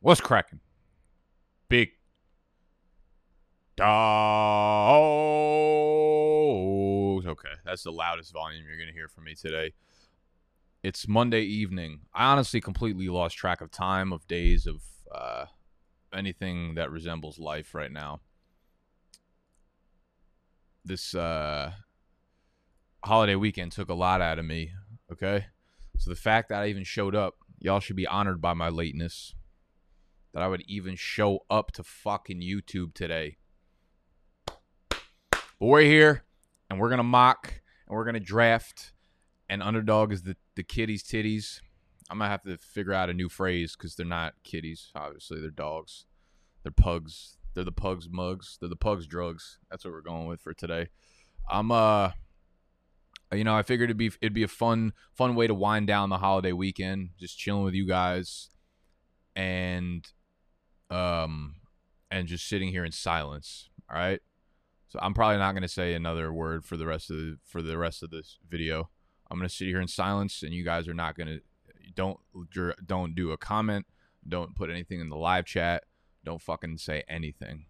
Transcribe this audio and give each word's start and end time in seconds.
What's 0.00 0.20
cracking? 0.20 0.60
Big 1.68 1.90
dogs. 3.76 3.86
Okay, 7.26 7.48
that's 7.64 7.82
the 7.82 7.90
loudest 7.90 8.32
volume 8.32 8.64
you're 8.66 8.76
going 8.76 8.86
to 8.88 8.94
hear 8.94 9.08
from 9.08 9.24
me 9.24 9.34
today. 9.34 9.72
It's 10.84 11.08
Monday 11.08 11.42
evening. 11.42 12.02
I 12.14 12.26
honestly 12.30 12.60
completely 12.60 13.08
lost 13.08 13.36
track 13.36 13.60
of 13.60 13.72
time, 13.72 14.12
of 14.12 14.28
days, 14.28 14.68
of 14.68 14.82
uh, 15.12 15.46
anything 16.14 16.76
that 16.76 16.92
resembles 16.92 17.40
life 17.40 17.74
right 17.74 17.90
now. 17.90 18.20
This 20.84 21.12
uh, 21.12 21.72
holiday 23.04 23.34
weekend 23.34 23.72
took 23.72 23.88
a 23.88 23.94
lot 23.94 24.20
out 24.20 24.38
of 24.38 24.44
me. 24.44 24.70
Okay, 25.10 25.46
so 25.96 26.08
the 26.08 26.16
fact 26.16 26.50
that 26.50 26.62
I 26.62 26.68
even 26.68 26.84
showed 26.84 27.16
up, 27.16 27.34
y'all 27.58 27.80
should 27.80 27.96
be 27.96 28.06
honored 28.06 28.40
by 28.40 28.54
my 28.54 28.68
lateness. 28.68 29.34
That 30.34 30.42
I 30.42 30.48
would 30.48 30.62
even 30.68 30.94
show 30.94 31.40
up 31.50 31.72
to 31.72 31.82
fucking 31.82 32.40
YouTube 32.40 32.94
today. 32.94 33.38
But 34.46 34.60
we're 35.60 35.82
here, 35.82 36.24
and 36.68 36.78
we're 36.78 36.90
gonna 36.90 37.02
mock, 37.02 37.62
and 37.86 37.96
we're 37.96 38.04
gonna 38.04 38.20
draft, 38.20 38.92
and 39.48 39.62
underdog 39.62 40.12
is 40.12 40.22
the 40.22 40.36
the 40.54 40.62
kitties 40.62 41.02
titties. 41.02 41.60
I'm 42.10 42.18
gonna 42.18 42.30
have 42.30 42.42
to 42.42 42.58
figure 42.58 42.92
out 42.92 43.10
a 43.10 43.14
new 43.14 43.28
phrase 43.28 43.74
because 43.76 43.94
they're 43.94 44.06
not 44.06 44.34
kitties. 44.44 44.90
Obviously, 44.94 45.40
they're 45.40 45.50
dogs. 45.50 46.06
They're 46.62 46.72
pugs. 46.72 47.38
They're 47.54 47.64
the 47.64 47.72
pugs 47.72 48.08
mugs. 48.10 48.58
They're 48.60 48.68
the 48.68 48.76
pugs 48.76 49.06
drugs. 49.06 49.58
That's 49.70 49.84
what 49.84 49.92
we're 49.92 50.00
going 50.00 50.26
with 50.26 50.40
for 50.40 50.54
today. 50.54 50.88
I'm 51.50 51.72
uh 51.72 52.10
you 53.32 53.44
know, 53.44 53.54
I 53.54 53.62
figured 53.62 53.90
it'd 53.90 53.98
be 53.98 54.12
it'd 54.20 54.32
be 54.32 54.42
a 54.42 54.48
fun 54.48 54.92
fun 55.14 55.34
way 55.34 55.46
to 55.46 55.54
wind 55.54 55.86
down 55.86 56.08
the 56.08 56.18
holiday 56.18 56.52
weekend, 56.52 57.10
just 57.18 57.38
chilling 57.38 57.64
with 57.64 57.74
you 57.74 57.86
guys 57.86 58.50
and 59.36 60.06
um 60.90 61.56
and 62.10 62.26
just 62.26 62.48
sitting 62.48 62.70
here 62.70 62.84
in 62.84 62.92
silence, 62.92 63.68
all 63.90 63.98
right? 63.98 64.20
So 64.88 64.98
I'm 65.02 65.12
probably 65.12 65.36
not 65.36 65.52
going 65.52 65.62
to 65.62 65.68
say 65.68 65.92
another 65.92 66.32
word 66.32 66.64
for 66.64 66.76
the 66.76 66.86
rest 66.86 67.10
of 67.10 67.16
the 67.16 67.38
for 67.44 67.60
the 67.60 67.76
rest 67.76 68.02
of 68.02 68.10
this 68.10 68.38
video. 68.48 68.88
I'm 69.30 69.38
going 69.38 69.48
to 69.48 69.54
sit 69.54 69.66
here 69.66 69.80
in 69.80 69.88
silence 69.88 70.42
and 70.42 70.54
you 70.54 70.64
guys 70.64 70.88
are 70.88 70.94
not 70.94 71.16
going 71.16 71.28
to 71.28 71.40
don't 71.94 72.18
don't 72.84 73.14
do 73.14 73.32
a 73.32 73.36
comment, 73.36 73.86
don't 74.26 74.54
put 74.54 74.70
anything 74.70 75.00
in 75.00 75.10
the 75.10 75.16
live 75.16 75.44
chat, 75.44 75.84
don't 76.24 76.40
fucking 76.40 76.78
say 76.78 77.04
anything. 77.08 77.66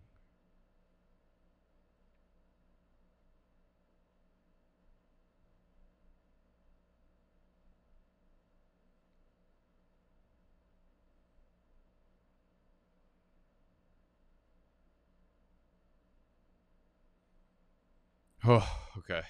Oh, 18.50 18.66
okay. 18.96 19.20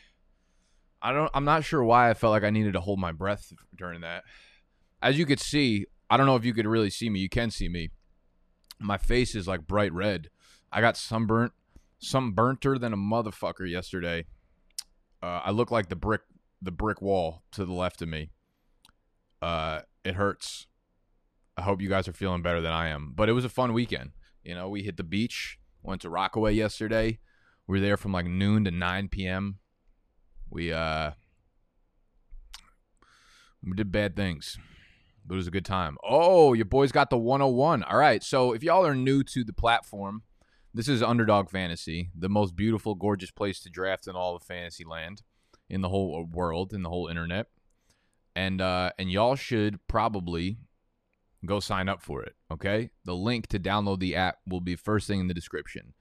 I 1.03 1.13
don't 1.13 1.31
I'm 1.35 1.45
not 1.45 1.65
sure 1.65 1.83
why 1.83 2.09
I 2.09 2.15
felt 2.15 2.31
like 2.31 2.45
I 2.45 2.51
needed 2.51 2.75
to 2.75 2.81
hold 2.81 3.01
my 3.01 3.11
breath 3.11 3.53
during 3.77 4.03
that. 4.03 4.23
As 5.03 5.19
you 5.19 5.27
could 5.27 5.41
see, 5.41 5.87
I 6.09 6.17
don't 6.17 6.27
know 6.27 6.37
if 6.37 6.45
you 6.45 6.55
could 6.55 6.67
really 6.67 6.91
see 6.91 7.11
me. 7.11 7.19
You 7.19 7.29
can 7.29 7.51
see 7.51 7.69
me. 7.69 7.91
My 8.79 8.97
face 8.97 9.35
is 9.35 9.49
like 9.49 9.67
bright 9.67 9.93
red. 9.93 10.29
I 10.71 10.81
got 10.81 10.97
sunburnt, 10.97 11.53
some 11.99 12.33
burnter 12.33 12.79
than 12.79 12.93
a 12.93 12.97
motherfucker 12.97 13.69
yesterday. 13.69 14.27
Uh, 15.21 15.41
I 15.45 15.51
look 15.51 15.73
like 15.73 15.89
the 15.89 15.97
brick 15.97 16.23
the 16.63 16.71
brick 16.71 17.03
wall 17.03 17.43
to 17.53 17.65
the 17.65 17.73
left 17.73 18.01
of 18.03 18.09
me. 18.09 18.31
Uh, 19.43 19.81
it 20.05 20.15
hurts. 20.15 20.69
I 21.57 21.63
hope 21.63 21.83
you 21.83 21.89
guys 21.89 22.07
are 22.07 22.13
feeling 22.13 22.43
better 22.43 22.61
than 22.61 22.73
I 22.73 22.89
am. 22.89 23.15
But 23.17 23.29
it 23.29 23.33
was 23.33 23.45
a 23.45 23.49
fun 23.49 23.73
weekend. 23.73 24.13
You 24.45 24.55
know, 24.55 24.69
we 24.69 24.85
hit 24.85 24.97
the 24.97 25.03
beach, 25.03 25.59
went 25.83 26.03
to 26.03 26.11
Rockaway 26.11 26.55
yesterday. 26.55 27.19
We 27.69 27.79
were 27.79 27.85
there 27.85 27.99
from 27.99 28.13
like 28.13 28.27
noon 28.27 28.65
to 28.65 28.71
9 28.71 29.09
p.m. 29.09 29.59
We 30.51 30.73
uh 30.73 31.11
we 33.62 33.73
did 33.75 33.93
bad 33.93 34.17
things. 34.17 34.59
But 35.27 35.34
it 35.34 35.37
was 35.37 35.47
a 35.47 35.53
good 35.53 35.67
time. 35.67 35.99
Oh, 36.03 36.55
your 36.55 36.65
boys 36.65 36.91
got 36.91 37.11
the 37.11 37.19
101. 37.19 37.83
All 37.83 37.99
right. 37.99 38.23
So 38.25 38.53
if 38.53 38.62
y'all 38.62 38.87
are 38.87 38.95
new 38.95 39.23
to 39.25 39.45
the 39.45 39.53
platform, 39.53 40.23
this 40.73 40.89
is 40.89 41.03
Underdog 41.03 41.51
Fantasy, 41.51 42.09
the 42.19 42.31
most 42.31 42.57
beautiful, 42.57 42.95
gorgeous 42.95 43.31
place 43.31 43.61
to 43.61 43.69
draft 43.69 44.07
in 44.07 44.17
all 44.17 44.34
of 44.34 44.43
fantasy 44.43 44.84
land, 44.84 45.23
in 45.69 45.83
the 45.83 45.91
whole 45.91 46.25
world, 46.25 46.73
in 46.73 46.83
the 46.83 46.89
whole 46.89 47.09
internet. 47.09 47.49
And 48.34 48.62
uh 48.62 48.93
and 48.99 49.11
y'all 49.11 49.37
should 49.37 49.87
probably 49.89 50.57
go 51.45 51.61
sign 51.61 51.91
up 51.91 52.01
for 52.01 52.23
it. 52.23 52.34
Okay. 52.51 52.89
The 53.05 53.15
link 53.15 53.49
to 53.49 53.59
download 53.59 53.99
the 53.99 54.17
app 54.17 54.39
will 54.49 54.62
be 54.62 54.75
first 54.75 55.07
thing 55.07 55.21
in 55.21 55.28
the 55.28 55.34
description. 55.34 55.93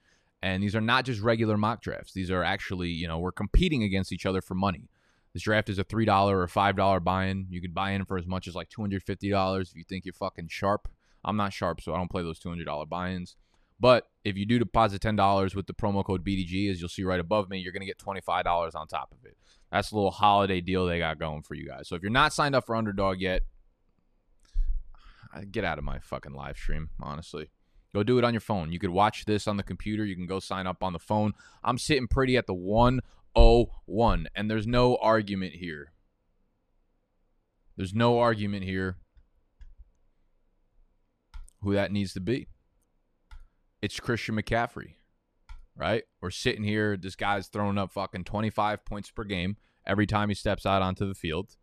And 0.42 0.62
these 0.62 0.76
are 0.76 0.80
not 0.80 1.04
just 1.04 1.20
regular 1.20 1.56
mock 1.56 1.82
drafts. 1.82 2.12
These 2.12 2.30
are 2.30 2.44
actually, 2.44 2.90
you 2.90 3.08
know, 3.08 3.18
we're 3.18 3.32
competing 3.32 3.82
against 3.82 4.12
each 4.12 4.26
other 4.26 4.40
for 4.40 4.54
money. 4.54 4.88
This 5.34 5.42
draft 5.42 5.68
is 5.68 5.78
a 5.78 5.84
$3 5.84 6.28
or 6.28 6.46
$5 6.46 7.04
buy 7.04 7.26
in. 7.26 7.46
You 7.50 7.60
could 7.60 7.74
buy 7.74 7.90
in 7.90 8.04
for 8.04 8.18
as 8.18 8.26
much 8.26 8.48
as 8.48 8.54
like 8.54 8.70
$250 8.70 9.62
if 9.62 9.74
you 9.74 9.84
think 9.88 10.04
you're 10.04 10.14
fucking 10.14 10.48
sharp. 10.48 10.88
I'm 11.24 11.36
not 11.36 11.52
sharp, 11.52 11.80
so 11.80 11.92
I 11.92 11.96
don't 11.96 12.10
play 12.10 12.22
those 12.22 12.40
$200 12.40 12.88
buy 12.88 13.10
ins. 13.10 13.36
But 13.80 14.08
if 14.24 14.36
you 14.36 14.46
do 14.46 14.58
deposit 14.58 15.02
$10 15.02 15.54
with 15.54 15.66
the 15.66 15.74
promo 15.74 16.04
code 16.04 16.24
BDG, 16.24 16.70
as 16.70 16.80
you'll 16.80 16.88
see 16.88 17.04
right 17.04 17.20
above 17.20 17.48
me, 17.48 17.58
you're 17.58 17.72
going 17.72 17.80
to 17.80 17.86
get 17.86 17.98
$25 17.98 18.74
on 18.74 18.88
top 18.88 19.12
of 19.12 19.24
it. 19.24 19.36
That's 19.70 19.92
a 19.92 19.94
little 19.94 20.10
holiday 20.10 20.60
deal 20.60 20.86
they 20.86 20.98
got 20.98 21.18
going 21.18 21.42
for 21.42 21.54
you 21.54 21.66
guys. 21.66 21.88
So 21.88 21.94
if 21.94 22.02
you're 22.02 22.10
not 22.10 22.32
signed 22.32 22.56
up 22.56 22.66
for 22.66 22.74
Underdog 22.74 23.20
yet, 23.20 23.42
get 25.50 25.64
out 25.64 25.78
of 25.78 25.84
my 25.84 25.98
fucking 25.98 26.32
live 26.32 26.56
stream, 26.56 26.90
honestly. 27.00 27.50
Go 27.94 28.02
do 28.02 28.18
it 28.18 28.24
on 28.24 28.34
your 28.34 28.40
phone. 28.40 28.72
You 28.72 28.78
could 28.78 28.90
watch 28.90 29.24
this 29.24 29.48
on 29.48 29.56
the 29.56 29.62
computer. 29.62 30.04
You 30.04 30.14
can 30.14 30.26
go 30.26 30.40
sign 30.40 30.66
up 30.66 30.82
on 30.82 30.92
the 30.92 30.98
phone. 30.98 31.32
I'm 31.64 31.78
sitting 31.78 32.06
pretty 32.06 32.36
at 32.36 32.46
the 32.46 32.54
101, 32.54 34.28
and 34.34 34.50
there's 34.50 34.66
no 34.66 34.96
argument 34.96 35.54
here. 35.54 35.92
There's 37.76 37.94
no 37.94 38.18
argument 38.18 38.64
here 38.64 38.96
who 41.62 41.74
that 41.74 41.92
needs 41.92 42.12
to 42.14 42.20
be. 42.20 42.48
It's 43.80 44.00
Christian 44.00 44.36
McCaffrey, 44.36 44.94
right? 45.76 46.02
We're 46.20 46.30
sitting 46.30 46.64
here. 46.64 46.96
This 46.96 47.16
guy's 47.16 47.46
throwing 47.46 47.78
up 47.78 47.92
fucking 47.92 48.24
25 48.24 48.84
points 48.84 49.10
per 49.10 49.24
game 49.24 49.56
every 49.86 50.06
time 50.06 50.28
he 50.28 50.34
steps 50.34 50.66
out 50.66 50.82
onto 50.82 51.06
the 51.06 51.14
field. 51.14 51.56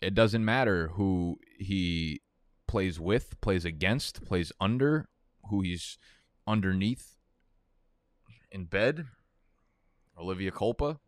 It 0.00 0.14
doesn't 0.14 0.44
matter 0.44 0.88
who 0.94 1.38
he 1.58 2.20
plays 2.66 3.00
with, 3.00 3.40
plays 3.40 3.64
against, 3.64 4.24
plays 4.24 4.52
under, 4.60 5.08
who 5.48 5.60
he's 5.60 5.98
underneath 6.46 7.16
in 8.50 8.64
bed. 8.64 9.06
Olivia 10.18 10.50
Culpo 10.50 10.98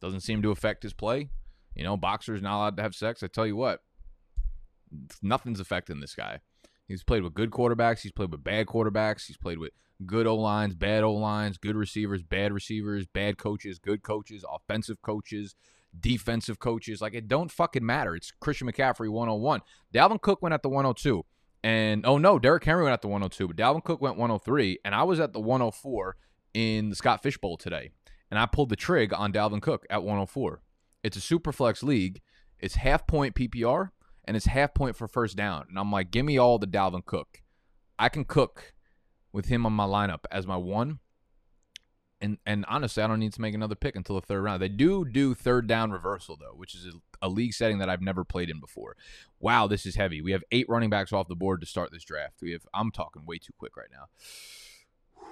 doesn't 0.00 0.20
seem 0.20 0.42
to 0.42 0.50
affect 0.50 0.82
his 0.82 0.92
play. 0.92 1.28
You 1.74 1.84
know, 1.84 1.96
boxers 1.96 2.40
not 2.40 2.56
allowed 2.56 2.76
to 2.76 2.82
have 2.82 2.94
sex. 2.94 3.22
I 3.22 3.26
tell 3.26 3.46
you 3.46 3.56
what, 3.56 3.80
nothing's 5.22 5.60
affecting 5.60 6.00
this 6.00 6.14
guy. 6.14 6.40
He's 6.86 7.02
played 7.02 7.22
with 7.22 7.34
good 7.34 7.50
quarterbacks. 7.50 8.00
He's 8.00 8.12
played 8.12 8.30
with 8.30 8.44
bad 8.44 8.66
quarterbacks. 8.66 9.26
He's 9.26 9.36
played 9.36 9.58
with 9.58 9.72
good 10.04 10.26
O 10.26 10.36
lines, 10.36 10.74
bad 10.74 11.02
O 11.02 11.12
lines, 11.12 11.56
good 11.56 11.76
receivers, 11.76 12.22
bad 12.22 12.52
receivers, 12.52 13.06
bad 13.06 13.38
coaches, 13.38 13.78
good 13.78 14.02
coaches, 14.02 14.44
offensive 14.50 15.00
coaches, 15.02 15.54
defensive 15.98 16.58
coaches. 16.58 17.00
Like 17.00 17.14
it 17.14 17.28
don't 17.28 17.50
fucking 17.50 17.84
matter. 17.84 18.14
It's 18.14 18.32
Christian 18.40 18.70
McCaffrey 18.70 19.08
101. 19.08 19.62
Dalvin 19.94 20.20
Cook 20.20 20.42
went 20.42 20.52
at 20.52 20.62
the 20.62 20.68
102. 20.68 21.24
And 21.64 22.04
oh 22.04 22.18
no, 22.18 22.38
Derrick 22.38 22.62
Henry 22.62 22.82
went 22.84 22.92
at 22.92 23.00
the 23.00 23.08
102, 23.08 23.48
but 23.48 23.56
Dalvin 23.56 23.82
Cook 23.82 24.02
went 24.02 24.18
103, 24.18 24.80
and 24.84 24.94
I 24.94 25.02
was 25.02 25.18
at 25.18 25.32
the 25.32 25.40
104 25.40 26.14
in 26.52 26.90
the 26.90 26.94
Scott 26.94 27.22
Fish 27.22 27.38
Bowl 27.38 27.56
today, 27.56 27.90
and 28.30 28.38
I 28.38 28.44
pulled 28.44 28.68
the 28.68 28.76
trig 28.76 29.14
on 29.14 29.32
Dalvin 29.32 29.62
Cook 29.62 29.86
at 29.88 30.02
104. 30.02 30.60
It's 31.02 31.16
a 31.16 31.22
super 31.22 31.52
flex 31.52 31.82
league. 31.82 32.20
It's 32.58 32.74
half 32.76 33.06
point 33.06 33.34
PPR 33.34 33.90
and 34.24 34.36
it's 34.36 34.46
half 34.46 34.74
point 34.74 34.96
for 34.96 35.06
first 35.06 35.36
down. 35.36 35.66
And 35.68 35.78
I'm 35.78 35.92
like, 35.92 36.10
give 36.10 36.24
me 36.24 36.38
all 36.38 36.58
the 36.58 36.66
Dalvin 36.66 37.04
Cook. 37.04 37.42
I 37.98 38.08
can 38.08 38.24
cook 38.24 38.74
with 39.32 39.46
him 39.46 39.66
on 39.66 39.72
my 39.72 39.84
lineup 39.84 40.24
as 40.30 40.46
my 40.46 40.56
one. 40.56 41.00
And 42.20 42.38
and 42.46 42.64
honestly, 42.68 43.02
I 43.02 43.06
don't 43.06 43.18
need 43.18 43.32
to 43.34 43.40
make 43.40 43.54
another 43.54 43.74
pick 43.74 43.96
until 43.96 44.16
the 44.16 44.26
third 44.26 44.42
round. 44.42 44.62
They 44.62 44.68
do 44.68 45.04
do 45.04 45.34
third 45.34 45.66
down 45.66 45.90
reversal 45.90 46.36
though, 46.36 46.54
which 46.54 46.74
is 46.74 46.86
a, 46.86 47.26
a 47.26 47.28
league 47.28 47.52
setting 47.52 47.78
that 47.78 47.90
I've 47.90 48.00
never 48.00 48.24
played 48.24 48.50
in 48.50 48.60
before. 48.60 48.96
Wow, 49.40 49.66
this 49.66 49.84
is 49.84 49.96
heavy. 49.96 50.22
We 50.22 50.32
have 50.32 50.44
eight 50.52 50.68
running 50.68 50.90
backs 50.90 51.12
off 51.12 51.28
the 51.28 51.36
board 51.36 51.60
to 51.60 51.66
start 51.66 51.90
this 51.92 52.04
draft. 52.04 52.36
We 52.40 52.52
have 52.52 52.66
I'm 52.72 52.90
talking 52.90 53.26
way 53.26 53.38
too 53.38 53.52
quick 53.58 53.76
right 53.76 53.90
now. 53.92 54.06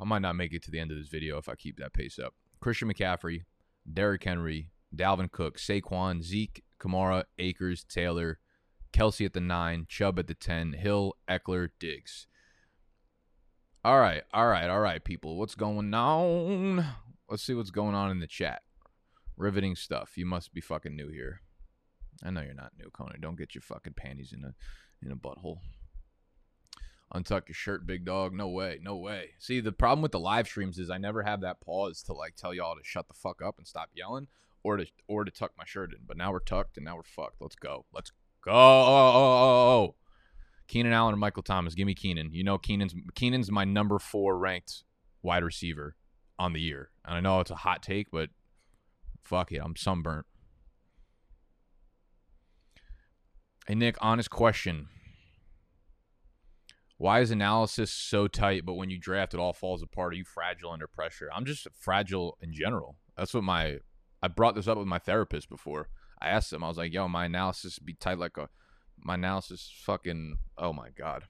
I 0.00 0.04
might 0.04 0.22
not 0.22 0.36
make 0.36 0.52
it 0.52 0.62
to 0.64 0.70
the 0.70 0.80
end 0.80 0.90
of 0.90 0.96
this 0.96 1.08
video 1.08 1.38
if 1.38 1.48
I 1.48 1.54
keep 1.54 1.78
that 1.78 1.92
pace 1.92 2.18
up. 2.18 2.34
Christian 2.60 2.92
McCaffrey, 2.92 3.42
Derrick 3.92 4.24
Henry, 4.24 4.70
Dalvin 4.94 5.30
Cook, 5.30 5.58
Saquon, 5.58 6.22
Zeke, 6.22 6.64
Kamara, 6.80 7.24
Akers, 7.38 7.84
Taylor, 7.84 8.38
Kelce 8.92 9.26
at 9.26 9.32
the 9.32 9.40
nine, 9.40 9.86
Chubb 9.88 10.18
at 10.18 10.26
the 10.26 10.34
10, 10.34 10.74
Hill, 10.74 11.14
Ekeler, 11.28 11.70
Diggs. 11.78 12.26
All 13.88 13.98
right, 13.98 14.22
all 14.34 14.46
right, 14.46 14.68
all 14.68 14.80
right, 14.80 15.02
people. 15.02 15.36
What's 15.38 15.54
going 15.54 15.94
on? 15.94 16.84
Let's 17.30 17.42
see 17.42 17.54
what's 17.54 17.70
going 17.70 17.94
on 17.94 18.10
in 18.10 18.20
the 18.20 18.26
chat. 18.26 18.60
Riveting 19.38 19.76
stuff. 19.76 20.18
You 20.18 20.26
must 20.26 20.52
be 20.52 20.60
fucking 20.60 20.94
new 20.94 21.08
here. 21.08 21.40
I 22.22 22.28
know 22.28 22.42
you're 22.42 22.52
not 22.52 22.72
new, 22.78 22.90
Conan. 22.90 23.22
Don't 23.22 23.38
get 23.38 23.54
your 23.54 23.62
fucking 23.62 23.94
panties 23.94 24.34
in 24.34 24.44
a 24.44 24.52
in 25.02 25.10
a 25.10 25.16
butthole. 25.16 25.60
Untuck 27.14 27.48
your 27.48 27.54
shirt, 27.54 27.86
big 27.86 28.04
dog. 28.04 28.34
No 28.34 28.48
way. 28.48 28.78
No 28.82 28.94
way. 28.94 29.30
See, 29.38 29.58
the 29.60 29.72
problem 29.72 30.02
with 30.02 30.12
the 30.12 30.20
live 30.20 30.46
streams 30.46 30.78
is 30.78 30.90
I 30.90 30.98
never 30.98 31.22
have 31.22 31.40
that 31.40 31.62
pause 31.62 32.02
to 32.02 32.12
like 32.12 32.36
tell 32.36 32.52
y'all 32.52 32.74
to 32.74 32.84
shut 32.84 33.08
the 33.08 33.14
fuck 33.14 33.40
up 33.40 33.56
and 33.56 33.66
stop 33.66 33.88
yelling 33.94 34.26
or 34.62 34.76
to 34.76 34.84
or 35.06 35.24
to 35.24 35.30
tuck 35.30 35.52
my 35.56 35.64
shirt 35.64 35.94
in. 35.94 36.00
But 36.06 36.18
now 36.18 36.30
we're 36.30 36.40
tucked 36.40 36.76
and 36.76 36.84
now 36.84 36.96
we're 36.96 37.04
fucked. 37.04 37.40
Let's 37.40 37.56
go. 37.56 37.86
Let's 37.94 38.12
go. 38.44 39.94
Keenan 40.68 40.92
Allen 40.92 41.14
and 41.14 41.20
Michael 41.20 41.42
Thomas. 41.42 41.74
Give 41.74 41.86
me 41.86 41.94
Keenan. 41.94 42.30
You 42.32 42.44
know 42.44 42.58
Keenan's 42.58 42.94
Keenan's 43.14 43.50
my 43.50 43.64
number 43.64 43.98
four 43.98 44.38
ranked 44.38 44.84
wide 45.22 45.42
receiver 45.42 45.96
on 46.38 46.52
the 46.52 46.60
year. 46.60 46.90
And 47.04 47.16
I 47.16 47.20
know 47.20 47.40
it's 47.40 47.50
a 47.50 47.56
hot 47.56 47.82
take, 47.82 48.10
but 48.12 48.28
fuck 49.24 49.50
it. 49.50 49.60
I'm 49.64 49.76
sunburnt. 49.76 50.26
Hey 53.66 53.74
Nick, 53.74 53.96
honest 54.00 54.30
question. 54.30 54.88
Why 56.98 57.20
is 57.20 57.30
analysis 57.30 57.92
so 57.92 58.26
tight, 58.26 58.66
but 58.66 58.74
when 58.74 58.90
you 58.90 58.98
draft 58.98 59.32
it 59.32 59.40
all 59.40 59.52
falls 59.52 59.82
apart? 59.82 60.12
Are 60.12 60.16
you 60.16 60.24
fragile 60.24 60.72
under 60.72 60.88
pressure? 60.88 61.30
I'm 61.34 61.44
just 61.44 61.66
fragile 61.78 62.36
in 62.42 62.52
general. 62.52 62.96
That's 63.16 63.32
what 63.32 63.44
my 63.44 63.78
I 64.22 64.28
brought 64.28 64.54
this 64.54 64.68
up 64.68 64.78
with 64.78 64.88
my 64.88 64.98
therapist 64.98 65.48
before. 65.48 65.88
I 66.20 66.28
asked 66.28 66.52
him, 66.52 66.64
I 66.64 66.68
was 66.68 66.76
like, 66.76 66.92
yo, 66.92 67.06
my 67.06 67.26
analysis 67.26 67.78
be 67.78 67.94
tight 67.94 68.18
like 68.18 68.36
a 68.36 68.48
my 69.02 69.14
analysis 69.14 69.72
fucking 69.84 70.38
oh 70.56 70.72
my 70.72 70.88
god. 70.90 71.24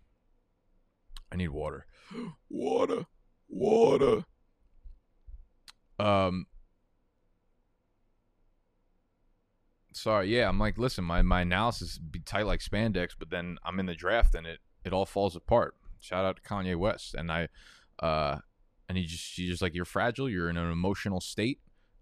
I 1.31 1.37
need 1.37 1.49
water. 1.49 1.87
water. 2.51 3.07
Water. 3.49 4.25
Um 5.99 6.47
Sorry, 9.93 10.29
yeah, 10.29 10.49
I'm 10.49 10.61
like, 10.61 10.79
listen, 10.79 11.05
my, 11.05 11.23
my 11.23 11.41
analysis 11.41 11.99
be 11.99 12.21
tight 12.21 12.47
like 12.47 12.61
spandex, 12.61 13.11
but 13.19 13.31
then 13.31 13.59
I'm 13.65 13.81
in 13.81 13.87
the 13.87 13.97
draft 13.97 14.35
and 14.37 14.47
it 14.47 14.61
it 14.85 14.93
all 14.93 15.07
falls 15.07 15.35
apart. 15.35 15.75
Shout 15.99 16.25
out 16.25 16.37
to 16.37 16.43
Kanye 16.43 16.77
West. 16.77 17.15
And 17.15 17.33
I 17.33 17.49
uh 17.99 18.39
and 18.89 18.97
he 18.97 19.05
just 19.05 19.25
she's 19.25 19.51
just 19.51 19.63
like, 19.63 19.75
You're 19.75 19.85
fragile, 19.85 20.29
you're 20.31 20.51
in 20.51 20.57
an 20.57 20.71
emotional 20.71 21.21
state 21.21 21.61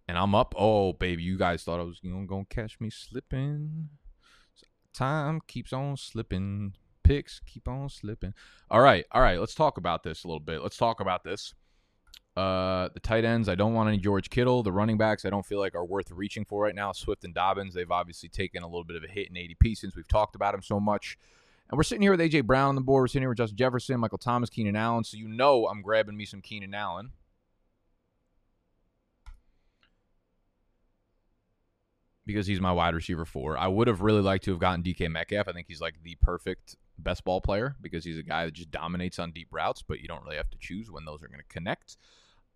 and 0.08 0.16
I'm 0.16 0.34
up. 0.34 0.54
Oh, 0.56 0.92
baby, 0.92 1.22
you 1.22 1.36
guys 1.36 1.64
thought 1.64 1.80
I 1.80 1.84
was 1.84 2.00
you 2.02 2.12
know, 2.12 2.24
gonna 2.26 2.44
catch 2.48 2.80
me 2.80 2.90
slipping. 2.90 3.88
Time 4.96 5.43
keeps 5.46 5.75
on 5.75 5.98
slipping. 5.98 6.75
Picks 7.02 7.40
keep 7.40 7.69
on 7.69 7.90
slipping. 7.90 8.32
All 8.70 8.81
right, 8.81 9.04
all 9.12 9.20
right. 9.20 9.38
Let's 9.38 9.54
talk 9.54 9.76
about 9.76 10.02
this 10.02 10.25
a 10.25 10.26
little 10.26 10.40
bit. 10.40 10.62
Let's 10.62 10.78
talk 10.78 11.00
about 11.00 11.22
this. 11.22 11.54
Uh, 12.34 12.88
the 12.94 13.00
tight 13.00 13.25
ends, 13.25 13.48
I 13.48 13.54
don't 13.56 13.75
want 13.75 13.88
any 13.88 13.98
George 13.98 14.31
Kittle. 14.31 14.62
The 14.62 14.72
running 14.72 14.96
backs, 14.96 15.25
I 15.25 15.31
don't 15.31 15.44
feel 15.44 15.58
like 15.58 15.75
are 15.75 15.84
worth 15.84 16.10
reaching 16.10 16.44
for 16.46 16.62
right 16.62 16.75
now. 16.75 16.93
Swift 16.93 17.25
and 17.25 17.34
Dobbins, 17.34 17.75
they've 17.75 17.90
obviously 17.90 18.31
taken 18.31 18.62
a 18.62 18.66
little 18.66 18.84
bit 18.84 18.96
of 18.96 19.04
a 19.04 19.06
hit 19.06 19.28
in 19.28 19.34
ADP 19.34 19.76
since 19.76 19.94
we've 19.94 20.08
talked 20.08 20.34
about 20.34 20.54
him 20.54 20.62
so 20.62 20.81
much. 20.81 21.19
And 21.70 21.76
we're 21.76 21.82
sitting 21.82 22.02
here 22.02 22.12
with 22.12 22.20
AJ 22.20 22.44
Brown 22.44 22.70
on 22.70 22.75
the 22.75 22.81
board. 22.81 23.02
We're 23.02 23.08
sitting 23.08 23.22
here 23.22 23.31
with 23.31 23.38
Justin 23.38 23.56
Jefferson, 23.58 24.00
Michael 24.00 24.19
Thomas, 24.19 24.48
Keenan 24.50 24.76
Allen. 24.76 25.04
So 25.04 25.16
you 25.16 25.28
know 25.28 25.66
I'm 25.66 25.82
grabbing 25.82 26.16
me 26.16 26.25
some 26.25 26.40
Keenan 26.40 26.75
Allen. 26.75 27.12
Because 32.26 32.46
he's 32.46 32.61
my 32.61 32.73
wide 32.73 32.94
receiver 32.94 33.25
four. 33.25 33.56
I 33.56 33.69
would 33.69 33.87
have 33.87 34.00
really 34.00 34.20
liked 34.20 34.44
to 34.44 34.50
have 34.50 34.61
gotten 34.61 34.82
DK 34.82 35.11
Metcalf. 35.11 35.49
I 35.49 35.52
think 35.52 35.69
he's 35.69 35.81
like 35.81 36.02
the 36.02 36.17
perfect 36.20 36.76
best 36.99 37.25
ball 37.25 37.40
player 37.40 37.76
because 37.81 38.05
he's 38.05 38.19
a 38.19 38.23
guy 38.23 38.44
that 38.44 38.55
just 38.55 38.70
dominates 38.70 39.19
on 39.19 39.31
deep 39.31 39.49
routes, 39.50 39.82
but 39.82 40.00
you 40.00 40.08
don't 40.08 40.25
really 40.25 40.37
have 40.37 40.50
to 40.50 40.58
choose 40.58 40.90
when 40.90 41.05
those 41.05 41.23
are 41.23 41.28
going 41.28 41.40
to 41.40 41.55
connect. 41.55 41.96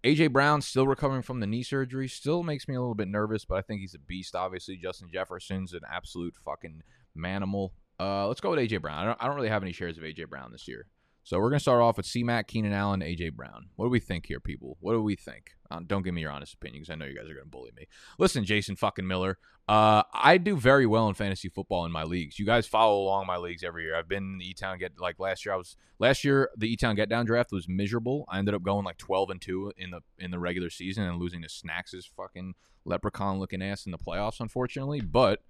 AJ 0.02 0.32
Brown 0.32 0.62
still 0.62 0.87
recovering 0.87 1.22
from 1.22 1.40
the 1.40 1.46
knee 1.46 1.62
surgery, 1.62 2.08
still 2.08 2.43
makes 2.43 2.67
me 2.67 2.75
a 2.75 2.81
little 2.81 2.94
bit 2.94 3.08
nervous, 3.08 3.44
but 3.44 3.56
I 3.56 3.61
think 3.61 3.81
he's 3.81 3.94
a 3.94 3.99
beast. 3.99 4.34
Obviously, 4.34 4.76
Justin 4.76 5.08
Jefferson's 5.12 5.75
an 5.75 5.82
absolute 5.90 6.34
fucking 6.37 6.82
manimal. 7.16 7.70
Uh, 7.99 8.26
let's 8.26 8.40
go 8.40 8.50
with 8.50 8.58
AJ 8.58 8.81
Brown. 8.81 8.99
I 8.99 9.05
don't, 9.05 9.19
I 9.20 9.26
don't 9.26 9.37
really 9.37 9.50
have 9.50 9.62
any 9.62 9.73
shares 9.73 9.99
of 9.99 10.05
AJ 10.05 10.28
Brown 10.28 10.52
this 10.52 10.66
year. 10.66 10.87
So 11.22 11.38
we're 11.38 11.50
gonna 11.50 11.61
start 11.61 11.82
off 11.82 11.96
with 11.96 12.06
C 12.06 12.25
Mac, 12.25 12.49
Keenan 12.49 12.72
Allen, 12.72 13.00
AJ 13.00 13.34
Brown. 13.34 13.69
What 13.76 13.87
do 13.87 13.90
we 13.90 14.00
think 14.00 14.26
here, 14.26 14.40
people? 14.40 14.76
What 14.81 14.94
do 14.94 15.02
we 15.02 15.17
think? 15.17 15.52
Uh, 15.70 15.81
don't 15.87 16.02
give 16.02 16.14
me 16.14 16.22
your 16.22 16.32
honest 16.32 16.55
opinion 16.55 16.82
because 16.82 16.93
I 16.93 16.96
know 16.96 17.05
you 17.05 17.14
guys 17.14 17.28
are 17.28 17.34
gonna 17.34 17.46
bully 17.46 17.70
me. 17.76 17.87
Listen, 18.19 18.44
Jason 18.44 18.75
fucking 18.76 19.06
Miller. 19.06 19.38
Uh, 19.69 20.02
I 20.12 20.38
do 20.38 20.56
very 20.56 20.87
well 20.87 21.08
in 21.08 21.14
fantasy 21.14 21.49
football 21.49 21.84
in 21.84 21.93
my 21.93 22.02
leagues. 22.02 22.38
You 22.38 22.46
guys 22.46 22.67
follow 22.67 23.02
along 23.02 23.26
my 23.26 23.37
leagues 23.37 23.62
every 23.62 23.84
year. 23.84 23.94
I've 23.94 24.08
been 24.08 24.25
in 24.25 24.38
the 24.38 24.49
E 24.49 24.55
Town 24.55 24.78
get 24.78 24.99
like 24.99 25.20
last 25.20 25.44
year. 25.44 25.55
I 25.55 25.56
was 25.56 25.76
last 25.99 26.25
year 26.25 26.50
the 26.56 26.72
E 26.72 26.76
Town 26.76 26.96
get 26.96 27.08
down 27.08 27.26
draft 27.26 27.52
was 27.52 27.69
miserable. 27.69 28.25
I 28.28 28.38
ended 28.38 28.55
up 28.55 28.62
going 28.62 28.84
like 28.84 28.99
twelve 28.99 29.31
and 29.31 29.40
two 29.40 29.73
in 29.76 29.90
the 29.90 30.00
in 30.19 30.31
the 30.31 30.40
regular 30.40 30.70
season 30.70 31.05
and 31.05 31.20
losing 31.20 31.43
to 31.43 31.49
Snacks' 31.49 32.11
fucking 32.16 32.55
leprechaun 32.84 33.38
looking 33.38 33.62
ass 33.62 33.87
in 33.87 33.93
the 33.93 33.99
playoffs, 33.99 34.40
unfortunately. 34.40 35.00
But 35.00 35.40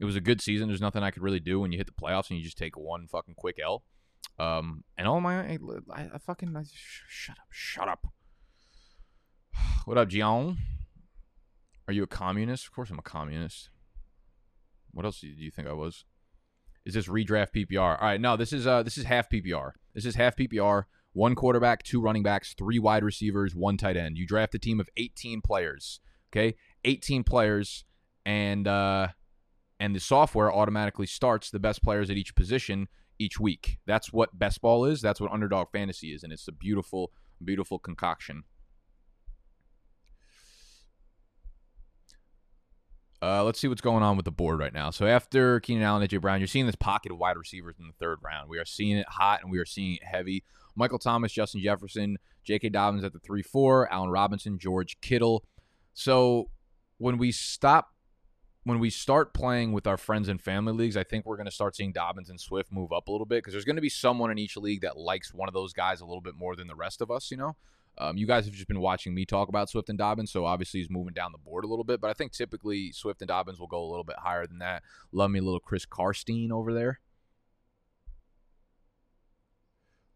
it 0.00 0.04
was 0.04 0.16
a 0.16 0.20
good 0.20 0.40
season. 0.40 0.68
There's 0.68 0.80
nothing 0.80 1.02
I 1.02 1.10
could 1.10 1.22
really 1.22 1.40
do 1.40 1.60
when 1.60 1.72
you 1.72 1.78
hit 1.78 1.88
the 1.88 1.92
playoffs 1.92 2.30
and 2.30 2.38
you 2.38 2.44
just 2.44 2.56
take 2.56 2.78
one 2.78 3.08
fucking 3.08 3.34
quick 3.34 3.58
L. 3.62 3.82
Um, 4.38 4.84
and 4.96 5.08
all 5.08 5.20
my, 5.20 5.40
I, 5.40 5.58
I 6.14 6.18
fucking, 6.18 6.56
I, 6.56 6.62
sh- 6.62 7.02
shut 7.08 7.38
up, 7.38 7.48
shut 7.50 7.88
up. 7.88 8.06
What 9.84 9.96
up, 9.96 10.08
Gian? 10.08 10.58
Are 11.86 11.94
you 11.94 12.02
a 12.02 12.06
communist? 12.06 12.66
Of 12.66 12.72
course 12.72 12.90
I'm 12.90 12.98
a 12.98 13.02
communist. 13.02 13.70
What 14.92 15.06
else 15.06 15.20
do 15.20 15.28
you 15.28 15.50
think 15.50 15.66
I 15.66 15.72
was? 15.72 16.04
Is 16.84 16.94
this 16.94 17.08
redraft 17.08 17.48
PPR? 17.56 18.00
All 18.00 18.06
right, 18.06 18.20
no, 18.20 18.36
this 18.36 18.52
is 18.52 18.66
uh 18.66 18.82
this 18.82 18.98
is 18.98 19.04
half 19.04 19.30
PPR. 19.30 19.72
This 19.94 20.04
is 20.04 20.14
half 20.14 20.36
PPR. 20.36 20.84
One 21.12 21.34
quarterback, 21.34 21.82
two 21.82 22.00
running 22.00 22.22
backs, 22.22 22.54
three 22.56 22.78
wide 22.78 23.02
receivers, 23.02 23.54
one 23.54 23.76
tight 23.76 23.96
end. 23.96 24.18
You 24.18 24.26
draft 24.26 24.54
a 24.54 24.58
team 24.58 24.80
of 24.80 24.88
18 24.96 25.40
players. 25.40 26.00
Okay, 26.30 26.56
18 26.84 27.24
players, 27.24 27.84
and 28.26 28.68
uh, 28.68 29.08
and 29.80 29.94
the 29.94 30.00
software 30.00 30.52
automatically 30.52 31.06
starts 31.06 31.50
the 31.50 31.58
best 31.58 31.82
players 31.82 32.10
at 32.10 32.16
each 32.16 32.34
position 32.34 32.88
each 33.18 33.40
week. 33.40 33.78
That's 33.86 34.12
what 34.12 34.38
best 34.38 34.60
ball 34.60 34.84
is. 34.84 35.00
That's 35.00 35.20
what 35.20 35.32
underdog 35.32 35.68
fantasy 35.72 36.12
is, 36.12 36.22
and 36.22 36.32
it's 36.32 36.48
a 36.48 36.52
beautiful, 36.52 37.12
beautiful 37.44 37.78
concoction. 37.78 38.44
Uh, 43.20 43.42
let's 43.42 43.58
see 43.58 43.66
what's 43.66 43.80
going 43.80 44.02
on 44.02 44.16
with 44.16 44.24
the 44.24 44.30
board 44.30 44.60
right 44.60 44.72
now. 44.72 44.90
So 44.90 45.06
after 45.06 45.58
Keenan 45.60 45.82
Allen, 45.82 46.06
AJ 46.06 46.20
Brown, 46.20 46.38
you're 46.38 46.46
seeing 46.46 46.66
this 46.66 46.76
pocket 46.76 47.10
of 47.10 47.18
wide 47.18 47.36
receivers 47.36 47.74
in 47.80 47.88
the 47.88 47.92
third 47.92 48.18
round. 48.22 48.48
We 48.48 48.58
are 48.58 48.64
seeing 48.64 48.96
it 48.96 49.08
hot 49.08 49.40
and 49.42 49.50
we 49.50 49.58
are 49.58 49.64
seeing 49.64 49.94
it 49.94 50.04
heavy. 50.04 50.44
Michael 50.76 51.00
Thomas, 51.00 51.32
Justin 51.32 51.60
Jefferson, 51.60 52.18
J.K. 52.44 52.68
Dobbins 52.68 53.02
at 53.02 53.12
the 53.12 53.18
three 53.18 53.42
four, 53.42 53.92
Allen 53.92 54.10
Robinson, 54.10 54.56
George 54.56 55.00
Kittle. 55.00 55.44
So 55.94 56.50
when 56.98 57.18
we 57.18 57.32
stop 57.32 57.88
when 58.68 58.80
we 58.80 58.90
start 58.90 59.32
playing 59.32 59.72
with 59.72 59.86
our 59.86 59.96
friends 59.96 60.28
and 60.28 60.42
family 60.42 60.74
leagues, 60.74 60.94
I 60.94 61.02
think 61.02 61.24
we're 61.24 61.38
going 61.38 61.46
to 61.46 61.50
start 61.50 61.74
seeing 61.74 61.90
Dobbins 61.90 62.28
and 62.28 62.38
Swift 62.38 62.70
move 62.70 62.92
up 62.92 63.08
a 63.08 63.10
little 63.10 63.24
bit 63.24 63.38
because 63.38 63.54
there's 63.54 63.64
going 63.64 63.76
to 63.76 63.82
be 63.82 63.88
someone 63.88 64.30
in 64.30 64.38
each 64.38 64.58
league 64.58 64.82
that 64.82 64.98
likes 64.98 65.32
one 65.32 65.48
of 65.48 65.54
those 65.54 65.72
guys 65.72 66.02
a 66.02 66.04
little 66.04 66.20
bit 66.20 66.34
more 66.34 66.54
than 66.54 66.66
the 66.66 66.74
rest 66.74 67.00
of 67.00 67.10
us, 67.10 67.30
you 67.30 67.38
know? 67.38 67.56
Um, 67.96 68.18
you 68.18 68.26
guys 68.26 68.44
have 68.44 68.52
just 68.52 68.68
been 68.68 68.80
watching 68.80 69.14
me 69.14 69.24
talk 69.24 69.48
about 69.48 69.70
Swift 69.70 69.88
and 69.88 69.96
Dobbins, 69.96 70.30
so 70.30 70.44
obviously 70.44 70.80
he's 70.80 70.90
moving 70.90 71.14
down 71.14 71.32
the 71.32 71.38
board 71.38 71.64
a 71.64 71.66
little 71.66 71.82
bit, 71.82 71.98
but 71.98 72.10
I 72.10 72.12
think 72.12 72.32
typically 72.32 72.92
Swift 72.92 73.22
and 73.22 73.28
Dobbins 73.28 73.58
will 73.58 73.68
go 73.68 73.82
a 73.82 73.88
little 73.88 74.04
bit 74.04 74.16
higher 74.18 74.46
than 74.46 74.58
that. 74.58 74.82
Love 75.12 75.30
me 75.30 75.38
a 75.38 75.42
little 75.42 75.60
Chris 75.60 75.86
Karstein 75.86 76.50
over 76.50 76.74
there. 76.74 77.00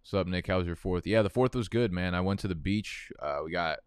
What's 0.02 0.12
up, 0.12 0.26
Nick? 0.26 0.46
How 0.46 0.58
was 0.58 0.66
your 0.66 0.76
fourth? 0.76 1.06
Yeah, 1.06 1.22
the 1.22 1.30
fourth 1.30 1.54
was 1.54 1.70
good, 1.70 1.90
man. 1.90 2.14
I 2.14 2.20
went 2.20 2.40
to 2.40 2.48
the 2.48 2.54
beach. 2.54 3.10
Uh, 3.18 3.38
we 3.46 3.52
got 3.52 3.78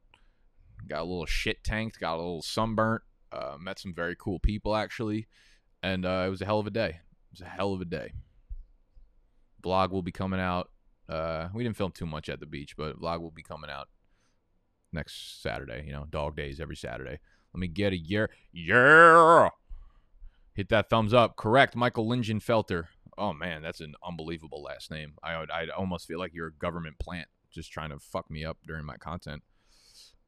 got 0.88 1.02
a 1.02 1.04
little 1.04 1.28
shit 1.28 1.64
tanked, 1.64 2.00
got 2.00 2.16
a 2.16 2.18
little 2.18 2.42
sunburnt. 2.42 3.04
Uh, 3.36 3.58
met 3.60 3.80
some 3.80 3.94
very 3.94 4.16
cool 4.16 4.40
people 4.40 4.76
actually, 4.76 5.28
and 5.84 6.06
uh, 6.06 6.24
it 6.26 6.30
was 6.30 6.42
a 6.42 6.46
hell 6.46 6.60
of 6.60 6.68
a 6.68 6.72
day. 6.72 6.90
It 6.90 7.32
was 7.32 7.42
a 7.42 7.46
hell 7.46 7.74
of 7.74 7.82
a 7.82 7.86
day. 7.86 8.14
Vlog 9.64 9.92
will 9.92 10.04
be 10.04 10.12
coming 10.12 10.40
out. 10.40 10.70
Uh, 11.10 11.50
we 11.54 11.64
didn't 11.64 11.78
film 11.78 11.92
too 11.92 12.06
much 12.06 12.30
at 12.30 12.40
the 12.40 12.46
beach, 12.46 12.76
but 12.78 13.00
vlog 13.00 13.22
will 13.22 13.32
be 13.32 13.44
coming 13.44 13.70
out 13.70 13.90
next 14.94 15.42
Saturday. 15.42 15.84
You 15.86 15.92
know, 15.92 16.06
dog 16.10 16.36
days 16.36 16.60
every 16.60 16.76
Saturday. 16.76 17.20
Let 17.54 17.60
me 17.60 17.68
get 17.68 17.94
a 17.94 17.98
year. 17.98 18.30
Yeah. 18.52 19.50
Hit 20.54 20.70
that 20.70 20.90
thumbs 20.90 21.14
up. 21.14 21.36
Correct, 21.36 21.76
Michael 21.76 22.08
Lingenfelter. 22.08 22.86
Oh 23.18 23.34
man, 23.34 23.62
that's 23.62 23.82
an 23.82 23.96
unbelievable 24.06 24.62
last 24.62 24.92
name. 24.92 25.14
I 25.24 25.44
I'd 25.54 25.70
almost 25.70 26.08
feel 26.08 26.20
like 26.20 26.34
you're 26.34 26.48
a 26.48 26.54
government 26.54 27.00
plant 27.00 27.28
just 27.52 27.72
trying 27.72 27.90
to 27.92 28.00
fuck 28.00 28.30
me 28.30 28.44
up 28.44 28.58
during 28.66 28.86
my 28.86 28.98
content. 28.98 29.44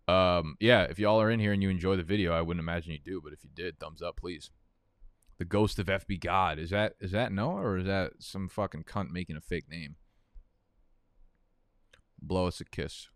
Um, 0.07 0.55
yeah, 0.59 0.83
if 0.83 0.99
y'all 0.99 1.21
are 1.21 1.29
in 1.29 1.39
here 1.39 1.51
and 1.51 1.61
you 1.61 1.69
enjoy 1.69 1.97
the 1.97 2.03
video, 2.03 2.33
I 2.33 2.41
wouldn't 2.41 2.63
imagine 2.63 2.93
you 2.93 2.99
do, 2.99 3.19
but 3.21 3.33
if 3.33 3.43
you 3.43 3.49
did, 3.53 3.77
thumbs 3.79 4.01
up, 4.01 4.17
please. 4.17 4.51
The 5.37 5.45
ghost 5.45 5.77
of 5.79 5.87
FB 5.87 6.21
God 6.21 6.57
is 6.57 6.71
that 6.71 6.95
is 6.99 7.11
that 7.11 7.31
Noah 7.31 7.61
or 7.61 7.77
is 7.77 7.85
that 7.85 8.13
some 8.19 8.49
fucking 8.49 8.85
cunt 8.85 9.11
making 9.11 9.35
a 9.35 9.41
fake 9.41 9.69
name? 9.69 9.97
Blow 12.19 12.47
us 12.47 12.59
a 12.59 12.65
kiss. 12.65 13.09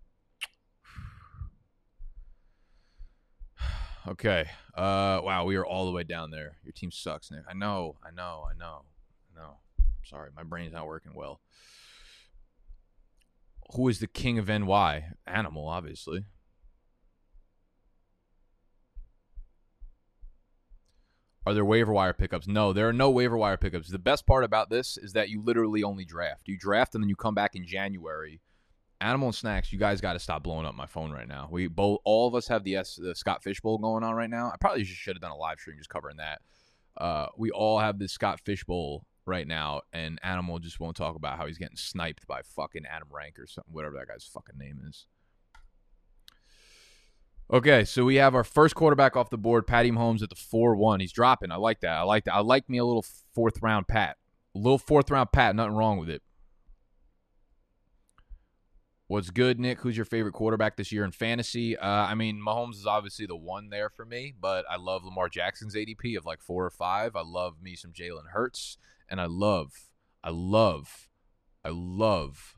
okay. 4.07 4.45
Uh, 4.75 5.21
wow, 5.24 5.45
we 5.45 5.55
are 5.55 5.65
all 5.65 5.86
the 5.86 5.91
way 5.91 6.03
down 6.03 6.29
there. 6.29 6.57
Your 6.63 6.74
team 6.74 6.91
sucks, 6.91 7.31
Nick. 7.31 7.43
I 7.50 7.53
know, 7.53 7.95
I 8.05 8.12
know, 8.12 8.45
I 8.48 8.53
know, 8.53 8.83
I 9.36 9.41
know. 9.41 9.57
Sorry, 10.03 10.29
my 10.36 10.43
brain's 10.43 10.74
not 10.74 10.86
working 10.86 11.13
well. 11.15 11.41
Who 13.74 13.88
is 13.88 14.00
the 14.00 14.07
king 14.07 14.38
of 14.38 14.48
NY? 14.48 15.05
Animal, 15.25 15.67
obviously. 15.67 16.25
Are 21.45 21.55
there 21.55 21.65
waiver 21.65 21.91
wire 21.91 22.13
pickups? 22.13 22.48
No, 22.48 22.71
there 22.71 22.88
are 22.88 22.93
no 22.93 23.10
waiver 23.10 23.36
wire 23.36 23.57
pickups. 23.57 23.89
The 23.89 23.98
best 23.98 24.27
part 24.27 24.43
about 24.43 24.69
this 24.69 24.95
is 24.98 25.13
that 25.13 25.29
you 25.29 25.41
literally 25.41 25.83
only 25.83 26.05
draft. 26.05 26.48
You 26.48 26.55
draft 26.55 26.93
and 26.93 27.03
then 27.03 27.10
you 27.10 27.15
come 27.15 27.33
back 27.33 27.55
in 27.55 27.65
January. 27.65 28.41
Animal 29.00 29.29
and 29.29 29.36
snacks, 29.36 29.74
you 29.74 29.79
guys 29.79 30.00
got 30.00 30.13
to 30.13 30.19
stop 30.19 30.43
blowing 30.43 30.67
up 30.67 30.75
my 30.75 30.86
phone 30.86 31.12
right 31.12 31.27
now. 31.27 31.48
We 31.50 31.67
both, 31.67 32.01
all 32.05 32.27
of 32.27 32.36
us 32.36 32.48
have 32.50 32.63
the, 32.63 32.75
S, 32.75 33.00
the 33.01 33.15
Scott 33.15 33.41
Fishbowl 33.41 33.79
going 33.79 34.03
on 34.03 34.13
right 34.13 34.29
now. 34.29 34.51
I 34.53 34.57
probably 34.62 34.83
just 34.83 35.00
should 35.00 35.15
have 35.15 35.21
done 35.21 35.31
a 35.31 35.36
live 35.36 35.60
stream 35.60 35.77
just 35.79 35.89
covering 35.89 36.17
that. 36.17 36.41
Uh, 36.95 37.25
we 37.36 37.50
all 37.50 37.79
have 37.79 37.98
the 37.98 38.07
Scott 38.07 38.39
Fishbowl 38.39 39.03
right 39.25 39.48
now, 39.48 39.81
and 39.91 40.19
Animal 40.21 40.60
just 40.60 40.79
won't 40.79 40.95
talk 40.95 41.15
about 41.15 41.38
how 41.38 41.48
he's 41.48 41.57
getting 41.57 41.77
sniped 41.77 42.27
by 42.27 42.41
fucking 42.43 42.86
Adam 42.86 43.07
Rank 43.12 43.39
or 43.39 43.48
something, 43.48 43.74
whatever 43.74 43.95
that 43.95 44.07
guy's 44.07 44.25
fucking 44.25 44.60
name 44.60 44.79
is. 44.88 45.07
Okay, 47.53 47.84
so 47.84 48.05
we 48.05 48.15
have 48.15 48.34
our 48.34 48.46
first 48.46 48.75
quarterback 48.75 49.17
off 49.17 49.29
the 49.29 49.38
board, 49.38 49.67
Patty 49.67 49.91
Mahomes 49.91 50.24
at 50.24 50.29
the 50.29 50.36
four 50.36 50.74
one. 50.74 51.01
He's 51.01 51.12
dropping. 51.12 51.51
I 51.51 51.58
like 51.58 51.81
that. 51.81 51.98
I 51.98 52.03
like 52.03 52.24
that. 52.24 52.34
I 52.34 52.39
like 52.39 52.70
me 52.70 52.77
a 52.77 52.86
little 52.86 53.03
fourth 53.36 53.62
round 53.62 53.89
Pat. 53.89 54.15
A 54.55 54.58
little 54.58 54.77
fourth 54.77 55.12
round 55.12 55.34
Pat. 55.34 55.53
Nothing 55.53 55.75
wrong 55.75 55.98
with 55.98 56.10
it. 56.10 56.22
What's 59.08 59.31
good, 59.31 59.60
Nick? 59.60 59.81
Who's 59.81 59.98
your 59.98 60.05
favorite 60.05 60.31
quarterback 60.31 60.77
this 60.77 60.93
year 60.93 61.03
in 61.03 61.12
fantasy? 61.12 61.75
Uh, 61.77 61.86
I 61.86 62.15
mean, 62.15 62.41
Mahomes 62.41 62.75
is 62.75 62.86
obviously 62.86 63.25
the 63.25 63.36
one 63.36 63.70
there 63.70 63.89
for 63.89 64.05
me, 64.05 64.34
but 64.39 64.63
I 64.70 64.77
love 64.77 65.03
Lamar 65.03 65.27
Jackson's 65.27 65.75
ADP 65.75 66.17
of 66.17 66.25
like 66.25 66.39
four 66.39 66.63
or 66.65 66.70
five. 66.70 67.17
I 67.17 67.22
love 67.22 67.62
me 67.62 67.75
some 67.75 67.91
Jalen 67.91 68.29
Hurts, 68.31 68.77
and 69.10 69.20
I 69.20 69.25
love, 69.25 69.89
I 70.24 70.29
love, 70.29 71.10
I 71.65 71.72
love 71.74 72.55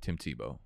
Tim 0.00 0.16
Tebow. 0.16 0.60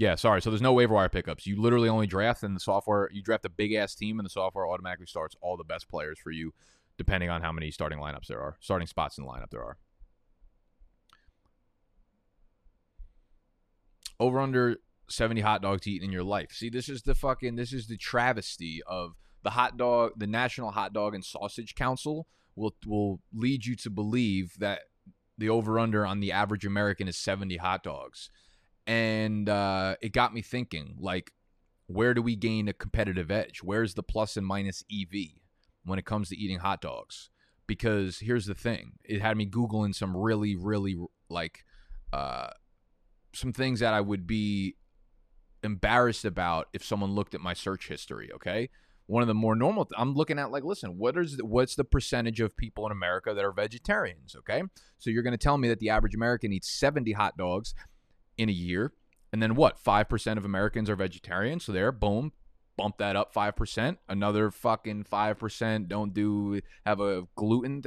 Yeah, 0.00 0.14
sorry. 0.14 0.40
So 0.40 0.48
there's 0.48 0.62
no 0.62 0.72
waiver 0.72 0.94
wire 0.94 1.10
pickups. 1.10 1.46
You 1.46 1.60
literally 1.60 1.90
only 1.90 2.06
draft, 2.06 2.42
and 2.42 2.56
the 2.56 2.60
software 2.60 3.10
you 3.12 3.22
draft 3.22 3.44
a 3.44 3.50
big 3.50 3.74
ass 3.74 3.94
team, 3.94 4.18
and 4.18 4.24
the 4.24 4.30
software 4.30 4.66
automatically 4.66 5.04
starts 5.04 5.36
all 5.42 5.58
the 5.58 5.64
best 5.64 5.90
players 5.90 6.18
for 6.18 6.30
you, 6.30 6.54
depending 6.96 7.28
on 7.28 7.42
how 7.42 7.52
many 7.52 7.70
starting 7.70 7.98
lineups 7.98 8.26
there 8.26 8.40
are, 8.40 8.56
starting 8.60 8.86
spots 8.86 9.18
in 9.18 9.24
the 9.24 9.30
lineup 9.30 9.50
there 9.50 9.62
are. 9.62 9.76
Over 14.18 14.40
under 14.40 14.76
70 15.10 15.42
hot 15.42 15.60
dogs 15.60 15.86
eaten 15.86 16.06
in 16.06 16.12
your 16.12 16.24
life. 16.24 16.52
See, 16.52 16.70
this 16.70 16.88
is 16.88 17.02
the 17.02 17.14
fucking 17.14 17.56
this 17.56 17.74
is 17.74 17.86
the 17.86 17.98
travesty 17.98 18.80
of 18.86 19.16
the 19.42 19.50
hot 19.50 19.76
dog, 19.76 20.12
the 20.16 20.26
National 20.26 20.70
Hot 20.70 20.94
Dog 20.94 21.14
and 21.14 21.22
Sausage 21.22 21.74
Council 21.74 22.26
will 22.56 22.74
will 22.86 23.20
lead 23.34 23.66
you 23.66 23.76
to 23.76 23.90
believe 23.90 24.54
that 24.60 24.80
the 25.36 25.50
over 25.50 25.78
under 25.78 26.06
on 26.06 26.20
the 26.20 26.32
average 26.32 26.64
American 26.64 27.06
is 27.06 27.18
70 27.18 27.58
hot 27.58 27.82
dogs 27.82 28.30
and 28.90 29.48
uh, 29.48 29.94
it 30.02 30.12
got 30.12 30.34
me 30.34 30.42
thinking 30.42 30.96
like 30.98 31.30
where 31.86 32.12
do 32.12 32.22
we 32.22 32.34
gain 32.34 32.66
a 32.66 32.72
competitive 32.72 33.30
edge? 33.30 33.60
Where's 33.62 33.94
the 33.94 34.02
plus 34.02 34.36
and 34.36 34.44
minus 34.46 34.84
ev 34.92 35.14
when 35.84 35.98
it 35.98 36.04
comes 36.04 36.28
to 36.28 36.36
eating 36.36 36.58
hot 36.58 36.80
dogs? 36.80 37.30
Because 37.68 38.18
here's 38.18 38.46
the 38.46 38.54
thing 38.54 38.94
it 39.04 39.22
had 39.22 39.36
me 39.36 39.46
googling 39.46 39.94
some 39.94 40.16
really 40.16 40.56
really 40.56 40.96
like 41.28 41.64
uh, 42.12 42.48
some 43.32 43.52
things 43.52 43.78
that 43.78 43.94
i 43.94 44.00
would 44.00 44.26
be 44.26 44.74
embarrassed 45.62 46.24
about 46.24 46.66
if 46.72 46.84
someone 46.84 47.12
looked 47.12 47.34
at 47.34 47.40
my 47.40 47.54
search 47.54 47.86
history 47.86 48.28
okay? 48.34 48.70
One 49.06 49.22
of 49.22 49.28
the 49.28 49.34
more 49.34 49.54
normal 49.54 49.84
th- 49.84 50.00
i'm 50.00 50.14
looking 50.14 50.38
at 50.38 50.50
like 50.50 50.64
listen 50.64 50.98
what 50.98 51.16
is 51.16 51.36
the, 51.36 51.44
what's 51.44 51.76
the 51.76 51.84
percentage 51.84 52.40
of 52.40 52.56
people 52.56 52.86
in 52.86 52.92
america 52.92 53.34
that 53.34 53.44
are 53.44 53.52
vegetarians 53.52 54.34
okay? 54.36 54.62
So 54.98 55.10
you're 55.10 55.22
going 55.22 55.38
to 55.38 55.38
tell 55.38 55.58
me 55.58 55.68
that 55.68 55.78
the 55.78 55.90
average 55.90 56.16
american 56.16 56.52
eats 56.52 56.72
70 56.72 57.12
hot 57.12 57.36
dogs 57.36 57.74
in 58.40 58.48
a 58.48 58.52
year. 58.52 58.92
And 59.32 59.42
then 59.42 59.54
what? 59.54 59.82
5% 59.82 60.36
of 60.38 60.44
Americans 60.44 60.90
are 60.90 60.96
vegetarian. 60.96 61.60
So 61.60 61.72
there, 61.72 61.92
boom, 61.92 62.32
bump 62.76 62.96
that 62.98 63.14
up 63.14 63.34
5%. 63.34 63.98
Another 64.08 64.50
fucking 64.50 65.04
5% 65.04 65.88
don't 65.88 66.14
do, 66.14 66.60
have 66.86 67.00
a 67.00 67.24
gluten. 67.36 67.82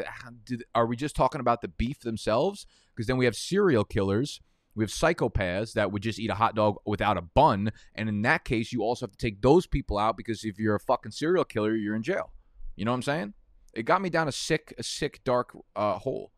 Are 0.76 0.86
we 0.86 0.96
just 0.96 1.16
talking 1.16 1.42
about 1.42 1.62
the 1.62 1.68
beef 1.68 2.00
themselves? 2.00 2.66
Because 2.96 3.08
then 3.08 3.18
we 3.18 3.26
have 3.26 3.36
serial 3.36 3.84
killers. 3.84 4.40
We 4.76 4.84
have 4.84 4.92
psychopaths 4.92 5.74
that 5.74 5.92
would 5.92 6.02
just 6.04 6.20
eat 6.20 6.30
a 6.30 6.36
hot 6.36 6.56
dog 6.56 6.78
without 6.86 7.18
a 7.18 7.22
bun. 7.22 7.72
And 7.96 8.08
in 8.08 8.22
that 8.22 8.46
case, 8.46 8.72
you 8.72 8.82
also 8.82 9.06
have 9.06 9.12
to 9.12 9.18
take 9.18 9.42
those 9.42 9.68
people 9.68 9.98
out 9.98 10.16
because 10.16 10.44
if 10.44 10.60
you're 10.60 10.76
a 10.76 10.80
fucking 10.80 11.12
serial 11.12 11.46
killer, 11.46 11.76
you're 11.76 11.96
in 11.96 12.04
jail. 12.04 12.32
You 12.76 12.86
know 12.86 12.92
what 12.92 12.98
I'm 12.98 13.04
saying? 13.04 13.34
It 13.74 13.84
got 13.84 14.02
me 14.02 14.10
down 14.10 14.28
a 14.28 14.32
sick, 14.32 14.74
a 14.78 14.84
sick, 14.84 15.24
dark 15.24 15.56
uh, 15.76 15.98
hole. 15.98 16.32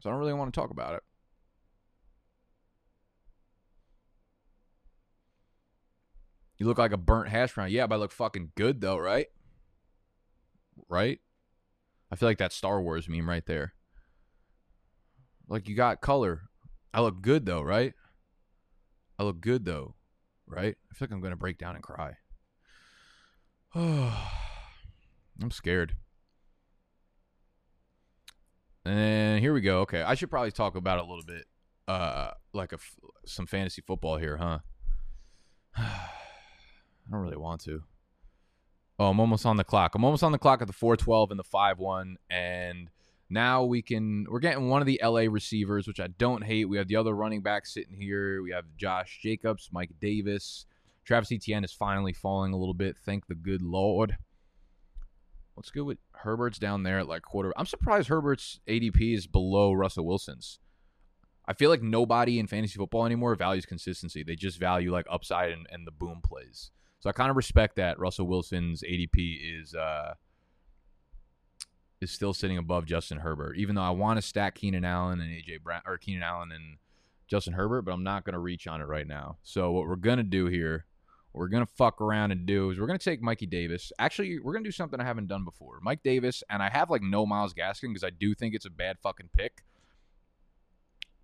So 0.00 0.10
I 0.10 0.12
don't 0.12 0.20
really 0.20 0.34
want 0.34 0.52
to 0.52 0.60
talk 0.60 0.70
about 0.70 0.94
it. 0.94 1.02
You 6.58 6.66
look 6.66 6.78
like 6.78 6.92
a 6.92 6.96
burnt 6.96 7.28
hash 7.28 7.54
brown. 7.54 7.70
Yeah, 7.70 7.86
but 7.86 7.96
I 7.96 7.98
look 7.98 8.12
fucking 8.12 8.52
good 8.56 8.80
though, 8.80 8.98
right? 8.98 9.28
Right? 10.88 11.20
I 12.10 12.16
feel 12.16 12.28
like 12.28 12.38
that 12.38 12.52
Star 12.52 12.82
Wars 12.82 13.08
meme 13.08 13.28
right 13.28 13.46
there. 13.46 13.74
Like 15.48 15.68
you 15.68 15.76
got 15.76 16.00
color. 16.00 16.42
I 16.92 17.00
look 17.00 17.22
good 17.22 17.46
though, 17.46 17.62
right? 17.62 17.94
I 19.18 19.22
look 19.22 19.40
good 19.40 19.64
though, 19.64 19.94
right? 20.46 20.76
I 20.90 20.94
feel 20.94 21.06
like 21.06 21.12
I'm 21.12 21.20
gonna 21.20 21.36
break 21.36 21.58
down 21.58 21.76
and 21.76 21.84
cry. 21.84 22.16
I'm 23.74 25.50
scared. 25.50 25.94
And 28.84 29.40
here 29.40 29.52
we 29.52 29.60
go. 29.60 29.80
Okay, 29.80 30.02
I 30.02 30.14
should 30.14 30.30
probably 30.30 30.50
talk 30.50 30.74
about 30.74 30.98
it 30.98 31.04
a 31.04 31.08
little 31.08 31.24
bit, 31.24 31.44
uh, 31.86 32.30
like 32.52 32.72
a 32.72 32.78
some 33.26 33.46
fantasy 33.46 33.82
football 33.82 34.16
here, 34.16 34.36
huh? 34.36 34.58
I 37.08 37.12
don't 37.12 37.22
really 37.22 37.36
want 37.36 37.62
to. 37.62 37.82
Oh, 38.98 39.10
I'm 39.10 39.20
almost 39.20 39.46
on 39.46 39.56
the 39.56 39.64
clock. 39.64 39.94
I'm 39.94 40.04
almost 40.04 40.22
on 40.22 40.32
the 40.32 40.38
clock 40.38 40.60
at 40.60 40.66
the 40.66 40.72
412 40.72 41.30
and 41.30 41.38
the 41.38 41.44
5-1 41.44 42.16
and 42.28 42.90
now 43.30 43.64
we 43.64 43.82
can 43.82 44.26
we're 44.28 44.40
getting 44.40 44.68
one 44.68 44.80
of 44.80 44.86
the 44.86 45.00
LA 45.02 45.26
receivers, 45.30 45.86
which 45.86 46.00
I 46.00 46.06
don't 46.06 46.42
hate. 46.42 46.64
We 46.64 46.78
have 46.78 46.88
the 46.88 46.96
other 46.96 47.14
running 47.14 47.42
back 47.42 47.66
sitting 47.66 47.94
here. 47.94 48.42
We 48.42 48.52
have 48.52 48.64
Josh 48.76 49.20
Jacobs, 49.22 49.68
Mike 49.72 49.90
Davis. 50.00 50.66
Travis 51.04 51.32
Etienne 51.32 51.64
is 51.64 51.72
finally 51.72 52.12
falling 52.12 52.52
a 52.52 52.56
little 52.56 52.74
bit. 52.74 52.96
Thank 52.96 53.26
the 53.26 53.34
good 53.34 53.62
Lord. 53.62 54.16
Let's 55.56 55.70
go 55.70 55.84
with 55.84 55.98
Herbert's 56.12 56.58
down 56.58 56.84
there 56.84 57.00
at 57.00 57.08
like 57.08 57.22
quarter. 57.22 57.52
I'm 57.56 57.66
surprised 57.66 58.08
Herbert's 58.08 58.60
ADP 58.68 59.14
is 59.14 59.26
below 59.26 59.72
Russell 59.72 60.06
Wilson's. 60.06 60.58
I 61.46 61.54
feel 61.54 61.70
like 61.70 61.82
nobody 61.82 62.38
in 62.38 62.46
fantasy 62.46 62.76
football 62.76 63.06
anymore 63.06 63.34
values 63.34 63.66
consistency. 63.66 64.22
They 64.22 64.36
just 64.36 64.58
value 64.58 64.92
like 64.92 65.06
upside 65.10 65.50
and, 65.50 65.66
and 65.70 65.86
the 65.86 65.90
boom 65.90 66.20
plays. 66.22 66.70
So 67.00 67.08
I 67.08 67.12
kind 67.12 67.30
of 67.30 67.36
respect 67.36 67.76
that 67.76 67.98
Russell 67.98 68.26
Wilson's 68.26 68.82
ADP 68.82 69.60
is 69.60 69.74
uh, 69.74 70.14
is 72.00 72.10
still 72.10 72.34
sitting 72.34 72.58
above 72.58 72.86
Justin 72.86 73.18
Herbert, 73.18 73.56
even 73.56 73.74
though 73.74 73.82
I 73.82 73.90
want 73.90 74.18
to 74.18 74.22
stack 74.22 74.56
Keenan 74.56 74.84
Allen 74.84 75.20
and 75.20 75.30
AJ 75.30 75.62
Brown 75.62 75.82
or 75.86 75.96
Keenan 75.98 76.22
Allen 76.22 76.50
and 76.52 76.78
Justin 77.28 77.52
Herbert, 77.52 77.82
but 77.82 77.92
I'm 77.92 78.02
not 78.02 78.24
going 78.24 78.32
to 78.32 78.38
reach 78.40 78.66
on 78.66 78.80
it 78.80 78.86
right 78.86 79.06
now. 79.06 79.36
So 79.42 79.70
what 79.70 79.86
we're 79.86 79.96
gonna 79.96 80.22
do 80.22 80.46
here, 80.46 80.86
what 81.32 81.40
we're 81.40 81.48
gonna 81.48 81.66
fuck 81.66 82.00
around 82.00 82.32
and 82.32 82.46
do 82.46 82.70
is 82.70 82.80
we're 82.80 82.86
gonna 82.86 82.98
take 82.98 83.22
Mikey 83.22 83.46
Davis. 83.46 83.92
Actually, 83.98 84.40
we're 84.40 84.52
gonna 84.52 84.64
do 84.64 84.72
something 84.72 85.00
I 85.00 85.04
haven't 85.04 85.28
done 85.28 85.44
before. 85.44 85.78
Mike 85.82 86.02
Davis, 86.02 86.42
and 86.50 86.62
I 86.62 86.70
have 86.70 86.90
like 86.90 87.02
no 87.02 87.26
Myles 87.26 87.54
Gaskin 87.54 87.90
because 87.90 88.04
I 88.04 88.10
do 88.10 88.34
think 88.34 88.54
it's 88.54 88.66
a 88.66 88.70
bad 88.70 88.96
fucking 89.02 89.30
pick 89.36 89.62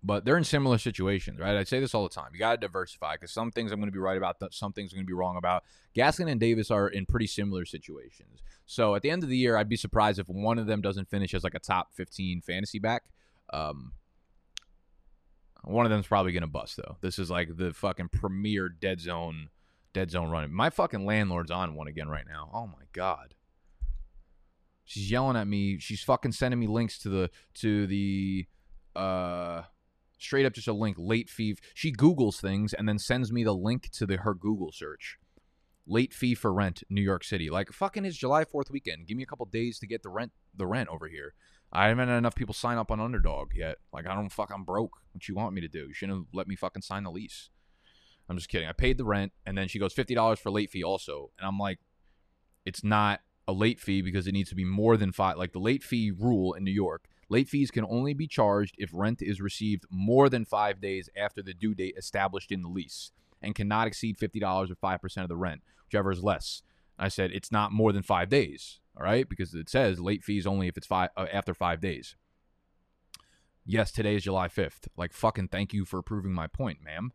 but 0.05 0.23
they're 0.23 0.37
in 0.37 0.43
similar 0.43 0.77
situations, 0.77 1.39
right? 1.39 1.57
I 1.57 1.63
say 1.63 1.79
this 1.79 1.95
all 1.95 2.03
the 2.03 2.13
time. 2.13 2.29
You 2.31 2.37
got 2.37 2.51
to 2.51 2.57
diversify 2.57 3.15
because 3.15 3.31
some 3.31 3.51
things 3.51 3.71
I'm 3.71 3.79
going 3.79 3.89
to 3.89 3.93
be 3.93 3.97
right 3.97 4.17
about, 4.17 4.37
some 4.53 4.71
things 4.71 4.93
I'm 4.93 4.97
going 4.97 5.07
to 5.07 5.09
be 5.09 5.15
wrong 5.15 5.35
about. 5.35 5.63
Gaskin 5.95 6.29
and 6.29 6.39
Davis 6.39 6.69
are 6.69 6.87
in 6.87 7.07
pretty 7.07 7.25
similar 7.25 7.65
situations. 7.65 8.43
So 8.67 8.93
at 8.93 9.01
the 9.01 9.09
end 9.09 9.23
of 9.23 9.29
the 9.29 9.37
year, 9.37 9.57
I'd 9.57 9.67
be 9.67 9.75
surprised 9.75 10.19
if 10.19 10.29
one 10.29 10.59
of 10.59 10.67
them 10.67 10.79
doesn't 10.79 11.09
finish 11.09 11.33
as 11.33 11.43
like 11.43 11.55
a 11.55 11.59
top 11.59 11.95
15 11.95 12.41
fantasy 12.41 12.77
back. 12.77 13.05
Um, 13.51 13.93
one 15.63 15.87
of 15.87 15.89
them's 15.89 16.05
probably 16.05 16.33
going 16.33 16.41
to 16.41 16.47
bust 16.47 16.77
though. 16.77 16.97
This 17.01 17.17
is 17.17 17.31
like 17.31 17.57
the 17.57 17.73
fucking 17.73 18.09
premier 18.09 18.69
dead 18.69 19.01
zone, 19.01 19.49
dead 19.91 20.11
zone 20.11 20.29
running. 20.29 20.53
My 20.53 20.69
fucking 20.69 21.03
landlord's 21.03 21.49
on 21.49 21.73
one 21.73 21.87
again 21.87 22.09
right 22.09 22.25
now. 22.27 22.51
Oh 22.53 22.67
my 22.67 22.83
god. 22.93 23.33
She's 24.83 25.09
yelling 25.09 25.35
at 25.35 25.47
me. 25.47 25.79
She's 25.79 26.03
fucking 26.03 26.33
sending 26.33 26.59
me 26.59 26.67
links 26.67 26.99
to 26.99 27.09
the 27.09 27.31
to 27.55 27.87
the 27.87 28.45
uh 28.95 29.63
straight 30.25 30.45
up 30.45 30.53
just 30.53 30.67
a 30.67 30.73
link 30.73 30.97
late 30.99 31.29
fee 31.29 31.55
she 31.73 31.91
googles 31.91 32.39
things 32.39 32.73
and 32.73 32.87
then 32.87 32.99
sends 32.99 33.31
me 33.31 33.43
the 33.43 33.53
link 33.53 33.89
to 33.91 34.05
the 34.05 34.17
her 34.17 34.33
google 34.33 34.71
search. 34.71 35.17
Late 35.87 36.13
fee 36.13 36.35
for 36.35 36.51
rent 36.51 36.83
new 36.89 37.01
york 37.01 37.23
city. 37.23 37.49
Like 37.49 37.71
fucking 37.71 38.05
is 38.05 38.17
july 38.17 38.43
4th 38.43 38.71
weekend. 38.71 39.07
Give 39.07 39.17
me 39.17 39.23
a 39.23 39.27
couple 39.27 39.45
days 39.45 39.79
to 39.79 39.87
get 39.87 40.03
the 40.03 40.09
rent 40.09 40.31
the 40.55 40.67
rent 40.67 40.89
over 40.89 41.07
here. 41.07 41.33
I 41.71 41.87
haven't 41.87 42.07
had 42.09 42.17
enough 42.17 42.35
people 42.35 42.53
sign 42.53 42.77
up 42.77 42.91
on 42.91 42.99
underdog 42.99 43.51
yet. 43.55 43.77
Like 43.93 44.07
i 44.07 44.15
don't 44.15 44.29
fuck 44.29 44.51
i'm 44.53 44.63
broke. 44.63 44.97
What 45.11 45.27
you 45.27 45.35
want 45.35 45.53
me 45.53 45.61
to 45.61 45.67
do? 45.67 45.87
You 45.87 45.93
shouldn't 45.93 46.17
have 46.17 46.27
let 46.33 46.47
me 46.47 46.55
fucking 46.55 46.81
sign 46.81 47.03
the 47.03 47.11
lease. 47.11 47.49
I'm 48.27 48.37
just 48.37 48.49
kidding. 48.49 48.67
I 48.67 48.73
paid 48.73 48.97
the 48.97 49.05
rent 49.05 49.31
and 49.45 49.55
then 49.55 49.67
she 49.67 49.77
goes 49.77 49.93
$50 49.93 50.39
for 50.39 50.49
late 50.49 50.71
fee 50.71 50.83
also. 50.83 51.31
And 51.37 51.47
i'm 51.47 51.59
like 51.59 51.79
it's 52.65 52.83
not 52.83 53.21
a 53.47 53.53
late 53.53 53.79
fee 53.79 54.01
because 54.01 54.27
it 54.27 54.31
needs 54.31 54.49
to 54.49 54.55
be 54.55 54.65
more 54.65 54.97
than 54.97 55.11
five 55.11 55.37
like 55.37 55.53
the 55.53 55.59
late 55.59 55.83
fee 55.83 56.11
rule 56.11 56.53
in 56.53 56.63
new 56.63 56.71
york 56.71 57.07
Late 57.27 57.49
fees 57.49 57.71
can 57.71 57.85
only 57.85 58.13
be 58.13 58.27
charged 58.27 58.75
if 58.77 58.91
rent 58.93 59.21
is 59.21 59.41
received 59.41 59.85
more 59.89 60.29
than 60.29 60.45
five 60.45 60.79
days 60.79 61.09
after 61.17 61.41
the 61.41 61.53
due 61.53 61.73
date 61.73 61.95
established 61.97 62.51
in 62.51 62.61
the 62.61 62.69
lease 62.69 63.11
and 63.41 63.55
cannot 63.55 63.87
exceed 63.87 64.17
$50 64.17 64.71
or 64.71 64.75
5% 64.75 65.17
of 65.23 65.29
the 65.29 65.35
rent, 65.35 65.61
whichever 65.85 66.11
is 66.11 66.23
less. 66.23 66.61
I 66.97 67.07
said 67.07 67.31
it's 67.31 67.51
not 67.51 67.71
more 67.71 67.91
than 67.91 68.03
five 68.03 68.29
days. 68.29 68.79
All 68.97 69.03
right, 69.03 69.27
because 69.27 69.53
it 69.53 69.69
says 69.69 69.99
late 69.99 70.23
fees 70.23 70.47
only 70.47 70.67
if 70.67 70.77
it's 70.77 70.87
five 70.87 71.09
uh, 71.17 71.25
after 71.31 71.53
five 71.53 71.81
days. 71.81 72.15
Yes, 73.65 73.91
today 73.91 74.15
is 74.15 74.23
July 74.23 74.47
5th. 74.47 74.87
Like, 74.95 75.11
fucking 75.11 75.49
thank 75.49 75.73
you 75.73 75.83
for 75.85 76.01
proving 76.01 76.31
my 76.31 76.47
point, 76.47 76.79
ma'am. 76.83 77.11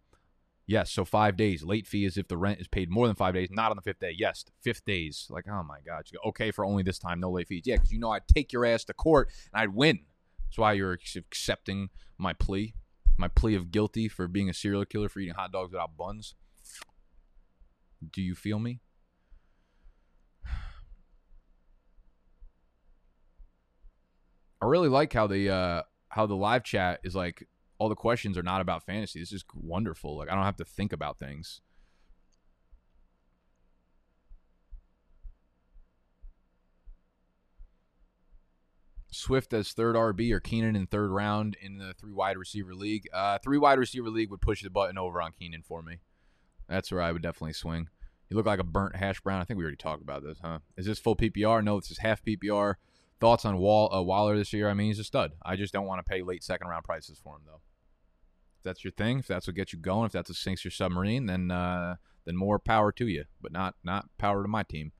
Yes, 0.71 0.93
so 0.93 1.05
five 1.05 1.37
days. 1.37 1.65
Late 1.65 1.85
fee 1.89 2.05
is 2.05 2.17
if 2.17 2.29
the 2.29 2.37
rent 2.37 2.61
is 2.61 2.69
paid 2.69 2.91
more 2.91 3.09
than 3.09 3.17
five 3.17 3.35
days, 3.35 3.49
not 3.51 3.73
on 3.73 3.77
the 3.77 3.83
fifth 3.83 3.99
day. 3.99 4.15
Yes, 4.17 4.45
fifth 4.63 4.85
days. 4.85 5.27
Like, 5.29 5.47
oh 5.51 5.65
my 5.65 5.79
God. 5.85 6.05
You 6.07 6.21
go, 6.23 6.29
okay, 6.29 6.53
for 6.53 6.65
only 6.65 6.85
this 6.85 6.97
time, 6.97 7.19
no 7.19 7.29
late 7.29 7.49
fees. 7.49 7.65
Yeah, 7.65 7.75
because 7.75 7.91
you 7.91 7.99
know 7.99 8.13
I'd 8.13 8.29
take 8.29 8.53
your 8.53 8.65
ass 8.65 8.85
to 8.85 8.93
court 8.93 9.31
and 9.53 9.61
I'd 9.61 9.75
win. 9.75 9.99
That's 10.45 10.59
why 10.59 10.75
you're 10.75 10.93
accepting 10.93 11.89
my 12.19 12.35
plea, 12.35 12.75
my 13.19 13.27
plea 13.27 13.57
of 13.57 13.73
guilty 13.73 14.07
for 14.07 14.29
being 14.29 14.49
a 14.49 14.55
serial 14.55 14.85
killer 14.85 15.09
for 15.09 15.19
eating 15.19 15.35
hot 15.35 15.51
dogs 15.51 15.73
without 15.73 15.97
buns. 15.97 16.37
Do 18.09 18.23
you 18.23 18.37
feel 18.37 18.61
me? 18.61 18.79
I 24.63 24.67
really 24.67 24.89
like 24.89 25.13
how 25.13 25.27
the 25.27 25.51
uh, 25.51 25.83
how 26.11 26.27
the 26.27 26.37
live 26.37 26.63
chat 26.63 27.01
is 27.03 27.17
like 27.17 27.49
all 27.81 27.89
the 27.89 27.97
questions 27.97 28.37
are 28.37 28.43
not 28.43 28.61
about 28.61 28.85
fantasy. 28.85 29.21
This 29.21 29.33
is 29.33 29.43
wonderful. 29.55 30.19
Like 30.19 30.31
I 30.31 30.35
don't 30.35 30.45
have 30.45 30.59
to 30.59 30.67
think 30.67 30.93
about 30.93 31.19
things. 31.19 31.63
Swift 39.11 39.55
as 39.55 39.73
third 39.73 39.97
RB 39.97 40.31
or 40.31 40.41
Keenan 40.41 40.77
in 40.77 40.87
third 40.87 41.11
round 41.11 41.57
in 41.61 41.79
the 41.79 41.95
three 41.95 42.13
wide 42.13 42.37
receiver 42.37 42.75
league. 42.75 43.09
Uh, 43.15 43.39
three 43.39 43.57
wide 43.57 43.79
receiver 43.79 44.11
league 44.11 44.31
would 44.31 44.43
push 44.43 44.63
the 44.63 44.69
button 44.69 44.99
over 44.99 45.21
on 45.23 45.33
Keenan 45.33 45.63
for 45.63 45.81
me. 45.83 46.01
That's 46.69 46.93
where 46.93 47.01
I 47.01 47.13
would 47.13 47.23
definitely 47.23 47.55
swing. 47.55 47.89
You 48.29 48.37
look 48.37 48.47
like 48.47 48.61
a 48.61 48.65
burnt 48.65 48.95
hash 48.95 49.23
brown. 49.23 49.41
I 49.41 49.45
think 49.45 49.57
we 49.57 49.65
already 49.65 49.79
talked 49.79 50.03
about 50.03 50.23
this, 50.23 50.39
huh? 50.45 50.59
Is 50.77 50.85
this 50.85 50.99
full 50.99 51.17
PPR? 51.17 51.65
No, 51.65 51.81
this 51.81 51.91
is 51.91 51.99
half 51.99 52.23
PPR. 52.23 52.75
Thoughts 53.21 53.47
on 53.47 53.57
Wall 53.57 53.93
uh, 53.93 54.03
Waller 54.03 54.37
this 54.37 54.53
year? 54.53 54.69
I 54.69 54.75
mean, 54.75 54.89
he's 54.89 54.99
a 54.99 55.05
stud. 55.05 55.33
I 55.43 55.57
just 55.57 55.73
don't 55.73 55.87
want 55.87 56.05
to 56.05 56.09
pay 56.09 56.23
late 56.23 56.45
second 56.45 56.69
round 56.69 56.85
prices 56.85 57.19
for 57.19 57.37
him 57.37 57.43
though. 57.47 57.63
If 58.61 58.65
that's 58.65 58.85
your 58.85 58.93
thing, 58.93 59.21
if 59.21 59.27
that's 59.27 59.47
what 59.47 59.57
gets 59.57 59.73
you 59.73 59.79
going, 59.79 60.05
if 60.05 60.13
that's 60.13 60.29
what 60.29 60.37
sinks 60.37 60.65
your 60.65 60.71
submarine, 60.71 61.25
then 61.25 61.51
uh, 61.51 61.97
then 62.27 62.37
more 62.37 62.59
power 62.59 62.93
to 62.93 63.07
you. 63.07 63.25
But 63.41 63.53
not 63.53 63.75
not 63.83 64.11
power 64.19 64.43
to 64.43 64.49
my 64.49 64.63
team. 64.63 64.93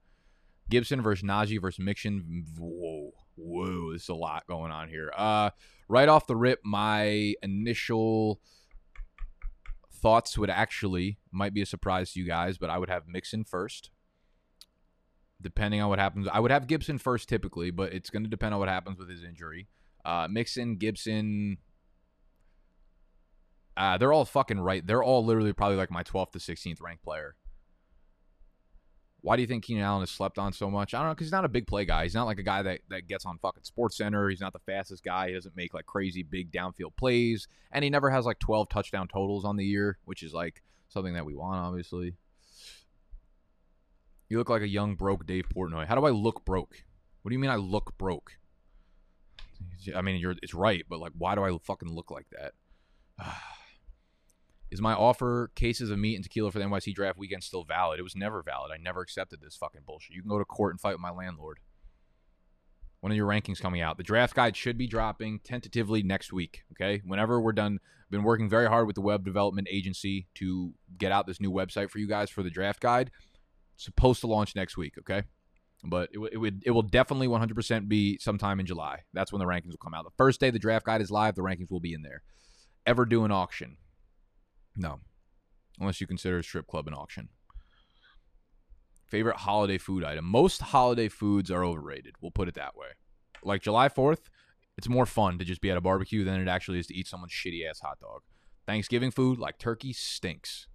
Gibson 0.71 1.03
versus 1.03 1.23
Najee 1.23 1.61
versus 1.61 1.85
Mixon. 1.85 2.47
Whoa, 2.59 3.11
whoa, 3.37 3.91
there's 3.91 4.09
a 4.09 4.15
lot 4.15 4.47
going 4.47 4.73
on 4.73 4.89
here. 4.89 5.13
Uh, 5.15 5.51
right 5.89 6.09
off 6.09 6.27
the 6.27 6.37
rip, 6.37 6.61
my 6.65 7.35
initial 7.43 8.41
thoughts 9.93 10.39
would 10.39 10.49
actually 10.49 11.19
might 11.31 11.53
be 11.53 11.61
a 11.61 11.67
surprise 11.67 12.13
to 12.13 12.21
you 12.21 12.27
guys, 12.27 12.57
but 12.57 12.71
I 12.71 12.79
would 12.79 12.89
have 12.89 13.07
Mixon 13.07 13.45
first 13.45 13.91
depending 15.43 15.81
on 15.81 15.89
what 15.89 15.99
happens. 15.99 16.29
I 16.31 16.41
would 16.41 16.51
have 16.51 16.67
Gibson 16.67 16.99
first 16.99 17.29
typically, 17.29 17.71
but 17.71 17.93
it's 17.93 18.11
going 18.11 18.25
to 18.25 18.29
depend 18.29 18.55
on 18.55 18.61
what 18.61 18.69
happens 18.69 18.99
with 18.99 19.09
his 19.09 19.25
injury. 19.25 19.69
Uh, 20.05 20.29
Mixon, 20.31 20.77
Gibson, 20.77 21.59
uh, 23.81 23.97
they're 23.97 24.13
all 24.13 24.27
fucking 24.27 24.61
right. 24.61 24.87
They're 24.87 25.03
all 25.03 25.25
literally 25.25 25.55
probably 25.55 25.79
like 25.79 25.91
my 25.91 26.03
12th 26.03 26.33
to 26.33 26.39
16th 26.39 26.83
ranked 26.83 27.03
player. 27.03 27.35
Why 29.23 29.37
do 29.37 29.43
you 29.43 29.49
think 29.49 29.65
Keenan 29.65 29.85
Allen 29.85 30.03
has 30.03 30.11
slept 30.11 30.39
on 30.39 30.53
so 30.53 30.71
much? 30.71 30.93
I 30.93 30.99
don't 30.99 31.07
know, 31.07 31.15
because 31.15 31.29
he's 31.29 31.33
not 31.33 31.47
a 31.47 31.49
big 31.49 31.67
play 31.67 31.87
guy. 31.87 32.03
He's 32.03 32.15
not 32.15 32.27
like 32.27 32.39
a 32.39 32.43
guy 32.43 32.61
that, 32.61 32.81
that 32.91 33.09
gets 33.09 33.25
on 33.25 33.39
fucking 33.39 33.63
Sports 33.63 33.97
Center. 33.97 34.29
He's 34.29 34.41
not 34.41 34.53
the 34.53 34.59
fastest 34.59 35.03
guy. 35.03 35.29
He 35.29 35.35
doesn't 35.35 35.57
make 35.57 35.73
like 35.73 35.87
crazy 35.87 36.23
big 36.23 36.53
downfield 36.53 36.95
plays. 36.99 37.49
And 37.73 37.83
he 37.83 37.89
never 37.89 38.11
has 38.11 38.27
like 38.27 38.39
12 38.39 38.69
touchdown 38.69 39.09
totals 39.09 39.47
on 39.47 39.57
the 39.57 39.65
year, 39.65 39.97
which 40.05 40.23
is 40.23 40.35
like 40.35 40.63
something 40.89 41.15
that 41.15 41.25
we 41.25 41.35
want, 41.35 41.57
obviously. 41.57 42.17
You 44.29 44.37
look 44.37 44.51
like 44.51 44.63
a 44.63 44.69
young 44.69 44.95
broke 44.95 45.27
Dave 45.27 45.47
Portnoy. 45.49 45.87
How 45.87 45.95
do 45.95 46.05
I 46.05 46.11
look 46.11 46.45
broke? 46.45 46.85
What 47.23 47.31
do 47.31 47.35
you 47.35 47.39
mean 47.39 47.51
I 47.51 47.57
look 47.57 47.97
broke? 47.97 48.33
I 49.97 50.03
mean, 50.03 50.17
you're 50.17 50.35
it's 50.43 50.53
right, 50.53 50.85
but 50.87 51.01
like, 51.01 51.13
why 51.17 51.35
do 51.35 51.43
I 51.43 51.57
fucking 51.63 51.91
look 51.91 52.11
like 52.11 52.27
that? 52.33 52.53
Is 54.71 54.81
my 54.81 54.93
offer 54.93 55.51
cases 55.57 55.91
of 55.91 55.99
meat 55.99 56.15
and 56.15 56.23
tequila 56.23 56.53
for 56.53 56.59
the 56.59 56.65
NYC 56.65 56.95
draft 56.95 57.19
weekend 57.19 57.43
still 57.43 57.65
valid? 57.65 57.99
It 57.99 58.05
was 58.05 58.15
never 58.15 58.43
valid. 58.43 58.71
I 58.73 58.77
never 58.77 59.01
accepted 59.01 59.41
this 59.41 59.57
fucking 59.57 59.83
bullshit. 59.85 60.15
You 60.15 60.23
can 60.23 60.31
go 60.31 60.39
to 60.39 60.45
court 60.45 60.73
and 60.73 60.81
fight 60.81 60.95
with 60.95 61.01
my 61.01 61.11
landlord. 61.11 61.59
One 63.01 63.11
of 63.11 63.17
your 63.17 63.27
rankings 63.27 63.61
coming 63.61 63.81
out. 63.81 63.97
The 63.97 64.05
draft 64.05 64.35
guide 64.35 64.57
should 64.57 64.79
be 64.79 64.87
dropping 64.87 65.41
tentatively 65.41 66.03
next 66.03 66.33
week. 66.33 66.63
Okay, 66.73 67.03
whenever 67.05 67.41
we're 67.41 67.53
done. 67.53 67.79
I've 67.83 68.11
been 68.11 68.23
working 68.25 68.49
very 68.49 68.67
hard 68.67 68.89
with 68.89 68.95
the 68.95 69.01
web 69.01 69.25
development 69.25 69.69
agency 69.71 70.27
to 70.35 70.75
get 70.99 71.13
out 71.13 71.29
this 71.29 71.41
new 71.41 71.53
website 71.53 71.91
for 71.91 71.99
you 71.99 72.09
guys 72.09 72.29
for 72.29 72.43
the 72.43 72.51
draft 72.51 72.81
guide 72.81 73.11
supposed 73.77 74.21
to 74.21 74.27
launch 74.27 74.55
next 74.55 74.77
week. 74.77 74.95
Okay, 74.99 75.23
but 75.85 76.11
it, 76.13 76.19
it 76.33 76.37
would 76.37 76.63
it 76.67 76.71
will 76.73 76.83
definitely 76.83 77.29
100% 77.29 77.89
be 77.89 78.19
sometime 78.19 78.61
in 78.61 78.67
July. 78.67 79.01
That's 79.13 79.33
when 79.33 79.41
the 79.41 79.47
rankings 79.47 79.71
will 79.71 79.79
come 79.83 79.95
out. 79.95 80.05
The 80.05 80.11
first 80.17 80.41
day 80.41 80.51
the 80.51 80.59
draft 80.59 80.87
guide 80.87 81.01
is 81.01 81.11
live, 81.11 81.35
the 81.35 81.43
rankings 81.43 81.71
will 81.71 81.81
be 81.81 81.95
in 81.95 82.03
there. 82.03 82.23
Ever 82.87 83.05
do 83.05 83.25
an 83.25 83.31
auction? 83.31 83.77
No, 84.77 85.01
unless 85.79 86.01
you 86.01 86.07
consider 86.07 86.39
a 86.39 86.45
strip 86.45 86.67
club 86.67 86.87
an 86.87 86.95
auction. 86.95 87.29
Favorite 89.07 89.39
holiday 89.39 89.79
food 89.79 90.05
item? 90.05 90.25
Most 90.25 90.61
holiday 90.61 91.09
foods 91.09 91.51
are 91.51 91.65
overrated. 91.65 92.15
We'll 92.21 92.31
put 92.31 92.49
it 92.49 92.55
that 92.55 92.77
way. 92.77 92.89
Like 93.43 93.63
July 93.63 93.89
4th, 93.89 94.29
it's 94.79 94.89
more 94.89 95.07
fun 95.07 95.39
to 95.39 95.45
just 95.45 95.61
be 95.61 95.71
at 95.71 95.77
a 95.77 95.81
barbecue 95.81 96.25
than 96.25 96.41
it 96.41 96.49
actually 96.49 96.79
is 96.79 96.87
to 96.87 96.95
eat 96.95 97.09
someone's 97.09 97.33
shitty 97.33 97.69
ass 97.69 97.81
hot 97.81 97.99
dog. 98.01 98.21
Thanksgiving 98.67 99.11
food, 99.11 99.39
like 99.39 99.59
turkey, 99.59 99.93
stinks. 99.93 100.69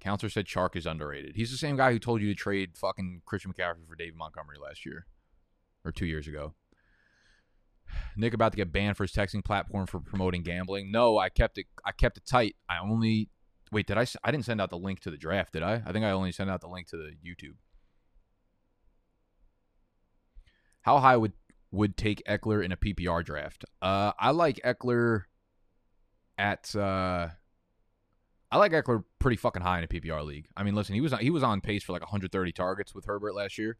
Counselor 0.00 0.28
said 0.28 0.44
Chark 0.44 0.76
is 0.76 0.84
underrated. 0.84 1.34
He's 1.34 1.50
the 1.50 1.56
same 1.56 1.76
guy 1.78 1.90
who 1.92 1.98
told 1.98 2.20
you 2.20 2.28
to 2.28 2.34
trade 2.34 2.76
fucking 2.76 3.22
Christian 3.24 3.52
McCaffrey 3.52 3.88
for 3.88 3.96
David 3.96 4.16
Montgomery 4.16 4.58
last 4.62 4.84
year 4.84 5.06
or 5.82 5.92
two 5.92 6.04
years 6.04 6.28
ago. 6.28 6.54
Nick 8.16 8.34
about 8.34 8.52
to 8.52 8.56
get 8.56 8.72
banned 8.72 8.96
for 8.96 9.04
his 9.04 9.12
texting 9.12 9.44
platform 9.44 9.86
for 9.86 10.00
promoting 10.00 10.42
gambling. 10.42 10.90
No, 10.90 11.18
I 11.18 11.28
kept 11.28 11.58
it. 11.58 11.66
I 11.84 11.92
kept 11.92 12.16
it 12.16 12.26
tight. 12.26 12.56
I 12.68 12.78
only 12.78 13.28
wait. 13.72 13.86
Did 13.86 13.98
I? 13.98 14.06
I 14.22 14.30
didn't 14.30 14.44
send 14.44 14.60
out 14.60 14.70
the 14.70 14.78
link 14.78 15.00
to 15.00 15.10
the 15.10 15.16
draft. 15.16 15.52
Did 15.52 15.62
I? 15.62 15.82
I 15.86 15.92
think 15.92 16.04
I 16.04 16.10
only 16.10 16.32
sent 16.32 16.50
out 16.50 16.60
the 16.60 16.68
link 16.68 16.88
to 16.88 16.96
the 16.96 17.12
YouTube. 17.24 17.56
How 20.82 20.98
high 20.98 21.16
would 21.16 21.32
would 21.70 21.96
take 21.96 22.22
Ekeler 22.26 22.64
in 22.64 22.72
a 22.72 22.76
PPR 22.76 23.24
draft? 23.24 23.64
Uh, 23.82 24.12
I 24.18 24.30
like 24.30 24.60
Ekeler 24.64 25.22
at 26.38 26.74
uh 26.74 27.28
I 28.50 28.56
like 28.56 28.70
Ekeler 28.72 29.02
pretty 29.18 29.36
fucking 29.36 29.62
high 29.62 29.78
in 29.78 29.84
a 29.84 29.88
PPR 29.88 30.24
league. 30.24 30.46
I 30.56 30.62
mean, 30.62 30.76
listen, 30.76 30.94
he 30.94 31.00
was 31.00 31.12
he 31.18 31.30
was 31.30 31.42
on 31.42 31.60
pace 31.60 31.82
for 31.82 31.92
like 31.92 32.02
130 32.02 32.52
targets 32.52 32.94
with 32.94 33.04
Herbert 33.06 33.34
last 33.34 33.58
year. 33.58 33.76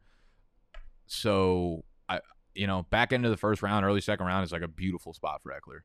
So 1.07 1.85
I, 2.09 2.19
you 2.55 2.67
know, 2.67 2.83
back 2.89 3.11
into 3.11 3.29
the 3.29 3.37
first 3.37 3.61
round, 3.61 3.85
early 3.85 4.01
second 4.01 4.25
round 4.25 4.43
is 4.45 4.51
like 4.51 4.61
a 4.61 4.67
beautiful 4.67 5.13
spot 5.13 5.41
for 5.43 5.51
Ekeler. 5.51 5.81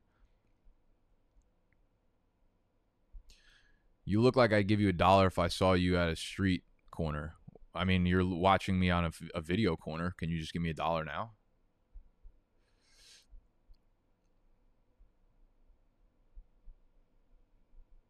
You 4.05 4.21
look 4.21 4.35
like 4.35 4.51
I'd 4.51 4.67
give 4.67 4.79
you 4.79 4.89
a 4.89 4.93
dollar 4.93 5.27
if 5.27 5.37
I 5.37 5.47
saw 5.47 5.73
you 5.73 5.97
at 5.97 6.09
a 6.09 6.15
street 6.15 6.63
corner. 6.89 7.35
I 7.75 7.85
mean, 7.85 8.05
you're 8.05 8.25
watching 8.25 8.79
me 8.79 8.89
on 8.89 9.05
a, 9.05 9.11
a 9.35 9.41
video 9.41 9.75
corner. 9.75 10.13
Can 10.17 10.29
you 10.29 10.39
just 10.39 10.53
give 10.53 10.61
me 10.61 10.69
a 10.69 10.73
dollar 10.73 11.05
now? 11.05 11.31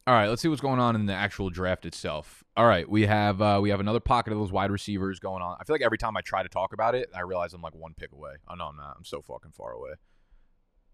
All 0.08 0.16
right, 0.16 0.28
let's 0.28 0.42
see 0.42 0.48
what's 0.48 0.62
going 0.62 0.80
on 0.80 0.96
in 0.96 1.06
the 1.06 1.14
actual 1.14 1.52
draft 1.52 1.86
itself. 1.86 2.44
All 2.58 2.66
right, 2.66 2.90
we 2.90 3.06
have 3.06 3.40
uh, 3.40 3.60
we 3.62 3.70
have 3.70 3.80
another 3.80 4.00
pocket 4.00 4.34
of 4.34 4.40
those 4.40 4.52
wide 4.52 4.72
receivers 4.72 5.20
going 5.20 5.44
on. 5.44 5.58
I 5.60 5.64
feel 5.64 5.76
like 5.76 5.84
every 5.84 6.00
time 6.00 6.18
I 6.18 6.22
try 6.22 6.42
to 6.42 6.50
talk 6.50 6.74
about 6.74 6.96
it, 6.96 7.10
I 7.16 7.22
realize 7.22 7.54
I'm 7.54 7.62
like 7.62 7.76
one 7.76 7.94
pick 7.96 8.12
away. 8.12 8.32
Oh 8.50 8.56
no, 8.56 8.66
I'm 8.66 8.76
not. 8.78 8.96
I'm 8.98 9.06
so 9.06 9.22
fucking 9.22 9.52
far 9.52 9.74
away. 9.74 9.92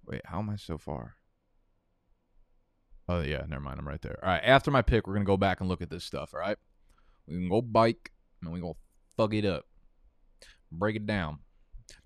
Wait, 0.06 0.22
how 0.26 0.40
am 0.40 0.50
I 0.50 0.58
so 0.58 0.78
far? 0.78 1.16
Oh 3.08 3.22
yeah, 3.22 3.44
never 3.48 3.62
mind. 3.62 3.80
I'm 3.80 3.88
right 3.88 4.02
there. 4.02 4.20
All 4.22 4.30
right, 4.30 4.44
after 4.44 4.72
my 4.72 4.82
pick, 4.82 5.08
we're 5.08 5.14
gonna 5.14 5.26
go 5.26 5.38
back 5.38 5.62
and 5.62 5.70
look 5.70 5.82
at 5.82 5.90
this 5.90 6.04
stuff. 6.04 6.34
All 6.34 6.42
right, 6.42 6.58
we 7.28 7.36
can 7.36 7.50
go 7.50 7.62
bike 7.62 8.12
and 8.42 8.52
we 8.52 8.60
go 8.60 8.76
thug 9.16 9.34
it 9.34 9.46
up, 9.46 9.66
break 10.70 10.98
it 10.98 11.06
down, 11.06 11.40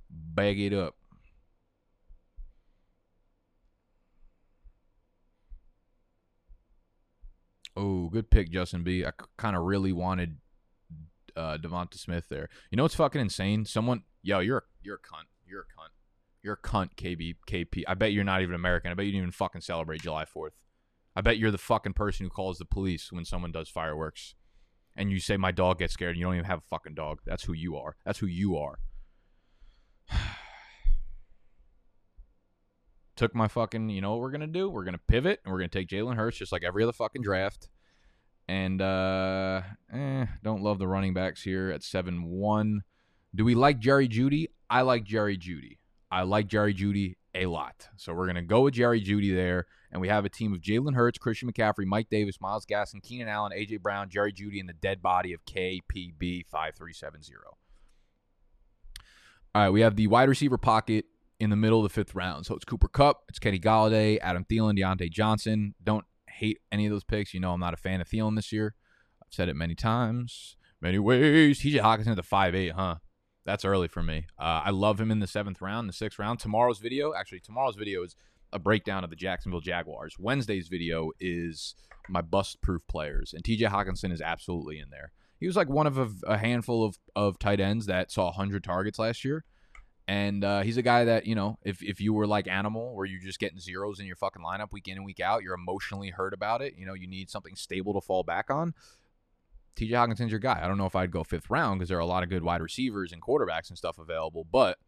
bag 0.07 0.59
it 0.59 0.73
up. 0.73 0.95
Oh, 7.75 8.09
good 8.09 8.29
pick, 8.29 8.51
Justin 8.51 8.83
B. 8.83 9.05
I 9.05 9.11
kind 9.37 9.55
of 9.55 9.63
really 9.63 9.93
wanted 9.93 10.37
uh, 11.35 11.57
Devonta 11.57 11.97
Smith 11.97 12.25
there. 12.29 12.49
You 12.69 12.75
know 12.75 12.83
what's 12.83 12.95
fucking 12.95 13.21
insane? 13.21 13.65
Someone, 13.65 14.03
yo, 14.21 14.39
you're 14.39 14.63
you're 14.83 14.95
a 14.95 14.99
cunt. 14.99 15.27
You're 15.47 15.61
a 15.61 15.63
cunt. 15.63 15.89
You're 16.43 16.59
a 16.61 16.67
cunt, 16.67 16.95
KB 16.95 17.35
KP. 17.47 17.83
I 17.87 17.93
bet 17.93 18.13
you're 18.13 18.23
not 18.23 18.41
even 18.41 18.55
American. 18.55 18.91
I 18.91 18.93
bet 18.93 19.05
you 19.05 19.11
didn't 19.11 19.23
even 19.23 19.31
fucking 19.31 19.61
celebrate 19.61 20.01
July 20.01 20.25
Fourth. 20.25 20.53
I 21.15 21.21
bet 21.21 21.37
you're 21.37 21.51
the 21.51 21.57
fucking 21.57 21.93
person 21.93 22.25
who 22.25 22.29
calls 22.29 22.57
the 22.57 22.65
police 22.65 23.11
when 23.11 23.25
someone 23.25 23.51
does 23.51 23.69
fireworks, 23.69 24.35
and 24.95 25.11
you 25.11 25.19
say 25.19 25.37
my 25.37 25.51
dog 25.51 25.79
gets 25.79 25.93
scared. 25.93 26.11
and 26.11 26.19
You 26.19 26.25
don't 26.25 26.35
even 26.35 26.45
have 26.45 26.59
a 26.59 26.69
fucking 26.69 26.95
dog. 26.95 27.19
That's 27.25 27.43
who 27.43 27.53
you 27.53 27.77
are. 27.77 27.95
That's 28.05 28.19
who 28.19 28.27
you 28.27 28.57
are. 28.57 28.79
took 33.21 33.35
my 33.35 33.47
fucking, 33.47 33.87
you 33.89 34.01
know 34.01 34.13
what 34.13 34.19
we're 34.19 34.31
gonna 34.31 34.47
do? 34.47 34.67
We're 34.67 34.83
gonna 34.83 34.97
pivot 35.07 35.41
and 35.45 35.53
we're 35.53 35.59
gonna 35.59 35.67
take 35.67 35.87
Jalen 35.87 36.15
Hurts 36.15 36.37
just 36.37 36.51
like 36.51 36.63
every 36.63 36.81
other 36.81 36.91
fucking 36.91 37.21
draft. 37.21 37.69
And 38.47 38.81
uh, 38.81 39.61
eh, 39.93 40.25
don't 40.41 40.63
love 40.63 40.79
the 40.79 40.87
running 40.87 41.13
backs 41.13 41.43
here 41.43 41.69
at 41.69 41.83
7 41.83 42.23
1. 42.23 42.81
Do 43.35 43.45
we 43.45 43.53
like 43.53 43.77
Jerry 43.77 44.07
Jeudy? 44.09 44.47
I 44.71 44.81
like 44.81 45.03
Jerry 45.03 45.37
Jeudy. 45.37 45.77
I 46.09 46.23
like 46.23 46.47
Jerry 46.47 46.73
Jeudy 46.73 47.13
a 47.35 47.45
lot. 47.45 47.89
So 47.95 48.11
we're 48.11 48.33
to 48.33 48.41
go 48.41 48.61
with 48.61 48.73
Jerry 48.73 48.99
Jeudy 48.99 49.35
there. 49.35 49.67
And 49.91 50.01
we 50.01 50.07
have 50.07 50.25
a 50.25 50.29
team 50.29 50.51
of 50.51 50.59
Jalen 50.59 50.95
Hurts, 50.95 51.19
Christian 51.19 51.51
McCaffrey, 51.51 51.85
Mike 51.85 52.09
Davis, 52.09 52.41
Myles 52.41 52.65
Gaskin, 52.65 53.03
Keenan 53.03 53.27
Allen, 53.27 53.51
A.J. 53.53 53.77
Brown, 53.77 54.09
Jerry 54.09 54.33
Jeudy, 54.33 54.59
and 54.59 54.67
the 54.67 54.73
dead 54.73 55.01
body 55.01 55.33
of 55.33 55.45
KPB 55.45 56.45
5370. 56.47 57.35
All 59.53 59.61
right, 59.61 59.69
we 59.69 59.81
have 59.81 59.95
the 59.95 60.07
wide 60.07 60.29
receiver 60.29 60.57
pocket 60.57 61.05
in 61.41 61.49
the 61.49 61.55
middle 61.55 61.79
of 61.79 61.83
the 61.83 61.89
fifth 61.89 62.13
round. 62.13 62.45
So 62.45 62.55
it's 62.55 62.63
Cooper 62.63 62.87
Kupp, 62.87 63.23
it's 63.27 63.39
Kenny 63.39 63.59
Golladay, 63.59 64.19
Adam 64.21 64.45
Thielen, 64.45 64.77
Diontae 64.77 65.09
Johnson. 65.09 65.73
Don't 65.83 66.05
hate 66.29 66.59
any 66.71 66.85
of 66.85 66.91
those 66.91 67.03
picks. 67.03 67.33
You 67.33 67.39
know 67.39 67.51
I'm 67.51 67.59
not 67.59 67.73
a 67.73 67.77
fan 67.77 67.99
of 67.99 68.07
Thielen 68.07 68.35
this 68.35 68.51
year. 68.51 68.75
I've 69.21 69.33
said 69.33 69.49
it 69.49 69.55
many 69.55 69.73
times, 69.73 70.55
many 70.79 70.99
ways. 70.99 71.59
TJ 71.59 71.81
Hockenson 71.81 72.11
at 72.11 72.15
the 72.15 72.23
five 72.23 72.53
eight, 72.53 72.73
huh? 72.73 72.97
That's 73.43 73.65
early 73.65 73.87
for 73.87 74.03
me. 74.03 74.27
Uh, 74.39 74.61
I 74.65 74.69
love 74.69 75.01
him 75.01 75.09
in 75.09 75.17
the 75.17 75.25
seventh 75.25 75.61
round, 75.61 75.89
the 75.89 75.93
sixth 75.93 76.19
round. 76.19 76.39
Tomorrow's 76.39 76.77
video, 76.77 77.11
actually, 77.15 77.39
tomorrow's 77.39 77.75
video 77.75 78.03
is 78.03 78.15
a 78.53 78.59
breakdown 78.59 79.03
of 79.03 79.09
the 79.09 79.15
Jacksonville 79.15 79.61
Jaguars. 79.61 80.17
Wednesday's 80.19 80.67
video 80.67 81.09
is 81.19 81.73
my 82.07 82.21
bust 82.21 82.61
proof 82.61 82.85
players, 82.87 83.33
and 83.33 83.43
TJ 83.43 83.69
Hockenson 83.69 84.11
is 84.11 84.21
absolutely 84.21 84.77
in 84.77 84.91
there. 84.91 85.11
He 85.39 85.47
was 85.47 85.55
like 85.55 85.69
one 85.69 85.87
of 85.87 85.97
a, 85.97 86.07
a 86.27 86.37
handful 86.37 86.85
of, 86.85 86.99
of 87.15 87.39
tight 87.39 87.59
ends 87.59 87.87
that 87.87 88.11
saw 88.11 88.25
100 88.25 88.63
targets 88.63 88.99
last 88.99 89.25
year. 89.25 89.43
And 90.11 90.43
uh, 90.43 90.59
he's 90.59 90.75
a 90.75 90.81
guy 90.81 91.05
that, 91.05 91.25
you 91.25 91.35
know, 91.35 91.57
if, 91.63 91.81
if 91.81 92.01
you 92.01 92.11
were 92.11 92.27
like 92.27 92.45
Animal, 92.45 92.93
where 92.93 93.05
you're 93.05 93.21
just 93.21 93.39
getting 93.39 93.61
zeros 93.61 94.01
in 94.01 94.05
your 94.05 94.17
fucking 94.17 94.43
lineup 94.43 94.73
week 94.73 94.89
in 94.89 94.97
and 94.97 95.05
week 95.05 95.21
out, 95.21 95.41
you're 95.41 95.53
emotionally 95.53 96.09
hurt 96.09 96.33
about 96.33 96.61
it. 96.61 96.73
You 96.77 96.85
know, 96.85 96.93
you 96.93 97.07
need 97.07 97.29
something 97.29 97.55
stable 97.55 97.93
to 97.93 98.01
fall 98.01 98.21
back 98.21 98.49
on. 98.49 98.73
TJ 99.77 99.91
Hockenson's 99.91 100.31
your 100.31 100.41
guy. 100.41 100.59
I 100.61 100.67
don't 100.67 100.77
know 100.77 100.85
if 100.85 100.97
I'd 100.97 101.11
go 101.11 101.23
fifth 101.23 101.49
round 101.49 101.79
because 101.79 101.87
there 101.87 101.97
are 101.97 102.01
a 102.01 102.05
lot 102.05 102.23
of 102.23 102.29
good 102.29 102.43
wide 102.43 102.61
receivers 102.61 103.13
and 103.13 103.21
quarterbacks 103.21 103.69
and 103.69 103.77
stuff 103.77 103.97
available, 103.97 104.45
but 104.51 104.79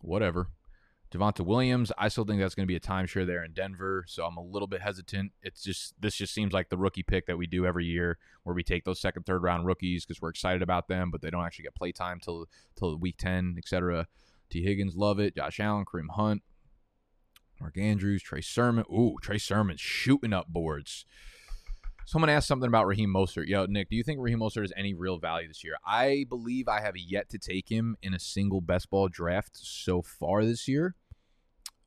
whatever. 0.00 0.46
Javonte 1.12 1.44
Williams, 1.44 1.90
I 1.98 2.06
still 2.06 2.24
think 2.24 2.40
that's 2.40 2.54
going 2.54 2.66
to 2.66 2.70
be 2.70 2.76
a 2.76 2.80
timeshare 2.80 3.26
there 3.26 3.42
in 3.42 3.52
Denver, 3.52 4.04
so 4.06 4.24
I'm 4.24 4.36
a 4.36 4.42
little 4.42 4.68
bit 4.68 4.80
hesitant. 4.80 5.32
It's 5.42 5.60
just 5.60 5.94
this 6.00 6.14
just 6.14 6.32
seems 6.32 6.52
like 6.52 6.68
the 6.68 6.78
rookie 6.78 7.02
pick 7.02 7.26
that 7.26 7.36
we 7.36 7.48
do 7.48 7.66
every 7.66 7.84
year, 7.84 8.18
where 8.44 8.54
we 8.54 8.62
take 8.62 8.84
those 8.84 9.00
second, 9.00 9.24
third 9.26 9.42
round 9.42 9.66
rookies 9.66 10.06
because 10.06 10.22
we're 10.22 10.28
excited 10.28 10.62
about 10.62 10.86
them, 10.86 11.10
but 11.10 11.20
they 11.20 11.30
don't 11.30 11.44
actually 11.44 11.64
get 11.64 11.74
play 11.74 11.90
time 11.90 12.20
till 12.20 12.46
till 12.78 12.96
week 12.96 13.16
ten, 13.18 13.56
etc. 13.58 14.06
Tee 14.50 14.62
Higgins, 14.62 14.94
love 14.94 15.18
it. 15.18 15.34
Josh 15.34 15.58
Allen, 15.58 15.84
Kareem 15.84 16.10
Hunt, 16.14 16.42
Mark 17.60 17.76
Andrews, 17.76 18.22
Trey 18.22 18.40
Sermon. 18.40 18.84
Ooh, 18.92 19.16
Trey 19.20 19.38
Sermon 19.38 19.76
shooting 19.76 20.32
up 20.32 20.46
boards. 20.46 21.06
Someone 22.06 22.30
asked 22.30 22.48
something 22.48 22.68
about 22.68 22.86
Raheem 22.86 23.12
Mostert. 23.12 23.46
Yo, 23.46 23.66
Nick, 23.66 23.90
do 23.90 23.96
you 23.96 24.02
think 24.02 24.18
Raheem 24.20 24.40
Mostert 24.40 24.62
has 24.62 24.72
any 24.76 24.94
real 24.94 25.18
value 25.18 25.48
this 25.48 25.62
year? 25.62 25.74
I 25.84 26.24
believe 26.28 26.66
I 26.66 26.80
have 26.80 26.96
yet 26.96 27.28
to 27.30 27.38
take 27.38 27.68
him 27.68 27.96
in 28.00 28.14
a 28.14 28.18
single 28.18 28.60
best 28.60 28.90
ball 28.90 29.08
draft 29.08 29.56
so 29.56 30.02
far 30.02 30.44
this 30.44 30.66
year. 30.66 30.94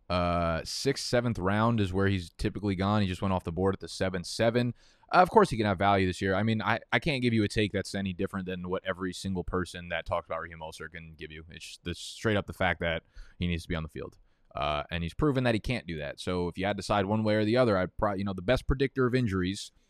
Uh, 0.10 0.62
sixth, 0.63 1.06
seventh 1.06 1.39
round 1.39 1.80
is 1.80 1.94
where 1.94 2.08
he's 2.08 2.32
typically 2.38 2.76
gone. 2.76 3.02
He 3.02 3.08
just 3.08 3.22
went 3.22 3.34
off 3.34 3.44
the 3.44 3.52
board 3.52 3.74
at 3.74 3.80
the 3.80 3.88
seven 3.88 4.24
seven. 4.24 4.74
Uh, 5.12 5.18
of 5.18 5.30
course, 5.30 5.50
he 5.50 5.58
can 5.58 5.66
have 5.66 5.78
value 5.78 6.06
this 6.06 6.22
year. 6.22 6.36
I 6.36 6.44
mean, 6.44 6.62
I, 6.62 6.80
I 6.92 7.00
can't 7.00 7.22
give 7.22 7.34
you 7.34 7.44
a 7.44 7.48
take 7.48 7.72
that's 7.72 7.96
any 7.96 8.13
different 8.13 8.46
than 8.46 8.70
what 8.70 8.84
every 8.86 9.13
single 9.13 9.44
person 9.44 9.89
that 9.89 10.06
talks 10.06 10.26
about 10.26 10.42
Raheem 10.42 10.60
Mostert 10.60 10.92
can 10.94 11.13
give 11.18 11.32
you. 11.32 11.44
It's 11.50 11.80
just 11.86 12.16
straight 12.16 12.38
up 12.38 12.48
the 12.48 12.54
fact 12.54 12.80
that 12.82 13.04
he 13.39 13.48
needs 13.48 13.63
to 13.63 13.70
be 13.70 13.76
on 13.76 13.84
the 13.84 13.89
field. 13.89 14.18
Uh, 14.56 14.84
and 14.92 15.04
he's 15.04 15.13
proven 15.13 15.44
that 15.46 15.56
he 15.56 15.60
can't 15.60 15.88
do 15.88 15.98
that. 15.98 16.20
So 16.20 16.48
if 16.48 16.58
you 16.58 16.66
had 16.66 16.74
to 16.74 16.82
decide 16.82 17.06
one 17.06 17.24
way 17.24 17.36
or 17.36 17.46
the 17.46 17.58
other, 17.58 17.78
I'd 17.78 17.98
probably, 17.98 18.20
you 18.20 18.26
know, 18.26 18.34
the 18.34 18.42
best 18.42 18.68
predictor 18.68 19.06
of 19.06 19.16
injuries– 19.16 19.72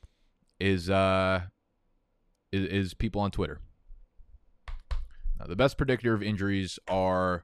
is 0.60 0.90
uh 0.90 1.42
is, 2.52 2.66
is 2.66 2.94
people 2.94 3.22
on 3.22 3.32
Twitter. 3.32 3.60
Now, 5.40 5.46
the 5.48 5.56
best 5.56 5.78
predictor 5.78 6.14
of 6.14 6.24
injuries 6.24 6.80
are 6.88 7.44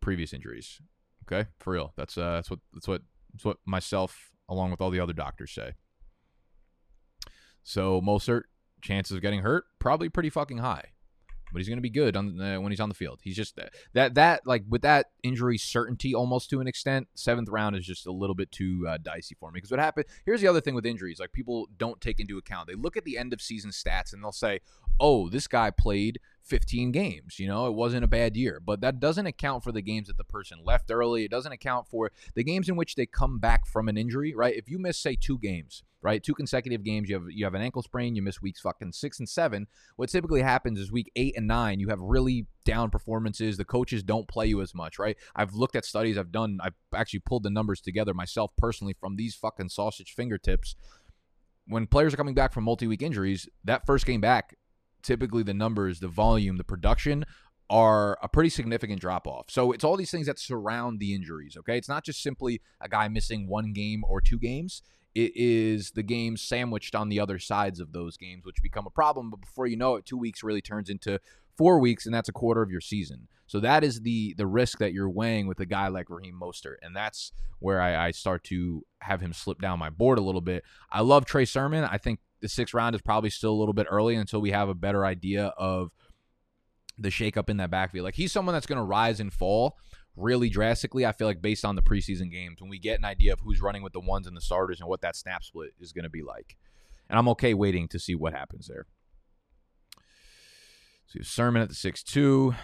previous 0.00 0.32
injuries. 0.32 0.80
Okay, 1.22 1.48
for 1.58 1.72
real. 1.72 1.92
That's 1.96 2.18
uh 2.18 2.34
that's 2.34 2.50
what 2.50 2.60
that's 2.72 2.88
what 2.88 3.02
that's 3.32 3.44
what 3.44 3.58
myself 3.64 4.30
along 4.48 4.70
with 4.70 4.80
all 4.80 4.90
the 4.90 5.00
other 5.00 5.12
doctors 5.12 5.52
say. 5.52 5.72
So 7.62 8.00
Mostert 8.00 8.42
chances 8.80 9.16
of 9.16 9.22
getting 9.22 9.40
hurt 9.40 9.64
probably 9.78 10.08
pretty 10.08 10.30
fucking 10.30 10.58
high 10.58 10.92
but 11.52 11.60
he's 11.60 11.68
going 11.68 11.78
to 11.78 11.82
be 11.82 11.90
good 11.90 12.16
on 12.16 12.40
uh, 12.40 12.60
when 12.60 12.72
he's 12.72 12.80
on 12.80 12.88
the 12.88 12.94
field. 12.94 13.20
He's 13.22 13.36
just 13.36 13.58
uh, 13.58 13.66
that 13.92 14.14
that 14.14 14.46
like 14.46 14.64
with 14.68 14.82
that 14.82 15.06
injury 15.22 15.58
certainty 15.58 16.14
almost 16.14 16.50
to 16.50 16.60
an 16.60 16.66
extent. 16.66 17.08
Seventh 17.14 17.48
round 17.48 17.76
is 17.76 17.86
just 17.86 18.06
a 18.06 18.12
little 18.12 18.34
bit 18.34 18.50
too 18.50 18.86
uh, 18.88 18.98
dicey 19.02 19.36
for 19.38 19.50
me 19.50 19.58
because 19.58 19.70
what 19.70 19.78
happened? 19.80 20.06
Here's 20.24 20.40
the 20.40 20.48
other 20.48 20.60
thing 20.60 20.74
with 20.74 20.86
injuries: 20.86 21.20
like 21.20 21.32
people 21.32 21.68
don't 21.76 22.00
take 22.00 22.20
into 22.20 22.38
account. 22.38 22.68
They 22.68 22.74
look 22.74 22.96
at 22.96 23.04
the 23.04 23.18
end 23.18 23.32
of 23.32 23.42
season 23.42 23.70
stats 23.70 24.12
and 24.12 24.22
they'll 24.22 24.32
say, 24.32 24.60
"Oh, 25.00 25.28
this 25.28 25.46
guy 25.46 25.70
played 25.70 26.18
15 26.44 26.92
games. 26.92 27.38
You 27.38 27.48
know, 27.48 27.66
it 27.66 27.74
wasn't 27.74 28.04
a 28.04 28.08
bad 28.08 28.36
year. 28.36 28.60
But 28.64 28.80
that 28.80 29.00
doesn't 29.00 29.26
account 29.26 29.64
for 29.64 29.72
the 29.72 29.82
games 29.82 30.08
that 30.08 30.16
the 30.16 30.24
person 30.24 30.58
left 30.64 30.90
early. 30.90 31.24
It 31.24 31.30
doesn't 31.30 31.52
account 31.52 31.88
for 31.88 32.10
the 32.34 32.44
games 32.44 32.68
in 32.68 32.76
which 32.76 32.94
they 32.94 33.06
come 33.06 33.38
back 33.38 33.66
from 33.66 33.88
an 33.88 33.96
injury, 33.96 34.34
right? 34.34 34.54
If 34.54 34.68
you 34.68 34.78
miss, 34.78 34.98
say, 34.98 35.16
two 35.16 35.38
games, 35.38 35.84
right? 36.02 36.22
Two 36.22 36.34
consecutive 36.34 36.82
games, 36.82 37.08
you 37.08 37.14
have 37.14 37.30
you 37.30 37.44
have 37.44 37.54
an 37.54 37.62
ankle 37.62 37.82
sprain, 37.82 38.16
you 38.16 38.22
miss 38.22 38.42
weeks 38.42 38.60
fucking 38.60 38.92
six 38.92 39.18
and 39.18 39.28
seven. 39.28 39.66
What 39.96 40.10
typically 40.10 40.42
happens 40.42 40.78
is 40.78 40.90
week 40.90 41.10
eight 41.16 41.36
and 41.36 41.46
nine, 41.46 41.80
you 41.80 41.88
have 41.88 42.00
really 42.00 42.46
down 42.64 42.90
performances. 42.90 43.56
The 43.56 43.64
coaches 43.64 44.02
don't 44.02 44.28
play 44.28 44.46
you 44.46 44.60
as 44.60 44.74
much, 44.74 44.98
right? 44.98 45.16
I've 45.34 45.54
looked 45.54 45.76
at 45.76 45.84
studies, 45.84 46.18
I've 46.18 46.32
done, 46.32 46.58
I've 46.62 46.74
actually 46.94 47.20
pulled 47.20 47.44
the 47.44 47.50
numbers 47.50 47.80
together 47.80 48.14
myself 48.14 48.52
personally 48.58 48.94
from 48.98 49.16
these 49.16 49.34
fucking 49.34 49.68
sausage 49.68 50.12
fingertips. 50.14 50.74
When 51.68 51.86
players 51.86 52.12
are 52.12 52.16
coming 52.16 52.34
back 52.34 52.52
from 52.52 52.64
multi 52.64 52.88
week 52.88 53.02
injuries, 53.02 53.48
that 53.64 53.86
first 53.86 54.04
game 54.04 54.20
back, 54.20 54.56
typically 55.02 55.42
the 55.42 55.54
numbers, 55.54 56.00
the 56.00 56.08
volume, 56.08 56.56
the 56.56 56.64
production 56.64 57.24
are 57.70 58.18
a 58.22 58.28
pretty 58.28 58.50
significant 58.50 59.00
drop 59.00 59.26
off. 59.26 59.46
So 59.48 59.72
it's 59.72 59.82
all 59.82 59.96
these 59.96 60.10
things 60.10 60.26
that 60.26 60.38
surround 60.38 61.00
the 61.00 61.14
injuries, 61.14 61.56
okay? 61.56 61.78
It's 61.78 61.88
not 61.88 62.04
just 62.04 62.22
simply 62.22 62.60
a 62.80 62.88
guy 62.88 63.08
missing 63.08 63.48
one 63.48 63.72
game 63.72 64.04
or 64.06 64.20
two 64.20 64.38
games. 64.38 64.82
It 65.14 65.32
is 65.34 65.92
the 65.92 66.02
games 66.02 66.42
sandwiched 66.42 66.94
on 66.94 67.08
the 67.08 67.20
other 67.20 67.38
sides 67.38 67.80
of 67.80 67.92
those 67.92 68.16
games, 68.16 68.44
which 68.44 68.62
become 68.62 68.86
a 68.86 68.90
problem. 68.90 69.30
But 69.30 69.40
before 69.40 69.66
you 69.66 69.76
know 69.76 69.96
it, 69.96 70.06
two 70.06 70.18
weeks 70.18 70.42
really 70.42 70.62
turns 70.62 70.88
into 70.88 71.18
four 71.56 71.78
weeks, 71.78 72.06
and 72.06 72.14
that's 72.14 72.28
a 72.28 72.32
quarter 72.32 72.62
of 72.62 72.70
your 72.70 72.80
season. 72.80 73.28
So 73.46 73.60
that 73.60 73.84
is 73.84 74.00
the 74.00 74.34
the 74.38 74.46
risk 74.46 74.78
that 74.78 74.94
you're 74.94 75.10
weighing 75.10 75.46
with 75.46 75.60
a 75.60 75.66
guy 75.66 75.88
like 75.88 76.08
Raheem 76.08 76.38
Mostert, 76.40 76.76
and 76.80 76.96
that's 76.96 77.32
where 77.58 77.80
I, 77.80 78.06
I 78.06 78.10
start 78.10 78.44
to 78.44 78.84
have 79.00 79.20
him 79.20 79.32
slip 79.34 79.60
down 79.60 79.78
my 79.78 79.90
board 79.90 80.18
a 80.18 80.22
little 80.22 80.40
bit. 80.40 80.64
I 80.90 81.02
love 81.02 81.26
Trey 81.26 81.44
Sermon. 81.44 81.84
I 81.84 81.98
think 81.98 82.20
the 82.42 82.48
sixth 82.48 82.74
round 82.74 82.94
is 82.94 83.00
probably 83.00 83.30
still 83.30 83.52
a 83.52 83.58
little 83.58 83.72
bit 83.72 83.86
early 83.88 84.16
until 84.16 84.40
we 84.40 84.50
have 84.50 84.68
a 84.68 84.74
better 84.74 85.06
idea 85.06 85.46
of 85.56 85.90
the 86.98 87.08
shakeup 87.08 87.48
in 87.48 87.56
that 87.56 87.70
backfield. 87.70 88.04
Like 88.04 88.16
he's 88.16 88.32
someone 88.32 88.52
that's 88.52 88.66
going 88.66 88.78
to 88.78 88.84
rise 88.84 89.20
and 89.20 89.32
fall 89.32 89.76
really 90.14 90.50
drastically. 90.50 91.06
I 91.06 91.12
feel 91.12 91.26
like 91.26 91.40
based 91.40 91.64
on 91.64 91.76
the 91.76 91.82
preseason 91.82 92.30
games, 92.30 92.60
when 92.60 92.68
we 92.68 92.78
get 92.78 92.98
an 92.98 93.04
idea 93.04 93.32
of 93.32 93.40
who's 93.40 93.62
running 93.62 93.82
with 93.82 93.94
the 93.94 94.00
ones 94.00 94.26
and 94.26 94.36
the 94.36 94.42
starters 94.42 94.80
and 94.80 94.88
what 94.88 95.00
that 95.00 95.16
snap 95.16 95.42
split 95.42 95.70
is 95.80 95.92
going 95.92 96.04
to 96.04 96.10
be 96.10 96.22
like, 96.22 96.56
and 97.08 97.18
I'm 97.18 97.28
okay 97.30 97.54
waiting 97.54 97.88
to 97.88 97.98
see 97.98 98.14
what 98.14 98.34
happens 98.34 98.68
there. 98.68 98.86
So 101.06 101.14
you 101.14 101.20
have 101.20 101.26
Sermon 101.26 101.62
at 101.62 101.68
the 101.68 101.74
six 101.74 102.02
two. 102.02 102.54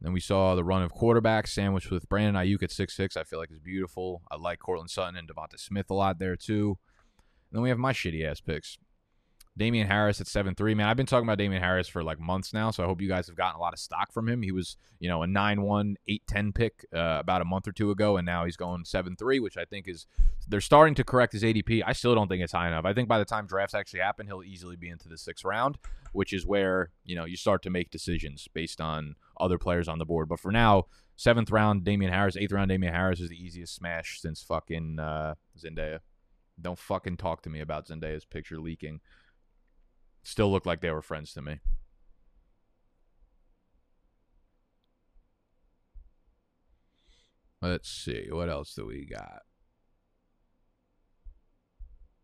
Then 0.00 0.12
we 0.12 0.20
saw 0.20 0.54
the 0.54 0.64
run 0.64 0.82
of 0.82 0.92
quarterbacks 0.92 1.48
sandwiched 1.48 1.90
with 1.90 2.08
Brandon 2.08 2.34
Aiyuk 2.34 2.62
at 2.62 2.70
six 2.70 2.94
six. 2.94 3.16
I 3.16 3.24
feel 3.24 3.38
like 3.38 3.50
is 3.50 3.58
beautiful. 3.58 4.22
I 4.30 4.36
like 4.36 4.58
Courtland 4.58 4.90
Sutton 4.90 5.16
and 5.16 5.28
Devonta 5.28 5.58
Smith 5.58 5.90
a 5.90 5.94
lot 5.94 6.18
there 6.18 6.36
too. 6.36 6.78
And 7.50 7.56
then 7.56 7.62
we 7.62 7.70
have 7.70 7.78
my 7.78 7.92
shitty 7.92 8.24
ass 8.24 8.40
picks. 8.40 8.78
Damien 9.56 9.86
Harris 9.86 10.20
at 10.20 10.26
seven 10.26 10.54
three. 10.54 10.74
Man, 10.74 10.88
I've 10.88 10.96
been 10.96 11.06
talking 11.06 11.26
about 11.26 11.38
Damien 11.38 11.62
Harris 11.62 11.86
for 11.86 12.02
like 12.02 12.18
months 12.18 12.52
now, 12.52 12.72
so 12.72 12.82
I 12.82 12.86
hope 12.86 13.00
you 13.00 13.08
guys 13.08 13.28
have 13.28 13.36
gotten 13.36 13.56
a 13.56 13.60
lot 13.60 13.72
of 13.72 13.78
stock 13.78 14.12
from 14.12 14.28
him. 14.28 14.42
He 14.42 14.50
was, 14.50 14.76
you 14.98 15.08
know, 15.08 15.22
a 15.22 15.26
9-1, 15.26 15.94
8-10 16.08 16.54
pick 16.54 16.84
uh, 16.92 17.18
about 17.20 17.40
a 17.40 17.44
month 17.44 17.68
or 17.68 17.72
two 17.72 17.92
ago, 17.92 18.16
and 18.16 18.26
now 18.26 18.44
he's 18.44 18.56
going 18.56 18.84
seven 18.84 19.14
three, 19.14 19.38
which 19.38 19.56
I 19.56 19.64
think 19.64 19.86
is 19.86 20.06
they're 20.48 20.60
starting 20.60 20.96
to 20.96 21.04
correct 21.04 21.32
his 21.32 21.44
ADP. 21.44 21.82
I 21.86 21.92
still 21.92 22.16
don't 22.16 22.28
think 22.28 22.42
it's 22.42 22.52
high 22.52 22.66
enough. 22.66 22.84
I 22.84 22.92
think 22.94 23.08
by 23.08 23.18
the 23.18 23.24
time 23.24 23.46
drafts 23.46 23.74
actually 23.74 24.00
happen, 24.00 24.26
he'll 24.26 24.42
easily 24.42 24.76
be 24.76 24.88
into 24.88 25.08
the 25.08 25.16
sixth 25.16 25.44
round, 25.44 25.78
which 26.12 26.32
is 26.32 26.44
where 26.44 26.90
you 27.04 27.14
know 27.14 27.24
you 27.24 27.36
start 27.36 27.62
to 27.62 27.70
make 27.70 27.90
decisions 27.90 28.48
based 28.52 28.80
on 28.80 29.14
other 29.38 29.58
players 29.58 29.86
on 29.86 29.98
the 29.98 30.04
board. 30.04 30.28
But 30.28 30.40
for 30.40 30.50
now, 30.50 30.86
seventh 31.14 31.52
round 31.52 31.84
Damien 31.84 32.12
Harris, 32.12 32.36
eighth 32.36 32.52
round 32.52 32.70
Damien 32.70 32.92
Harris 32.92 33.20
is 33.20 33.28
the 33.28 33.40
easiest 33.40 33.76
smash 33.76 34.20
since 34.20 34.42
fucking 34.42 34.98
uh, 34.98 35.34
Zendaya. 35.56 36.00
Don't 36.60 36.78
fucking 36.78 37.16
talk 37.16 37.42
to 37.42 37.50
me 37.50 37.60
about 37.60 37.88
Zendaya's 37.88 38.24
picture 38.24 38.60
leaking 38.60 39.00
still 40.24 40.50
looked 40.50 40.66
like 40.66 40.80
they 40.80 40.90
were 40.90 41.02
friends 41.02 41.32
to 41.34 41.42
me. 41.42 41.60
Let's 47.62 47.88
see. 47.88 48.26
What 48.30 48.50
else 48.50 48.74
do 48.74 48.86
we 48.86 49.06
got? 49.06 49.42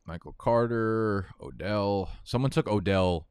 Michael 0.05 0.35
Carter, 0.37 1.29
Odell. 1.41 2.11
Someone 2.25 2.51
took 2.51 2.69
Odell 2.69 3.29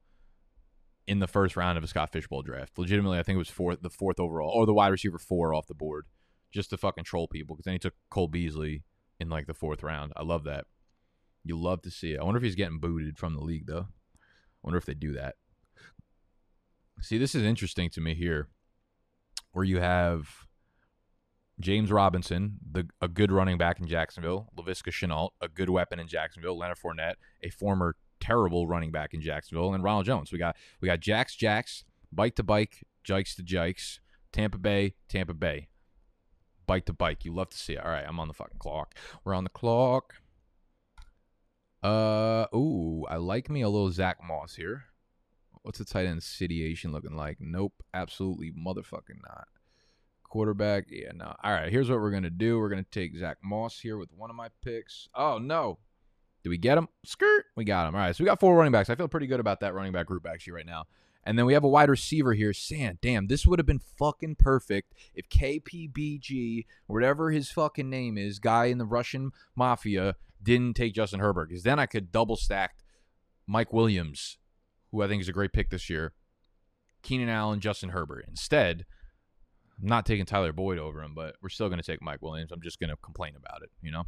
in 1.08 1.20
the 1.20 1.28
first 1.28 1.58
round 1.58 1.78
of 1.78 1.84
a 1.84 1.88
Scott 1.88 2.12
Fishbowl 2.12 2.42
draft. 2.42 2.78
Legitimately, 2.78 3.20
I 3.20 3.24
think 3.24 3.36
it 3.36 3.40
was 3.40 3.50
fourth, 3.50 3.82
the 3.82 3.90
fourth 3.90 4.20
overall, 4.20 4.50
or 4.50 4.66
the 4.66 4.74
wide 4.74 4.88
receiver 4.88 5.20
four 5.20 5.54
off 5.54 5.68
the 5.68 5.74
board, 5.76 6.06
just 6.52 6.70
to 6.70 6.78
fucking 6.78 7.04
troll 7.04 7.28
people. 7.28 7.56
Because 7.56 7.66
then 7.66 7.74
he 7.74 7.80
took 7.80 7.96
Cole 8.10 8.28
Beasley 8.28 8.84
in 9.20 9.30
like 9.30 9.46
the 9.46 9.54
fourth 9.54 9.84
round. 9.84 10.14
I 10.16 10.24
love 10.24 10.46
that. 10.46 10.66
You 11.44 11.60
love 11.60 11.82
to 11.84 11.92
see 11.92 12.14
it. 12.14 12.20
I 12.20 12.24
wonder 12.24 12.38
if 12.38 12.44
he's 12.44 12.56
getting 12.56 12.80
booted 12.80 13.18
from 13.18 13.36
the 13.36 13.42
league 13.42 13.68
though. 13.68 13.88
Wonder 14.64 14.78
if 14.78 14.86
they 14.86 14.94
do 14.94 15.14
that. 15.14 15.36
See, 17.02 17.18
this 17.18 17.34
is 17.34 17.44
interesting 17.44 17.90
to 17.92 18.02
me 18.02 18.14
here, 18.14 18.50
where 19.52 19.66
you 19.66 19.80
have 19.80 20.28
James 21.60 21.92
Robinson, 21.92 22.58
the 22.72 22.88
a 23.02 23.08
good 23.08 23.32
running 23.32 23.58
back 23.58 23.80
in 23.80 23.88
Jacksonville, 23.88 24.50
Laviska 24.58 24.92
Shenault, 24.92 25.32
a 25.42 25.48
good 25.48 25.70
weapon 25.70 26.00
in 26.00 26.08
Jacksonville, 26.08 26.58
Leonard 26.58 26.78
Fournette, 26.78 27.16
a 27.42 27.50
former 27.50 27.96
terrible 28.20 28.68
running 28.68 28.92
back 28.92 29.14
in 29.14 29.22
Jacksonville, 29.22 29.74
and 29.74 29.84
Ronald 29.84 30.06
Jones. 30.06 30.32
We 30.32 30.38
got 30.38 30.56
we 30.82 30.88
got 30.88 31.00
Jacks 31.00 31.36
Jacks, 31.36 31.84
bike 32.12 32.36
to 32.36 32.44
bike, 32.44 32.84
jikes 33.04 33.36
to 33.36 33.44
jikes, 33.44 34.00
Tampa 34.32 34.58
Bay, 34.58 34.96
Tampa 35.08 35.34
Bay. 35.34 35.70
Bike 36.68 36.86
to 36.86 36.94
bike. 36.94 37.26
You 37.26 37.34
love 37.34 37.50
to 37.50 37.58
see 37.58 37.74
it. 37.74 37.84
All 37.84 37.92
right, 37.92 38.06
I'm 38.08 38.20
on 38.20 38.28
the 38.28 38.34
fucking 38.34 38.60
clock. 38.60 38.96
We're 39.24 39.34
on 39.34 39.44
the 39.44 39.50
clock. 39.50 40.16
Uh 41.82 42.46
ooh, 42.54 43.06
I 43.10 43.18
like 43.18 43.50
me 43.50 43.62
a 43.62 43.70
little 43.70 43.92
Zach 43.92 44.18
Moss 44.26 44.56
here. 44.56 44.86
What's 45.62 45.80
the 45.80 45.86
tight 45.86 46.06
end 46.06 46.24
situation 46.24 46.92
looking 46.92 47.16
like? 47.16 47.38
Nope, 47.40 47.84
absolutely 47.94 48.52
motherfucking 48.52 49.22
not. 49.28 49.48
Quarterback, 50.24 50.86
yeah, 50.90 51.12
no. 51.16 51.36
All 51.44 51.52
right, 51.52 51.72
here's 51.72 51.90
what 51.90 52.00
we're 52.00 52.12
gonna 52.12 52.30
do. 52.30 52.60
We're 52.60 52.70
gonna 52.70 52.86
take 52.92 53.16
Zach 53.16 53.38
Moss 53.44 53.80
here 53.80 53.98
with 53.98 54.10
one 54.14 54.30
of 54.30 54.36
my 54.36 54.50
picks. 54.62 55.08
Oh 55.16 55.38
no, 55.38 55.80
did 56.44 56.50
we 56.50 56.58
get 56.58 56.78
him? 56.78 56.88
Skirt, 57.06 57.46
we 57.56 57.64
got 57.64 57.88
him. 57.88 57.96
All 57.96 58.02
right, 58.02 58.16
so 58.16 58.24
we 58.24 58.28
got 58.28 58.40
four 58.40 58.56
running 58.56 58.72
backs. 58.72 58.90
I 58.90 58.96
feel 58.96 59.08
pretty 59.08 59.28
good 59.28 59.40
about 59.40 59.62
that 59.62 59.74
running 59.74 59.92
back 59.92 60.06
group 60.06 60.26
actually 60.26 60.54
right 60.54 60.66
now. 60.66 60.86
And 61.24 61.38
then 61.38 61.46
we 61.46 61.54
have 61.54 61.66
a 61.66 61.70
wide 61.70 61.90
receiver 61.90 62.34
here. 62.34 62.54
Sand, 62.54 63.00
damn, 63.02 63.28
this 63.28 63.46
would 63.46 63.60
have 63.60 63.66
been 63.66 63.80
fucking 63.80 64.36
perfect 64.36 64.94
if 65.14 65.30
KPBG, 65.30 66.66
whatever 66.88 67.32
his 67.32 67.52
fucking 67.52 67.90
name 67.90 68.18
is, 68.18 68.40
guy 68.40 68.66
in 68.66 68.78
the 68.78 68.86
Russian 68.86 69.32
mafia, 69.56 70.16
didn't 70.42 70.76
take 70.76 70.94
Justin 70.94 71.20
Herbert. 71.20 71.50
Because 71.50 71.64
then 71.64 71.80
I 71.80 71.86
could 71.86 72.12
double 72.12 72.36
stack 72.36 72.76
Mike 73.48 73.74
Williams, 73.74 74.38
who 74.92 75.02
I 75.02 75.08
think 75.08 75.22
is 75.22 75.30
a 75.30 75.34
great 75.34 75.54
pick 75.54 75.70
this 75.70 75.90
year, 75.90 76.14
Keenan 77.02 77.30
Allen, 77.30 77.60
Justin 77.60 77.90
Herbert. 77.90 78.26
Instead, 78.28 78.86
I'm 79.82 79.88
not 79.88 80.06
taking 80.06 80.26
Tyler 80.26 80.54
Boyd 80.54 80.78
over 80.78 81.02
him, 81.02 81.14
but 81.16 81.36
we're 81.42 81.50
still 81.50 81.70
going 81.70 81.80
to 81.80 81.86
take 81.86 82.02
Mike 82.02 82.22
Williams. 82.22 82.52
I'm 82.52 82.62
just 82.62 82.80
going 82.80 82.90
to 82.90 82.98
complain 82.98 83.34
about 83.36 83.62
it, 83.64 83.70
you 83.82 83.92
know? 83.92 84.04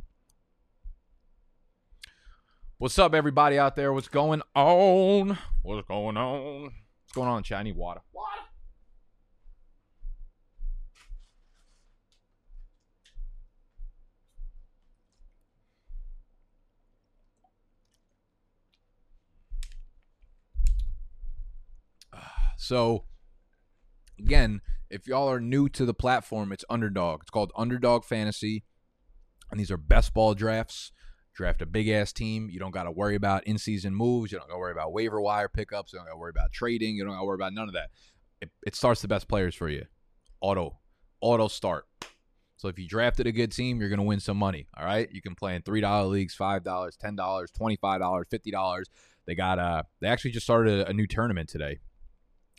What's 2.77 2.97
up, 2.97 3.13
everybody 3.13 3.59
out 3.59 3.75
there? 3.75 3.93
What's 3.93 4.07
going 4.07 4.41
on? 4.55 5.37
What's 5.61 5.87
going 5.87 6.17
on? 6.17 6.63
What's 6.63 7.13
going 7.13 7.27
on, 7.29 7.43
need 7.63 7.75
water. 7.75 8.01
Water. 8.11 8.41
So, 22.61 23.05
again, 24.19 24.61
if 24.91 25.07
y'all 25.07 25.27
are 25.27 25.39
new 25.39 25.67
to 25.69 25.83
the 25.83 25.95
platform, 25.95 26.51
it's 26.51 26.63
Underdog. 26.69 27.21
It's 27.21 27.31
called 27.31 27.51
Underdog 27.57 28.05
Fantasy, 28.05 28.65
and 29.49 29.59
these 29.59 29.71
are 29.71 29.77
best 29.77 30.13
ball 30.13 30.35
drafts. 30.35 30.91
Draft 31.33 31.63
a 31.63 31.65
big 31.65 31.89
ass 31.89 32.13
team. 32.13 32.49
You 32.51 32.59
don't 32.59 32.69
got 32.69 32.83
to 32.83 32.91
worry 32.91 33.15
about 33.15 33.47
in 33.47 33.57
season 33.57 33.95
moves. 33.95 34.31
You 34.31 34.37
don't 34.37 34.47
got 34.47 34.53
to 34.53 34.59
worry 34.59 34.73
about 34.73 34.93
waiver 34.93 35.19
wire 35.19 35.49
pickups. 35.49 35.91
You 35.91 35.97
don't 35.97 36.05
got 36.05 36.13
to 36.13 36.19
worry 36.19 36.29
about 36.29 36.51
trading. 36.51 36.95
You 36.95 37.03
don't 37.03 37.13
got 37.13 37.21
to 37.21 37.25
worry 37.25 37.35
about 37.35 37.53
none 37.53 37.67
of 37.67 37.73
that. 37.73 37.89
It, 38.41 38.51
it 38.63 38.75
starts 38.75 39.01
the 39.01 39.07
best 39.07 39.27
players 39.27 39.55
for 39.55 39.67
you. 39.67 39.85
Auto, 40.39 40.77
auto 41.19 41.47
start. 41.47 41.85
So 42.57 42.67
if 42.67 42.77
you 42.77 42.87
drafted 42.87 43.25
a 43.25 43.31
good 43.31 43.51
team, 43.51 43.79
you're 43.79 43.89
going 43.89 43.97
to 43.97 44.03
win 44.03 44.19
some 44.19 44.37
money. 44.37 44.67
All 44.77 44.85
right. 44.85 45.09
You 45.11 45.23
can 45.23 45.33
play 45.33 45.55
in 45.55 45.63
$3 45.63 46.09
leagues, 46.09 46.35
$5, 46.37 46.61
$10, 46.63 46.91
$25, 47.17 48.23
$50. 48.31 48.83
They 49.25 49.33
got, 49.33 49.57
uh, 49.57 49.83
they 49.99 50.07
actually 50.07 50.31
just 50.31 50.45
started 50.45 50.81
a, 50.81 50.89
a 50.89 50.93
new 50.93 51.07
tournament 51.07 51.49
today. 51.49 51.79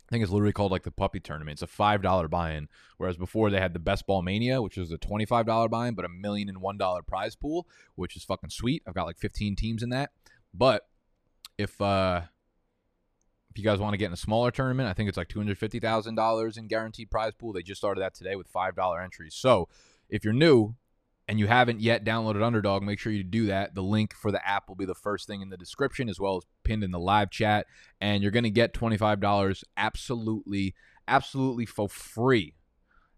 I 0.07 0.11
think 0.11 0.23
it's 0.23 0.31
literally 0.31 0.53
called 0.53 0.71
like 0.71 0.83
the 0.83 0.91
puppy 0.91 1.19
tournament. 1.19 1.55
It's 1.55 1.61
a 1.61 1.67
five 1.67 2.01
dollar 2.01 2.27
buy-in, 2.27 2.67
whereas 2.97 3.17
before 3.17 3.49
they 3.49 3.59
had 3.59 3.73
the 3.73 3.79
best 3.79 4.05
ball 4.05 4.21
mania, 4.21 4.61
which 4.61 4.77
was 4.77 4.91
a 4.91 4.97
twenty 4.97 5.25
five 5.25 5.45
dollar 5.45 5.69
buy-in, 5.69 5.95
but 5.95 6.05
a 6.05 6.09
million 6.09 6.49
and 6.49 6.61
one 6.61 6.77
dollar 6.77 7.01
prize 7.01 7.35
pool, 7.35 7.67
which 7.95 8.15
is 8.15 8.23
fucking 8.23 8.49
sweet. 8.49 8.83
I've 8.85 8.93
got 8.93 9.05
like 9.05 9.17
fifteen 9.17 9.55
teams 9.55 9.81
in 9.81 9.89
that. 9.89 10.11
But 10.53 10.87
if 11.57 11.79
uh 11.81 12.21
if 13.51 13.59
you 13.59 13.63
guys 13.63 13.79
want 13.79 13.93
to 13.93 13.97
get 13.97 14.07
in 14.07 14.13
a 14.13 14.17
smaller 14.17 14.49
tournament, 14.49 14.89
I 14.89 14.93
think 14.93 15.09
it's 15.09 15.17
like 15.17 15.29
two 15.29 15.39
hundred 15.39 15.57
fifty 15.57 15.79
thousand 15.79 16.15
dollars 16.15 16.57
in 16.57 16.67
guaranteed 16.67 17.09
prize 17.09 17.33
pool. 17.33 17.53
They 17.53 17.63
just 17.63 17.79
started 17.79 18.01
that 18.01 18.13
today 18.13 18.35
with 18.35 18.47
five 18.47 18.75
dollar 18.75 19.01
entries. 19.01 19.35
So 19.35 19.69
if 20.09 20.23
you're 20.23 20.33
new 20.33 20.75
and 21.27 21.39
you 21.39 21.47
haven't 21.47 21.79
yet 21.79 22.03
downloaded 22.03 22.43
Underdog, 22.43 22.83
make 22.83 22.99
sure 22.99 23.11
you 23.11 23.23
do 23.23 23.47
that. 23.47 23.75
The 23.75 23.81
link 23.83 24.13
for 24.13 24.31
the 24.31 24.45
app 24.45 24.67
will 24.67 24.75
be 24.75 24.85
the 24.85 24.93
first 24.93 25.25
thing 25.27 25.41
in 25.41 25.49
the 25.49 25.57
description 25.57 26.09
as 26.09 26.19
well 26.19 26.37
as 26.37 26.43
pinned 26.63 26.83
in 26.83 26.91
the 26.91 26.99
live 26.99 27.29
chat. 27.31 27.65
And 28.01 28.21
you're 28.21 28.31
going 28.31 28.43
to 28.43 28.49
get 28.49 28.73
$25 28.73 29.63
absolutely, 29.77 30.75
absolutely 31.07 31.65
for 31.65 31.87
free. 31.87 32.55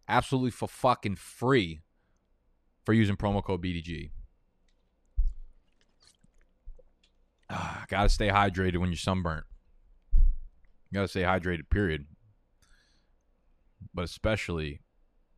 Absolutely 0.08 0.52
for 0.52 0.68
fucking 0.68 1.16
free 1.16 1.82
for 2.86 2.94
using 2.94 3.16
promo 3.16 3.44
code 3.44 3.64
BDG. 3.64 4.12
Ah, 7.50 7.86
gotta 7.88 8.10
stay 8.10 8.30
hydrated 8.30 8.78
when 8.78 8.90
you're 8.90 8.98
sunburnt. 8.98 9.46
You 10.16 10.94
gotta 10.94 11.08
stay 11.08 11.22
hydrated, 11.22 11.70
period. 11.70 12.06
But 13.94 14.06
especially 14.06 14.82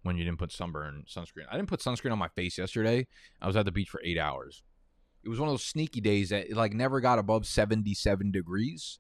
when 0.08 0.18
you 0.18 0.24
didn't 0.24 0.40
put 0.40 0.52
sunburn 0.52 1.04
sunscreen. 1.08 1.46
I 1.52 1.56
didn't 1.56 1.70
put 1.70 1.82
sunscreen 1.82 2.12
on 2.12 2.18
my 2.18 2.30
face 2.30 2.58
yesterday. 2.58 3.06
I 3.42 3.46
was 3.46 3.56
at 3.56 3.66
the 3.66 3.72
beach 3.72 3.90
for 3.90 4.02
eight 4.04 4.18
hours. 4.18 4.64
It 5.24 5.30
was 5.30 5.40
one 5.40 5.50
of 5.50 5.54
those 5.54 5.66
sneaky 5.66 6.02
days 6.02 6.30
that 6.30 6.52
like 6.54 6.74
never 6.74 7.02
got 7.02 7.20
above 7.20 7.46
77 7.46 8.32
degrees. 8.32 9.00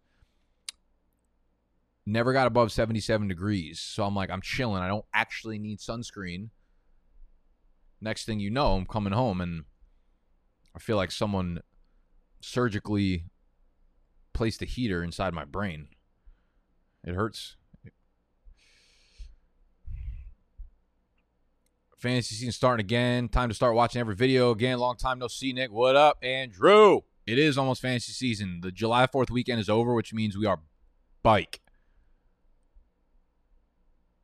Never 2.06 2.34
got 2.34 2.48
above 2.48 2.72
77 2.72 3.28
degrees. 3.28 3.80
So 3.80 4.04
I'm 4.04 4.16
like, 4.16 4.30
I'm 4.30 4.42
chilling. 4.42 4.84
I 4.84 4.88
don't 4.88 5.06
actually 5.14 5.58
need 5.58 5.80
sunscreen. 5.80 6.50
Next 8.00 8.26
thing 8.26 8.40
you 8.40 8.50
know, 8.50 8.74
I'm 8.74 8.86
coming 8.86 9.14
home 9.14 9.42
and 9.42 9.64
I 10.76 10.80
feel 10.80 10.98
like 10.98 11.12
someone 11.12 11.62
surgically 12.42 13.26
placed 14.34 14.62
a 14.62 14.66
heater 14.66 15.04
inside 15.04 15.34
my 15.34 15.46
brain. 15.46 15.88
It 17.04 17.16
hurts. 17.16 17.56
Fantasy 21.98 22.36
season 22.36 22.52
starting 22.52 22.86
again. 22.86 23.28
Time 23.28 23.50
to 23.50 23.56
start 23.56 23.74
watching 23.74 24.00
every 24.00 24.14
video 24.14 24.52
again. 24.52 24.78
Long 24.78 24.98
time 24.98 25.18
no 25.18 25.28
see, 25.28 25.52
Nick. 25.52 25.72
What 25.72 25.96
up, 25.96 26.18
Andrew? 26.22 27.02
It 27.26 27.40
is 27.40 27.58
almost 27.58 27.82
fantasy 27.82 28.12
season. 28.12 28.60
The 28.62 28.72
July 28.72 29.08
4th 29.08 29.32
weekend 29.32 29.60
is 29.60 29.68
over, 29.68 29.96
which 29.96 30.14
means 30.14 30.38
we 30.38 30.46
are 30.46 30.60
bike. 31.24 31.60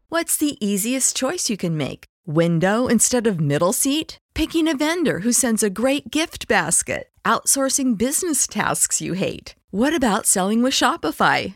What's 0.09 0.37
the 0.37 0.55
easiest 0.63 1.15
choice 1.15 1.49
you 1.49 1.57
can 1.57 1.75
make? 1.75 2.05
Window 2.27 2.85
instead 2.85 3.25
of 3.25 3.41
middle 3.41 3.73
seat? 3.73 4.19
Picking 4.35 4.67
a 4.67 4.77
vendor 4.77 5.19
who 5.21 5.31
sends 5.31 5.63
a 5.63 5.71
great 5.71 6.11
gift 6.11 6.47
basket? 6.47 7.09
Outsourcing 7.25 7.97
business 7.97 8.45
tasks 8.45 9.01
you 9.01 9.13
hate? 9.13 9.55
What 9.71 9.95
about 9.95 10.27
selling 10.27 10.61
with 10.61 10.75
Shopify? 10.75 11.55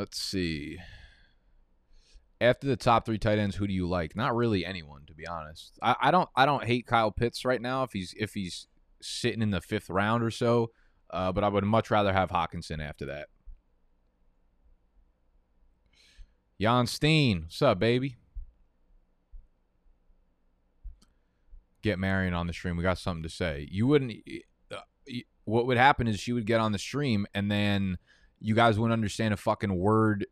Let's 0.00 0.18
see. 0.18 0.78
After 2.40 2.66
the 2.66 2.76
top 2.76 3.04
three 3.04 3.18
tight 3.18 3.38
ends, 3.38 3.54
who 3.54 3.66
do 3.66 3.74
you 3.74 3.86
like? 3.86 4.16
Not 4.16 4.34
really 4.34 4.64
anyone, 4.64 5.02
to 5.08 5.14
be 5.14 5.26
honest. 5.26 5.78
I, 5.82 5.94
I 6.00 6.10
don't 6.10 6.26
I 6.34 6.46
don't 6.46 6.64
hate 6.64 6.86
Kyle 6.86 7.10
Pitts 7.10 7.44
right 7.44 7.60
now 7.60 7.82
if 7.82 7.92
he's 7.92 8.14
if 8.16 8.32
he's 8.32 8.66
sitting 9.02 9.42
in 9.42 9.50
the 9.50 9.60
fifth 9.60 9.90
round 9.90 10.22
or 10.22 10.30
so. 10.30 10.70
Uh, 11.10 11.32
but 11.32 11.44
I 11.44 11.48
would 11.48 11.64
much 11.64 11.90
rather 11.90 12.14
have 12.14 12.30
Hockenson 12.30 12.82
after 12.82 13.04
that. 13.06 13.28
Jan 16.58 16.86
Steen, 16.86 17.42
what's 17.42 17.60
up, 17.60 17.78
baby? 17.78 18.16
Get 21.82 21.98
Marion 21.98 22.32
on 22.32 22.46
the 22.46 22.54
stream. 22.54 22.78
We 22.78 22.82
got 22.82 22.96
something 22.96 23.22
to 23.22 23.28
say. 23.28 23.68
You 23.70 23.86
wouldn't. 23.86 24.14
Uh, 24.72 24.76
what 25.44 25.66
would 25.66 25.76
happen 25.76 26.08
is 26.08 26.18
she 26.18 26.32
would 26.32 26.46
get 26.46 26.60
on 26.60 26.72
the 26.72 26.78
stream 26.78 27.26
and 27.34 27.50
then 27.50 27.98
you 28.40 28.54
guys 28.54 28.78
wouldn't 28.78 28.92
understand 28.92 29.34
a 29.34 29.36
fucking 29.36 29.76
word 29.76 30.26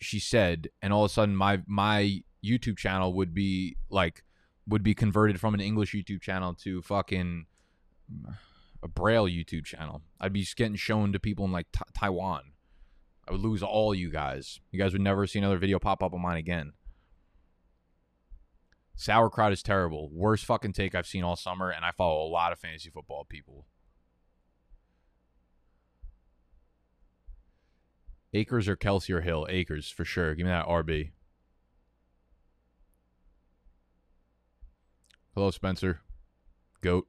she 0.00 0.20
said, 0.20 0.68
and 0.82 0.92
all 0.92 1.04
of 1.04 1.10
a 1.10 1.14
sudden 1.14 1.36
my 1.36 1.62
my 1.66 2.22
YouTube 2.44 2.76
channel 2.76 3.14
would 3.14 3.34
be 3.34 3.76
like 3.90 4.22
would 4.66 4.82
be 4.82 4.94
converted 4.94 5.40
from 5.40 5.54
an 5.54 5.60
English 5.60 5.92
YouTube 5.92 6.20
channel 6.20 6.54
to 6.54 6.82
fucking 6.82 7.46
a 8.82 8.88
Braille 8.88 9.26
YouTube 9.26 9.64
channel. 9.64 10.02
I'd 10.20 10.32
be 10.32 10.46
getting 10.56 10.76
shown 10.76 11.12
to 11.12 11.18
people 11.18 11.44
in 11.44 11.52
like 11.52 11.66
t- 11.72 11.80
Taiwan. 11.98 12.52
I 13.26 13.32
would 13.32 13.40
lose 13.40 13.62
all 13.62 13.94
you 13.94 14.10
guys. 14.10 14.60
You 14.70 14.78
guys 14.78 14.92
would 14.92 15.02
never 15.02 15.26
see 15.26 15.38
another 15.38 15.58
video 15.58 15.78
pop 15.78 16.02
up 16.02 16.12
on 16.12 16.20
mine 16.20 16.36
again. 16.36 16.72
Sauerkraut 18.96 19.52
is 19.52 19.62
terrible. 19.62 20.10
Worst 20.12 20.44
fucking 20.44 20.74
take 20.74 20.94
I've 20.94 21.06
seen 21.06 21.24
all 21.24 21.34
summer, 21.34 21.70
and 21.70 21.84
I 21.84 21.90
follow 21.90 22.24
a 22.24 22.28
lot 22.28 22.52
of 22.52 22.58
fantasy 22.58 22.90
football 22.90 23.24
people. 23.24 23.66
Akers 28.34 28.68
or 28.68 28.76
Kelce 28.76 29.14
or 29.14 29.20
Hill? 29.20 29.46
Akers 29.48 29.88
for 29.88 30.04
sure. 30.04 30.34
Give 30.34 30.44
me 30.44 30.52
that 30.52 30.66
RB. 30.66 31.10
Hello, 35.34 35.50
Spencer. 35.50 36.00
Goat. 36.80 37.06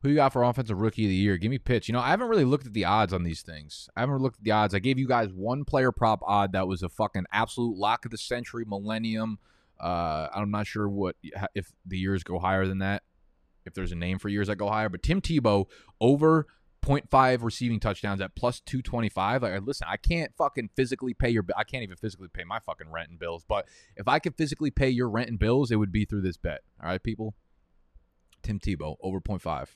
Who 0.00 0.08
you 0.08 0.16
got 0.16 0.32
for 0.32 0.42
offensive 0.42 0.80
rookie 0.80 1.04
of 1.04 1.10
the 1.10 1.14
year? 1.14 1.36
Give 1.36 1.50
me 1.50 1.58
pitch. 1.58 1.88
You 1.88 1.92
know, 1.92 2.00
I 2.00 2.08
haven't 2.08 2.28
really 2.28 2.44
looked 2.44 2.66
at 2.66 2.72
the 2.72 2.84
odds 2.84 3.12
on 3.12 3.22
these 3.22 3.42
things. 3.42 3.88
I 3.94 4.00
haven't 4.00 4.18
looked 4.18 4.38
at 4.38 4.44
the 4.44 4.50
odds. 4.50 4.74
I 4.74 4.80
gave 4.80 4.98
you 4.98 5.06
guys 5.06 5.32
one 5.32 5.64
player 5.64 5.92
prop 5.92 6.20
odd 6.26 6.52
that 6.52 6.66
was 6.66 6.82
a 6.82 6.88
fucking 6.88 7.26
absolute 7.32 7.78
lock 7.78 8.04
of 8.04 8.10
the 8.10 8.18
century, 8.18 8.64
millennium. 8.66 9.38
Uh, 9.78 10.28
I'm 10.34 10.50
not 10.50 10.66
sure 10.66 10.88
what 10.88 11.16
if 11.54 11.72
the 11.86 11.98
years 11.98 12.24
go 12.24 12.38
higher 12.38 12.66
than 12.66 12.78
that. 12.78 13.02
If 13.64 13.74
there's 13.74 13.92
a 13.92 13.96
name 13.96 14.18
for 14.18 14.28
years 14.28 14.48
that 14.48 14.56
go 14.56 14.68
higher, 14.68 14.88
but 14.88 15.04
Tim 15.04 15.20
Tebow 15.20 15.66
over 16.00 16.48
0.5 16.82 17.42
receiving 17.42 17.80
touchdowns 17.80 18.20
at 18.20 18.34
plus 18.34 18.60
225. 18.60 19.42
Like, 19.42 19.62
listen, 19.64 19.86
I 19.90 19.96
can't 19.96 20.32
fucking 20.36 20.70
physically 20.74 21.14
pay 21.14 21.30
your. 21.30 21.44
I 21.56 21.64
can't 21.64 21.82
even 21.82 21.96
physically 21.96 22.28
pay 22.28 22.44
my 22.44 22.58
fucking 22.58 22.90
rent 22.90 23.10
and 23.10 23.18
bills. 23.18 23.44
But 23.46 23.68
if 23.96 24.08
I 24.08 24.18
could 24.18 24.36
physically 24.36 24.70
pay 24.70 24.90
your 24.90 25.08
rent 25.08 25.28
and 25.28 25.38
bills, 25.38 25.70
it 25.70 25.76
would 25.76 25.92
be 25.92 26.04
through 26.04 26.22
this 26.22 26.36
bet. 26.36 26.60
All 26.82 26.88
right, 26.88 27.02
people. 27.02 27.34
Tim 28.42 28.58
Tebow 28.58 28.96
over 29.00 29.20
0.5. 29.20 29.68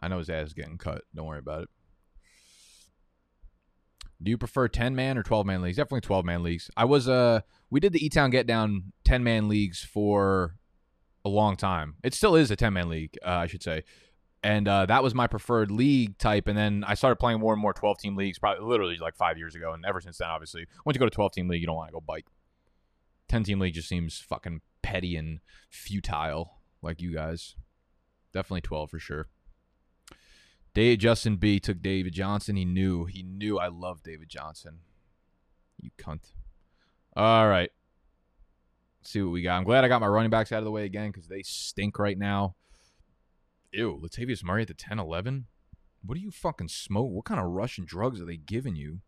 I 0.00 0.08
know 0.08 0.18
his 0.18 0.30
ass 0.30 0.48
is 0.48 0.54
getting 0.54 0.78
cut. 0.78 1.02
Don't 1.14 1.26
worry 1.26 1.38
about 1.38 1.64
it. 1.64 1.68
Do 4.22 4.30
you 4.30 4.38
prefer 4.38 4.68
10 4.68 4.94
man 4.94 5.18
or 5.18 5.22
12 5.24 5.46
man 5.46 5.62
leagues? 5.62 5.76
Definitely 5.76 6.02
12 6.02 6.24
man 6.24 6.42
leagues. 6.44 6.70
I 6.76 6.84
was 6.84 7.08
uh 7.08 7.40
we 7.70 7.80
did 7.80 7.92
the 7.92 8.04
E 8.04 8.08
Town 8.08 8.30
Get 8.30 8.46
Down 8.46 8.92
10 9.04 9.24
man 9.24 9.48
leagues 9.48 9.82
for 9.82 10.54
a 11.24 11.28
long 11.28 11.56
time. 11.56 11.96
It 12.04 12.14
still 12.14 12.36
is 12.36 12.50
a 12.50 12.56
10 12.56 12.72
man 12.72 12.88
league, 12.88 13.18
uh, 13.24 13.30
I 13.30 13.46
should 13.46 13.62
say. 13.62 13.82
And 14.44 14.66
uh, 14.66 14.86
that 14.86 15.02
was 15.02 15.14
my 15.14 15.28
preferred 15.28 15.70
league 15.70 16.18
type. 16.18 16.48
And 16.48 16.58
then 16.58 16.84
I 16.86 16.94
started 16.94 17.16
playing 17.16 17.38
more 17.38 17.52
and 17.52 17.62
more 17.62 17.72
12 17.72 17.98
team 17.98 18.16
leagues, 18.16 18.38
probably 18.38 18.66
literally 18.66 18.96
like 18.96 19.14
five 19.14 19.38
years 19.38 19.54
ago. 19.54 19.72
And 19.72 19.84
ever 19.84 20.00
since 20.00 20.18
then, 20.18 20.28
obviously, 20.28 20.66
once 20.84 20.96
you 20.96 20.98
go 20.98 21.06
to 21.06 21.10
12 21.10 21.32
team 21.32 21.48
league, 21.48 21.60
you 21.60 21.66
don't 21.66 21.76
want 21.76 21.88
to 21.88 21.92
go 21.92 22.00
bike. 22.00 22.26
10 23.28 23.44
team 23.44 23.60
league 23.60 23.74
just 23.74 23.88
seems 23.88 24.18
fucking 24.18 24.60
petty 24.82 25.16
and 25.16 25.40
futile, 25.70 26.58
like 26.82 27.00
you 27.00 27.14
guys. 27.14 27.54
Definitely 28.32 28.62
12 28.62 28.90
for 28.90 28.98
sure. 28.98 29.28
Dave 30.74 30.98
Justin 30.98 31.36
B 31.36 31.60
took 31.60 31.82
David 31.82 32.12
Johnson. 32.12 32.56
He 32.56 32.64
knew. 32.64 33.04
He 33.04 33.22
knew 33.22 33.58
I 33.58 33.68
love 33.68 34.02
David 34.02 34.28
Johnson. 34.28 34.80
You 35.78 35.90
cunt. 35.98 36.32
All 37.14 37.48
right. 37.48 37.70
Let's 39.00 39.10
see 39.10 39.22
what 39.22 39.32
we 39.32 39.42
got. 39.42 39.56
I'm 39.56 39.64
glad 39.64 39.84
I 39.84 39.88
got 39.88 40.00
my 40.00 40.06
running 40.06 40.30
backs 40.30 40.50
out 40.50 40.58
of 40.58 40.64
the 40.64 40.70
way 40.70 40.84
again 40.84 41.10
because 41.10 41.28
they 41.28 41.42
stink 41.42 41.98
right 41.98 42.16
now. 42.16 42.54
Ew, 43.72 44.00
Latavius 44.02 44.44
Murray 44.44 44.62
at 44.62 44.68
the 44.68 44.74
10 44.74 44.98
11? 44.98 45.46
What 46.04 46.16
do 46.16 46.20
you 46.20 46.30
fucking 46.30 46.68
smoke? 46.68 47.10
What 47.10 47.24
kind 47.24 47.40
of 47.40 47.46
Russian 47.46 47.84
drugs 47.84 48.20
are 48.20 48.24
they 48.24 48.36
giving 48.36 48.76
you? 48.76 49.00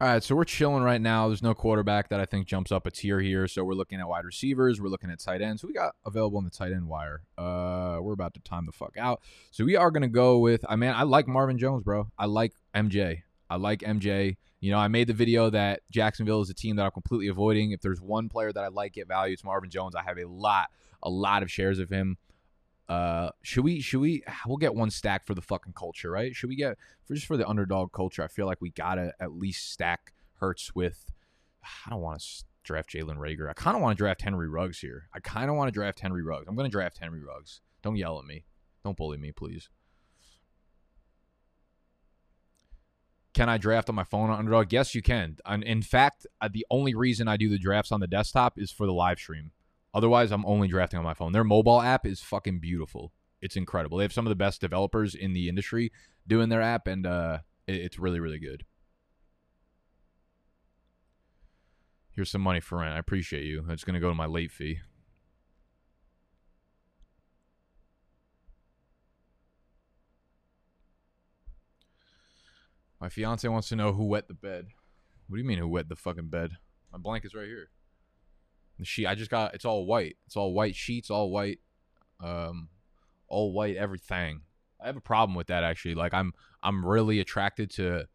All 0.00 0.08
right, 0.08 0.20
so 0.20 0.34
we're 0.34 0.42
chilling 0.42 0.82
right 0.82 1.00
now. 1.00 1.28
There's 1.28 1.44
no 1.44 1.54
quarterback 1.54 2.08
that 2.08 2.18
I 2.18 2.24
think 2.24 2.48
jumps 2.48 2.72
up 2.72 2.86
a 2.86 2.90
tier 2.90 3.20
here. 3.20 3.46
So 3.46 3.62
we're 3.62 3.74
looking 3.74 4.00
at 4.00 4.08
wide 4.08 4.24
receivers. 4.24 4.80
We're 4.80 4.88
looking 4.88 5.12
at 5.12 5.20
tight 5.20 5.42
ends. 5.42 5.62
We 5.62 5.72
got 5.72 5.94
available 6.04 6.40
in 6.40 6.44
the 6.44 6.50
tight 6.50 6.72
end 6.72 6.88
wire. 6.88 7.22
Uh, 7.38 7.98
we're 8.00 8.14
about 8.14 8.34
to 8.34 8.40
time 8.40 8.66
the 8.66 8.72
fuck 8.72 8.96
out. 8.98 9.20
So 9.52 9.64
we 9.64 9.76
are 9.76 9.92
gonna 9.92 10.08
go 10.08 10.38
with. 10.38 10.64
I 10.68 10.74
mean, 10.74 10.90
I 10.90 11.04
like 11.04 11.28
Marvin 11.28 11.56
Jones, 11.56 11.84
bro. 11.84 12.10
I 12.18 12.26
like 12.26 12.52
MJ. 12.74 13.22
I 13.48 13.56
like 13.56 13.82
MJ. 13.82 14.38
You 14.58 14.72
know, 14.72 14.78
I 14.78 14.88
made 14.88 15.06
the 15.06 15.12
video 15.12 15.50
that 15.50 15.82
Jacksonville 15.88 16.40
is 16.40 16.50
a 16.50 16.54
team 16.54 16.74
that 16.76 16.84
I'm 16.84 16.90
completely 16.90 17.28
avoiding. 17.28 17.70
If 17.70 17.80
there's 17.80 18.00
one 18.00 18.28
player 18.28 18.52
that 18.52 18.64
I 18.64 18.68
like 18.68 18.98
at 18.98 19.06
value, 19.06 19.34
it's 19.34 19.44
Marvin 19.44 19.70
Jones. 19.70 19.94
I 19.94 20.02
have 20.02 20.18
a 20.18 20.24
lot, 20.26 20.70
a 21.02 21.10
lot 21.10 21.42
of 21.42 21.50
shares 21.50 21.78
of 21.78 21.90
him. 21.90 22.18
Uh, 22.88 23.30
should 23.42 23.64
we? 23.64 23.80
Should 23.80 24.00
we? 24.00 24.22
We'll 24.46 24.56
get 24.56 24.74
one 24.74 24.90
stack 24.90 25.26
for 25.26 25.34
the 25.34 25.40
fucking 25.40 25.72
culture, 25.72 26.10
right? 26.10 26.34
Should 26.34 26.48
we 26.48 26.56
get 26.56 26.76
for 27.06 27.14
just 27.14 27.26
for 27.26 27.36
the 27.36 27.48
underdog 27.48 27.92
culture? 27.92 28.22
I 28.22 28.28
feel 28.28 28.46
like 28.46 28.60
we 28.60 28.70
gotta 28.70 29.14
at 29.20 29.32
least 29.32 29.72
stack 29.72 30.12
Hurts 30.34 30.74
with. 30.74 31.06
I 31.64 31.90
don't 31.90 32.00
want 32.00 32.20
to 32.20 32.44
draft 32.64 32.92
Jalen 32.92 33.16
Reagor. 33.16 33.48
I 33.48 33.52
kind 33.52 33.76
of 33.76 33.82
want 33.82 33.96
to 33.96 34.02
draft 34.02 34.22
Henry 34.22 34.48
Ruggs 34.48 34.80
here. 34.80 35.08
I 35.14 35.20
kind 35.20 35.48
of 35.48 35.56
want 35.56 35.68
to 35.68 35.72
draft 35.72 36.00
Henry 36.00 36.22
Ruggs. 36.22 36.46
I'm 36.48 36.56
to 36.56 36.68
draft 36.68 36.98
Henry 36.98 37.22
Ruggs. 37.22 37.60
Don't 37.82 37.96
yell 37.96 38.18
at 38.18 38.24
me. 38.24 38.44
Don't 38.84 38.96
bully 38.96 39.18
me, 39.18 39.32
please. 39.32 39.68
Can 43.34 43.48
I 43.48 43.56
draft 43.56 43.88
on 43.88 43.94
my 43.94 44.04
phone 44.04 44.28
on 44.28 44.38
Underdog? 44.38 44.72
Yes, 44.72 44.94
you 44.94 45.00
can. 45.00 45.38
And 45.46 45.62
in 45.62 45.80
fact, 45.80 46.26
uh, 46.40 46.48
the 46.52 46.66
only 46.70 46.94
reason 46.94 47.28
I 47.28 47.36
do 47.36 47.48
the 47.48 47.58
drafts 47.58 47.90
on 47.90 48.00
the 48.00 48.06
desktop 48.06 48.58
is 48.58 48.70
for 48.70 48.84
the 48.84 48.92
live 48.92 49.18
stream. 49.18 49.52
Otherwise, 49.94 50.32
I'm 50.32 50.46
only 50.46 50.68
drafting 50.68 50.98
on 50.98 51.04
my 51.04 51.14
phone. 51.14 51.32
Their 51.32 51.44
mobile 51.44 51.80
app 51.80 52.06
is 52.06 52.20
fucking 52.20 52.60
beautiful. 52.60 53.12
It's 53.40 53.56
incredible. 53.56 53.98
They 53.98 54.04
have 54.04 54.12
some 54.12 54.26
of 54.26 54.30
the 54.30 54.36
best 54.36 54.60
developers 54.60 55.14
in 55.14 55.32
the 55.32 55.48
industry 55.48 55.92
doing 56.26 56.48
their 56.48 56.62
app, 56.62 56.86
and 56.86 57.06
uh, 57.06 57.38
it's 57.66 57.98
really, 57.98 58.20
really 58.20 58.38
good. 58.38 58.64
Here's 62.12 62.30
some 62.30 62.42
money 62.42 62.60
for 62.60 62.78
rent. 62.78 62.94
I 62.94 62.98
appreciate 62.98 63.44
you. 63.44 63.64
It's 63.68 63.84
going 63.84 63.94
to 63.94 64.00
go 64.00 64.08
to 64.08 64.14
my 64.14 64.26
late 64.26 64.52
fee. 64.52 64.80
My 73.00 73.08
fiance 73.08 73.48
wants 73.48 73.68
to 73.70 73.76
know 73.76 73.92
who 73.92 74.04
wet 74.04 74.28
the 74.28 74.34
bed. 74.34 74.66
What 75.26 75.36
do 75.36 75.42
you 75.42 75.48
mean 75.48 75.58
who 75.58 75.66
wet 75.66 75.88
the 75.88 75.96
fucking 75.96 76.28
bed? 76.28 76.52
My 76.92 76.98
blanket's 76.98 77.34
right 77.34 77.46
here. 77.46 77.70
The 78.82 78.86
sheet 78.86 79.06
I 79.06 79.14
just 79.14 79.30
got 79.30 79.54
it's 79.54 79.64
all 79.64 79.86
white. 79.86 80.16
It's 80.26 80.36
all 80.36 80.52
white 80.52 80.76
sheets, 80.76 81.10
all 81.10 81.30
white 81.30 81.60
um 82.20 82.68
all 83.28 83.52
white 83.52 83.76
everything. 83.76 84.42
I 84.80 84.86
have 84.86 84.96
a 84.96 85.00
problem 85.00 85.34
with 85.34 85.46
that 85.46 85.64
actually. 85.64 85.94
Like 85.94 86.14
I'm 86.14 86.32
I'm 86.62 86.84
really 86.84 87.20
attracted 87.20 87.70
to 87.72 88.06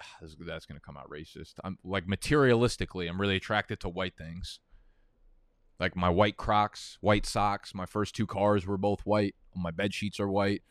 that's 0.20 0.66
to 0.66 0.80
come 0.80 0.96
out 0.96 1.10
racist. 1.10 1.54
I'm 1.64 1.78
like 1.84 2.06
materialistically, 2.06 3.08
I'm 3.08 3.20
really 3.20 3.36
attracted 3.36 3.80
to 3.80 3.88
white 3.88 4.16
things. 4.16 4.60
Like 5.78 5.96
my 5.96 6.10
white 6.10 6.36
Crocs, 6.36 6.98
white 7.00 7.24
socks. 7.24 7.74
My 7.74 7.86
first 7.86 8.14
two 8.14 8.26
cars 8.26 8.66
were 8.66 8.76
both 8.76 9.00
white. 9.00 9.34
My 9.56 9.70
bed 9.70 9.94
sheets 9.94 10.20
are 10.20 10.30
white. 10.30 10.62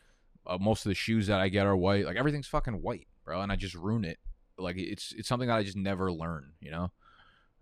Uh, 0.46 0.56
most 0.58 0.86
of 0.86 0.90
the 0.90 0.94
shoes 0.94 1.26
that 1.26 1.40
I 1.40 1.48
get 1.48 1.66
are 1.66 1.76
white. 1.76 2.06
Like 2.06 2.16
everything's 2.16 2.46
fucking 2.46 2.80
white, 2.80 3.08
bro. 3.24 3.40
And 3.40 3.50
I 3.50 3.56
just 3.56 3.74
ruin 3.74 4.04
it. 4.04 4.18
Like 4.56 4.76
it's 4.78 5.12
it's 5.16 5.28
something 5.28 5.48
that 5.48 5.56
I 5.56 5.64
just 5.64 5.76
never 5.76 6.12
learn. 6.12 6.52
You 6.60 6.70
know, 6.70 6.92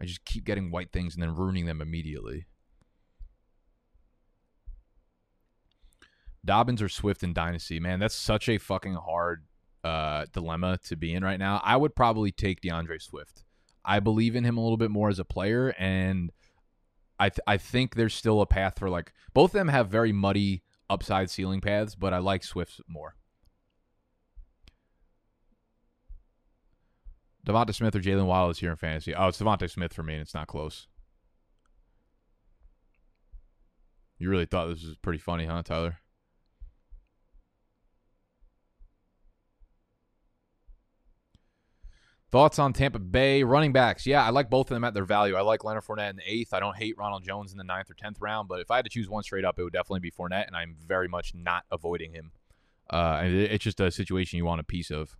I 0.01 0.05
just 0.05 0.25
keep 0.25 0.45
getting 0.45 0.71
white 0.71 0.93
things 0.93 1.15
and 1.15 1.23
then 1.23 1.35
ruining 1.35 1.67
them 1.67 1.81
immediately. 1.81 2.47
Dobbins 6.45 6.81
or 6.81 6.89
Swift 6.89 7.23
in 7.23 7.33
Dynasty, 7.33 7.81
man, 7.81 7.99
that's 7.99 8.15
such 8.15 8.49
a 8.49 8.59
fucking 8.59 8.95
hard 8.95 9.45
uh, 9.85 10.27
dilemma 10.33 10.79
to 10.85 10.97
be 10.97 11.13
in 11.13 11.25
right 11.25 11.39
now. 11.39 11.61
I 11.65 11.77
would 11.77 11.95
probably 11.95 12.33
take 12.33 12.61
DeAndre 12.61 13.03
Swift. 13.03 13.45
I 13.85 14.01
believe 14.01 14.37
in 14.37 14.45
him 14.45 14.57
a 14.57 14.63
little 14.63 14.77
bit 14.77 14.91
more 14.91 15.09
as 15.09 15.19
a 15.19 15.25
player, 15.25 15.75
and 15.79 16.31
I 17.19 17.31
th- 17.31 17.41
I 17.47 17.57
think 17.57 17.95
there's 17.95 18.15
still 18.15 18.41
a 18.41 18.47
path 18.47 18.79
for 18.79 18.89
like 18.89 19.13
both 19.35 19.51
of 19.51 19.55
them 19.59 19.69
have 19.69 19.89
very 19.89 20.13
muddy 20.13 20.63
upside 20.89 21.31
ceiling 21.31 21.61
paths, 21.61 21.95
but 21.95 22.15
I 22.15 22.19
like 22.19 22.45
Swift 22.45 22.81
more. 22.89 23.18
Devonta 27.49 27.75
Smith 27.75 27.97
or 27.97 28.01
Jalen 28.01 28.51
is 28.51 28.59
here 28.59 28.71
in 28.71 28.77
fantasy. 28.77 29.15
Oh, 29.15 29.29
it's 29.29 29.41
Devonta 29.41 29.71
Smith 29.71 29.95
for 29.95 30.03
me, 30.03 30.15
and 30.15 30.23
it's 30.23 30.35
not 30.35 30.47
close. 30.49 30.87
You 34.19 34.29
really 34.29 34.47
thought 34.47 34.67
this 34.67 34.85
was 34.85 34.97
pretty 34.97 35.19
funny, 35.19 35.47
huh, 35.47 35.63
Tyler? 35.63 35.99
Thoughts 42.31 42.59
on 42.59 42.75
Tampa 42.75 42.99
Bay 42.99 43.43
running 43.43 43.73
backs? 43.73 44.07
Yeah, 44.07 44.23
I 44.23 44.29
like 44.29 44.51
both 44.51 44.71
of 44.71 44.75
them 44.75 44.85
at 44.85 44.93
their 44.93 45.07
value. 45.07 45.35
I 45.35 45.41
like 45.41 45.65
Leonard 45.65 45.85
Fournette 45.85 46.11
in 46.11 46.17
the 46.17 46.31
eighth. 46.31 46.53
I 46.53 46.61
don't 46.61 46.77
hate 46.77 46.99
Ronald 46.99 47.25
Jones 47.25 47.53
in 47.53 47.59
the 47.59 47.65
ninth 47.65 47.91
or 47.91 47.95
tenth 47.95 48.21
round, 48.21 48.49
but 48.49 48.61
if 48.61 48.71
I 48.71 48.77
had 48.77 48.85
to 48.85 48.91
choose 48.91 49.09
one 49.09 49.23
straight 49.23 49.47
up, 49.47 49.59
it 49.59 49.63
would 49.63 49.73
definitely 49.73 50.01
be 50.01 50.11
Fournette, 50.11 50.47
and 50.47 50.55
I'm 50.55 50.77
very 50.87 51.09
much 51.09 51.33
not 51.35 51.65
avoiding 51.71 52.13
him. 52.13 52.33
Uh, 52.91 53.23
it's 53.25 53.65
just 53.65 53.81
a 53.81 53.91
situation 53.91 54.37
you 54.37 54.45
want 54.45 54.61
a 54.61 54.65
piece 54.65 54.91
of. 54.91 55.17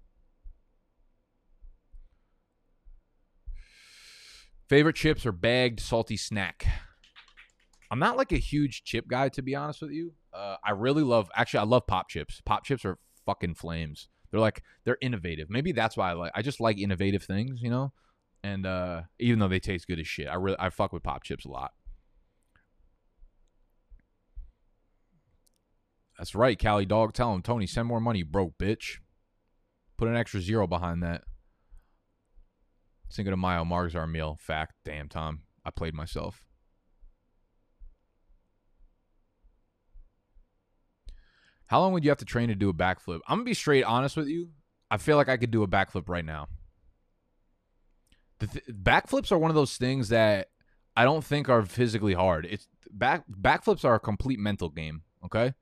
Favorite 4.69 4.97
chips 4.97 5.25
or 5.25 5.33
bagged 5.33 5.81
salty 5.81 6.17
snack? 6.17 6.67
I'm 7.91 7.99
not 7.99 8.19
like 8.19 8.33
a 8.33 8.39
huge 8.39 8.85
chip 8.85 9.09
guy, 9.09 9.31
to 9.31 9.43
be 9.43 9.55
honest 9.55 9.81
with 9.81 9.93
you. 9.93 10.13
Uh, 10.33 10.57
I 10.63 10.73
really 10.73 11.03
love, 11.03 11.31
actually, 11.35 11.61
I 11.61 11.65
love 11.65 11.87
pop 11.87 12.09
chips. 12.09 12.43
Pop 12.45 12.65
chips 12.65 12.85
are 12.85 12.99
fucking 13.25 13.55
flames. 13.55 14.09
They're 14.31 14.41
like 14.41 14.63
they're 14.85 14.99
innovative. 15.01 15.49
Maybe 15.49 15.73
that's 15.73 15.97
why 15.97 16.11
I 16.11 16.13
like. 16.13 16.33
I 16.35 16.43
just 16.43 16.61
like 16.61 16.79
innovative 16.79 17.23
things, 17.23 17.63
you 17.63 17.71
know. 17.71 17.93
And 18.45 18.67
uh, 18.67 19.03
even 19.19 19.39
though 19.39 19.49
they 19.49 19.61
taste 19.61 19.87
good 19.87 19.99
as 19.99 20.07
shit, 20.07 20.29
I 20.29 20.35
really 20.35 20.57
I 20.59 20.71
fuck 20.71 20.93
with 20.93 21.03
pop 21.03 21.23
chips 21.23 21.45
a 21.45 21.51
lot. 21.51 21.73
That's 26.19 26.35
right, 26.35 26.59
Cali 26.59 26.85
dog. 26.85 27.15
Tell 27.15 27.33
him 27.33 27.43
Tony, 27.43 27.67
send 27.67 27.89
more 27.89 28.01
money, 28.01 28.23
broke 28.23 28.59
bitch. 28.59 28.99
Put 29.97 30.09
an 30.09 30.17
extra 30.17 30.41
zero 30.41 30.67
behind 30.67 31.03
that. 31.03 31.23
Cinco 33.09 33.31
de 33.31 33.37
Mayo, 33.37 33.65
Margs 33.65 33.95
our 33.95 34.07
meal. 34.07 34.37
Fact. 34.41 34.75
Damn, 34.85 35.09
Tom. 35.09 35.41
I 35.65 35.71
played 35.71 35.95
myself. 35.95 36.45
How 41.67 41.81
long 41.81 41.93
would 41.93 42.03
you 42.03 42.11
have 42.11 42.19
to 42.19 42.25
train 42.25 42.49
to 42.49 42.55
do 42.55 42.71
a 42.71 42.75
backflip? 42.75 43.21
I'm 43.29 43.39
gonna 43.39 43.45
be 43.45 43.55
straight 43.55 43.85
honest 43.85 44.17
with 44.17 44.27
you. 44.27 44.49
I 44.91 44.97
feel 44.97 45.17
like 45.17 45.29
I 45.29 45.37
could 45.37 45.51
do 45.51 45.63
a 45.63 45.69
backflip 45.69 46.09
right 46.09 46.25
now. 46.25 46.49
The 48.39 48.47
th- 48.47 48.65
backflips 48.69 49.31
are 49.31 49.39
one 49.39 49.51
of 49.51 49.55
those 49.55 49.77
things 49.77 50.09
that 50.09 50.49
I 50.97 51.05
don't 51.05 51.25
think 51.25 51.49
are 51.49 51.63
physically 51.63 52.15
hard. 52.15 52.47
It's 52.47 52.67
back 52.91 53.25
backflips 53.31 53.85
are 53.85 53.97
a 53.97 54.01
complete 54.01 54.39
mental 54.39 54.71
game. 54.71 55.03
Okay, 55.25 55.53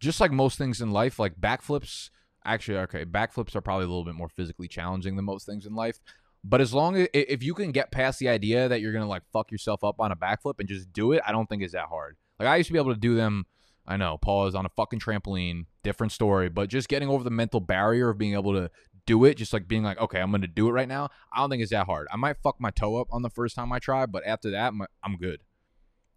just 0.00 0.20
like 0.20 0.32
most 0.32 0.56
things 0.56 0.80
in 0.80 0.90
life, 0.90 1.18
like 1.18 1.34
backflips. 1.38 2.08
Actually, 2.44 2.78
okay, 2.78 3.04
backflips 3.04 3.54
are 3.54 3.60
probably 3.60 3.84
a 3.84 3.88
little 3.88 4.04
bit 4.04 4.14
more 4.14 4.28
physically 4.28 4.68
challenging 4.68 5.16
than 5.16 5.24
most 5.24 5.46
things 5.46 5.66
in 5.66 5.74
life. 5.74 5.98
But 6.44 6.60
as 6.60 6.74
long 6.74 6.96
as 6.96 7.08
if 7.14 7.42
you 7.42 7.54
can 7.54 7.70
get 7.70 7.92
past 7.92 8.18
the 8.18 8.28
idea 8.28 8.68
that 8.68 8.80
you're 8.80 8.92
gonna 8.92 9.08
like 9.08 9.22
fuck 9.32 9.52
yourself 9.52 9.84
up 9.84 10.00
on 10.00 10.10
a 10.10 10.16
backflip 10.16 10.54
and 10.58 10.68
just 10.68 10.92
do 10.92 11.12
it, 11.12 11.22
I 11.26 11.32
don't 11.32 11.48
think 11.48 11.62
it's 11.62 11.72
that 11.72 11.86
hard. 11.86 12.16
Like 12.38 12.48
I 12.48 12.56
used 12.56 12.66
to 12.68 12.72
be 12.72 12.78
able 12.78 12.94
to 12.94 13.00
do 13.00 13.14
them 13.14 13.46
I 13.86 13.96
know 13.96 14.18
Paul 14.18 14.46
is 14.46 14.54
on 14.54 14.66
a 14.66 14.70
fucking 14.70 15.00
trampoline, 15.00 15.66
different 15.82 16.12
story, 16.12 16.48
but 16.48 16.68
just 16.68 16.88
getting 16.88 17.08
over 17.08 17.24
the 17.24 17.30
mental 17.30 17.60
barrier 17.60 18.10
of 18.10 18.18
being 18.18 18.34
able 18.34 18.52
to 18.52 18.70
do 19.06 19.24
it, 19.24 19.36
just 19.36 19.52
like 19.52 19.66
being 19.66 19.82
like, 19.82 19.98
okay, 19.98 20.20
I'm 20.20 20.32
to 20.32 20.46
do 20.46 20.68
it 20.68 20.72
right 20.72 20.86
now. 20.86 21.08
I 21.32 21.40
don't 21.40 21.50
think 21.50 21.62
it's 21.62 21.72
that 21.72 21.86
hard. 21.86 22.06
I 22.12 22.16
might 22.16 22.36
fuck 22.42 22.60
my 22.60 22.70
toe 22.70 22.96
up 22.96 23.08
on 23.10 23.22
the 23.22 23.30
first 23.30 23.56
time 23.56 23.72
I 23.72 23.80
try, 23.80 24.06
but 24.06 24.22
after 24.24 24.50
that, 24.52 24.72
I'm 25.02 25.16
good. 25.16 25.40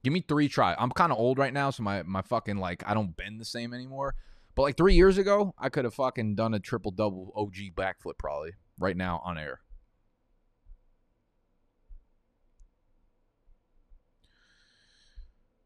Give 0.03 0.13
me 0.13 0.23
three 0.27 0.47
try. 0.47 0.75
I'm 0.77 0.91
kind 0.91 1.11
of 1.11 1.17
old 1.17 1.39
right 1.39 1.53
now, 1.53 1.71
so 1.71 1.81
my 1.81 2.03
my 2.03 2.21
fucking 2.21 2.57
like 2.57 2.83
I 2.85 2.93
don't 2.93 3.17
bend 3.17 3.41
the 3.41 3.45
same 3.45 3.73
anymore. 3.73 4.13
But 4.55 4.63
like 4.63 4.77
three 4.77 4.95
years 4.95 5.17
ago, 5.17 5.53
I 5.57 5.69
could 5.69 5.83
have 5.83 5.93
fucking 5.93 6.35
done 6.35 6.53
a 6.53 6.59
triple 6.59 6.91
double 6.91 7.33
OG 7.35 7.75
backflip 7.75 8.17
probably 8.17 8.51
right 8.79 8.95
now 8.95 9.21
on 9.25 9.37
air. 9.37 9.59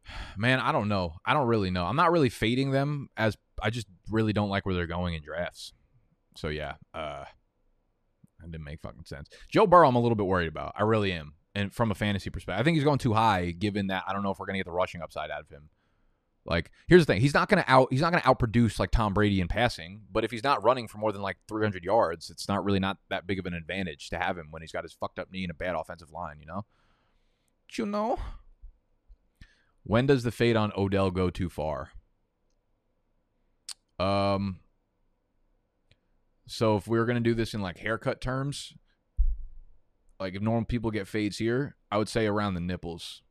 man, 0.37 0.59
I 0.59 0.71
don't 0.71 0.87
know. 0.89 1.13
I 1.25 1.33
don't 1.33 1.47
really 1.47 1.69
know. 1.69 1.85
I'm 1.85 1.95
not 1.95 2.11
really 2.11 2.29
fading 2.29 2.71
them 2.71 3.09
as 3.15 3.37
I 3.61 3.69
just 3.69 3.87
really 4.09 4.33
don't 4.33 4.49
like 4.49 4.65
where 4.65 4.73
they're 4.73 4.87
going 4.87 5.13
in 5.13 5.21
drafts. 5.21 5.73
So 6.35 6.47
yeah, 6.47 6.75
uh 6.93 7.25
that 8.39 8.51
didn't 8.51 8.63
make 8.63 8.81
fucking 8.81 9.05
sense. 9.05 9.29
Joe 9.49 9.67
Burrow, 9.67 9.87
I'm 9.87 9.95
a 9.95 10.01
little 10.01 10.15
bit 10.15 10.25
worried 10.25 10.47
about. 10.47 10.73
I 10.77 10.83
really 10.83 11.11
am. 11.11 11.33
And 11.53 11.73
from 11.73 11.91
a 11.91 11.95
fantasy 11.95 12.29
perspective, 12.29 12.61
I 12.61 12.63
think 12.63 12.75
he's 12.75 12.85
going 12.85 12.99
too 12.99 13.13
high. 13.13 13.51
Given 13.51 13.87
that, 13.87 14.03
I 14.07 14.13
don't 14.13 14.23
know 14.23 14.31
if 14.31 14.39
we're 14.39 14.45
gonna 14.45 14.59
get 14.59 14.65
the 14.65 14.71
rushing 14.71 15.01
upside 15.01 15.29
out 15.29 15.41
of 15.41 15.49
him. 15.49 15.69
Like, 16.45 16.71
here's 16.87 17.05
the 17.05 17.13
thing: 17.13 17.21
he's 17.21 17.33
not 17.33 17.49
gonna 17.49 17.65
out 17.67 17.89
he's 17.91 18.01
not 18.01 18.11
gonna 18.11 18.23
outproduce 18.23 18.79
like 18.79 18.91
Tom 18.91 19.13
Brady 19.13 19.41
in 19.41 19.47
passing. 19.47 20.01
But 20.11 20.23
if 20.23 20.31
he's 20.31 20.43
not 20.43 20.63
running 20.63 20.87
for 20.87 20.97
more 20.97 21.11
than 21.11 21.21
like 21.21 21.37
300 21.47 21.83
yards, 21.83 22.29
it's 22.29 22.47
not 22.47 22.63
really 22.63 22.79
not 22.79 22.97
that 23.09 23.27
big 23.27 23.39
of 23.39 23.45
an 23.45 23.53
advantage 23.53 24.09
to 24.09 24.17
have 24.17 24.37
him 24.37 24.47
when 24.49 24.61
he's 24.61 24.71
got 24.71 24.83
his 24.83 24.93
fucked 24.93 25.19
up 25.19 25.31
knee 25.31 25.43
and 25.43 25.51
a 25.51 25.55
bad 25.55 25.75
offensive 25.75 26.11
line. 26.11 26.37
You 26.39 26.47
know? 26.47 26.65
you 27.77 27.85
know? 27.85 28.17
When 29.83 30.05
does 30.05 30.23
the 30.23 30.31
fade 30.31 30.55
on 30.55 30.71
Odell 30.75 31.11
go 31.11 31.29
too 31.29 31.49
far? 31.49 31.91
Um. 33.99 34.59
So 36.47 36.77
if 36.77 36.87
we 36.87 36.97
were 36.97 37.05
gonna 37.05 37.19
do 37.19 37.35
this 37.35 37.53
in 37.53 37.61
like 37.61 37.77
haircut 37.77 38.21
terms, 38.21 38.73
like 40.19 40.35
if 40.35 40.41
normal 40.41 40.65
people 40.65 40.89
get 40.91 41.07
fades 41.07 41.37
here, 41.37 41.75
I 41.91 41.97
would 41.97 42.09
say 42.09 42.25
around 42.25 42.55
the 42.55 42.59
nipples. 42.59 43.21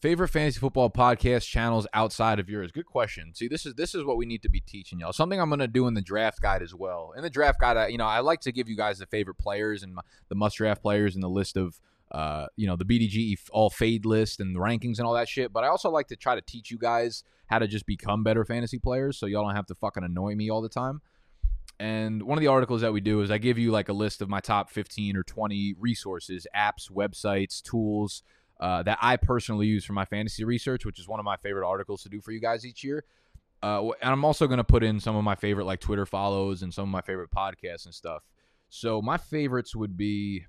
Favorite 0.00 0.28
fantasy 0.28 0.60
football 0.60 0.90
podcast 0.90 1.46
channels 1.48 1.86
outside 1.94 2.38
of 2.38 2.50
yours? 2.50 2.70
Good 2.70 2.84
question. 2.84 3.34
See, 3.34 3.48
this 3.48 3.64
is 3.64 3.74
this 3.74 3.94
is 3.94 4.04
what 4.04 4.18
we 4.18 4.26
need 4.26 4.42
to 4.42 4.50
be 4.50 4.60
teaching 4.60 5.00
y'all. 5.00 5.14
Something 5.14 5.40
I'm 5.40 5.48
going 5.48 5.60
to 5.60 5.68
do 5.68 5.86
in 5.86 5.94
the 5.94 6.02
draft 6.02 6.42
guide 6.42 6.62
as 6.62 6.74
well. 6.74 7.14
In 7.16 7.22
the 7.22 7.30
draft 7.30 7.58
guide, 7.58 7.78
I, 7.78 7.86
you 7.88 7.96
know, 7.96 8.04
I 8.04 8.20
like 8.20 8.40
to 8.42 8.52
give 8.52 8.68
you 8.68 8.76
guys 8.76 8.98
the 8.98 9.06
favorite 9.06 9.38
players 9.38 9.82
and 9.82 9.96
the 10.28 10.34
must 10.34 10.58
draft 10.58 10.82
players 10.82 11.14
and 11.14 11.24
the 11.24 11.30
list 11.30 11.56
of 11.56 11.80
uh, 12.12 12.46
you 12.56 12.66
know, 12.66 12.76
the 12.76 12.84
BDG 12.84 13.36
all 13.50 13.70
fade 13.70 14.04
list 14.04 14.38
and 14.38 14.54
the 14.54 14.60
rankings 14.60 14.98
and 14.98 15.06
all 15.06 15.14
that 15.14 15.28
shit. 15.28 15.52
But 15.52 15.64
I 15.64 15.68
also 15.68 15.90
like 15.90 16.08
to 16.08 16.16
try 16.16 16.34
to 16.34 16.42
teach 16.42 16.70
you 16.70 16.78
guys 16.78 17.24
how 17.46 17.58
to 17.58 17.66
just 17.66 17.86
become 17.86 18.22
better 18.22 18.44
fantasy 18.44 18.78
players, 18.78 19.18
so 19.18 19.26
y'all 19.26 19.44
don't 19.44 19.56
have 19.56 19.66
to 19.66 19.74
fucking 19.74 20.04
annoy 20.04 20.34
me 20.34 20.50
all 20.50 20.60
the 20.60 20.68
time. 20.68 21.00
And 21.78 22.22
one 22.22 22.38
of 22.38 22.42
the 22.42 22.48
articles 22.48 22.80
that 22.82 22.92
we 22.92 23.00
do 23.00 23.22
is 23.22 23.30
I 23.30 23.38
give 23.38 23.58
you 23.58 23.70
like 23.70 23.88
a 23.88 23.92
list 23.92 24.22
of 24.22 24.28
my 24.28 24.40
top 24.40 24.70
15 24.70 25.16
or 25.16 25.22
20 25.22 25.74
resources, 25.78 26.46
apps, 26.54 26.90
websites, 26.90 27.62
tools 27.62 28.22
uh, 28.60 28.82
that 28.84 28.98
I 29.00 29.16
personally 29.16 29.66
use 29.66 29.84
for 29.84 29.92
my 29.92 30.04
fantasy 30.04 30.44
research, 30.44 30.84
which 30.84 30.98
is 30.98 31.08
one 31.08 31.20
of 31.20 31.24
my 31.24 31.36
favorite 31.36 31.66
articles 31.66 32.02
to 32.02 32.08
do 32.08 32.20
for 32.20 32.32
you 32.32 32.40
guys 32.40 32.64
each 32.64 32.82
year. 32.82 33.04
Uh, 33.62 33.90
and 34.02 34.12
I'm 34.12 34.24
also 34.24 34.46
going 34.46 34.58
to 34.58 34.64
put 34.64 34.82
in 34.82 35.00
some 35.00 35.16
of 35.16 35.24
my 35.24 35.34
favorite 35.34 35.64
like 35.64 35.80
Twitter 35.80 36.06
follows 36.06 36.62
and 36.62 36.72
some 36.72 36.84
of 36.84 36.88
my 36.90 37.00
favorite 37.00 37.30
podcasts 37.30 37.84
and 37.84 37.94
stuff. 37.94 38.22
So 38.68 39.00
my 39.00 39.16
favorites 39.16 39.74
would 39.74 39.96
be. 39.96 40.44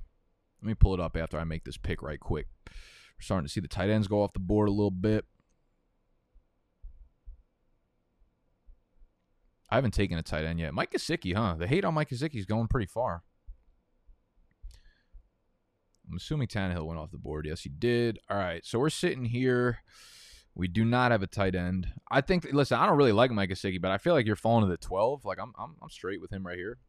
Let 0.62 0.68
me 0.68 0.74
pull 0.74 0.96
it 0.96 1.00
up 1.00 1.16
after 1.16 1.38
I 1.38 1.44
make 1.44 1.66
this 1.66 1.78
pick 1.78 2.02
right 2.02 2.20
quick. 2.20 2.48
We're 2.66 3.22
starting 3.22 3.46
to 3.46 3.52
see 3.52 3.60
the 3.60 3.68
tight 3.68 3.90
ends 3.90 4.08
go 4.08 4.24
off 4.24 4.34
the 4.34 4.40
board 4.40 4.68
a 4.68 4.72
little 4.72 4.92
bit. 4.92 5.26
I 9.70 9.76
haven't 9.76 9.94
taken 9.94 10.18
a 10.18 10.24
tight 10.24 10.46
end 10.46 10.60
yet. 10.60 10.74
Mike 10.74 10.92
Gesicki, 10.92 11.36
huh? 11.36 11.56
The 11.60 11.68
hate 11.68 11.86
on 11.86 11.94
Mike 11.94 12.10
Gesicki 12.10 12.36
is 12.36 12.46
going 12.46 12.68
pretty 12.68 12.88
far. 12.88 13.24
I'm 16.10 16.18
assuming 16.18 16.48
Tannehill 16.48 16.86
went 16.86 17.00
off 17.00 17.12
the 17.12 17.18
board. 17.18 17.46
Yes, 17.46 17.62
he 17.62 17.70
did. 17.70 18.20
All 18.30 18.38
right, 18.38 18.66
so 18.66 18.80
we're 18.80 18.90
sitting 18.90 19.26
here. 19.26 19.80
We 20.56 20.68
do 20.68 20.86
not 20.86 21.12
have 21.12 21.22
a 21.22 21.28
tight 21.28 21.54
end. 21.54 21.88
I 22.10 22.22
think. 22.22 22.48
Listen, 22.52 22.80
I 22.80 22.86
don't 22.86 22.98
really 22.98 23.12
like 23.12 23.30
Mike 23.32 23.50
Gesicki, 23.50 23.80
but 23.80 23.92
I 23.92 23.98
feel 23.98 24.14
like 24.14 24.26
you're 24.26 24.36
falling 24.36 24.64
to 24.64 24.70
the 24.70 24.78
12. 24.78 25.26
Like 25.26 25.38
I'm, 25.40 25.54
I'm, 25.60 25.76
I'm 25.82 25.90
straight 25.90 26.22
with 26.22 26.32
him 26.32 26.48
right 26.48 26.58
here. 26.58 26.80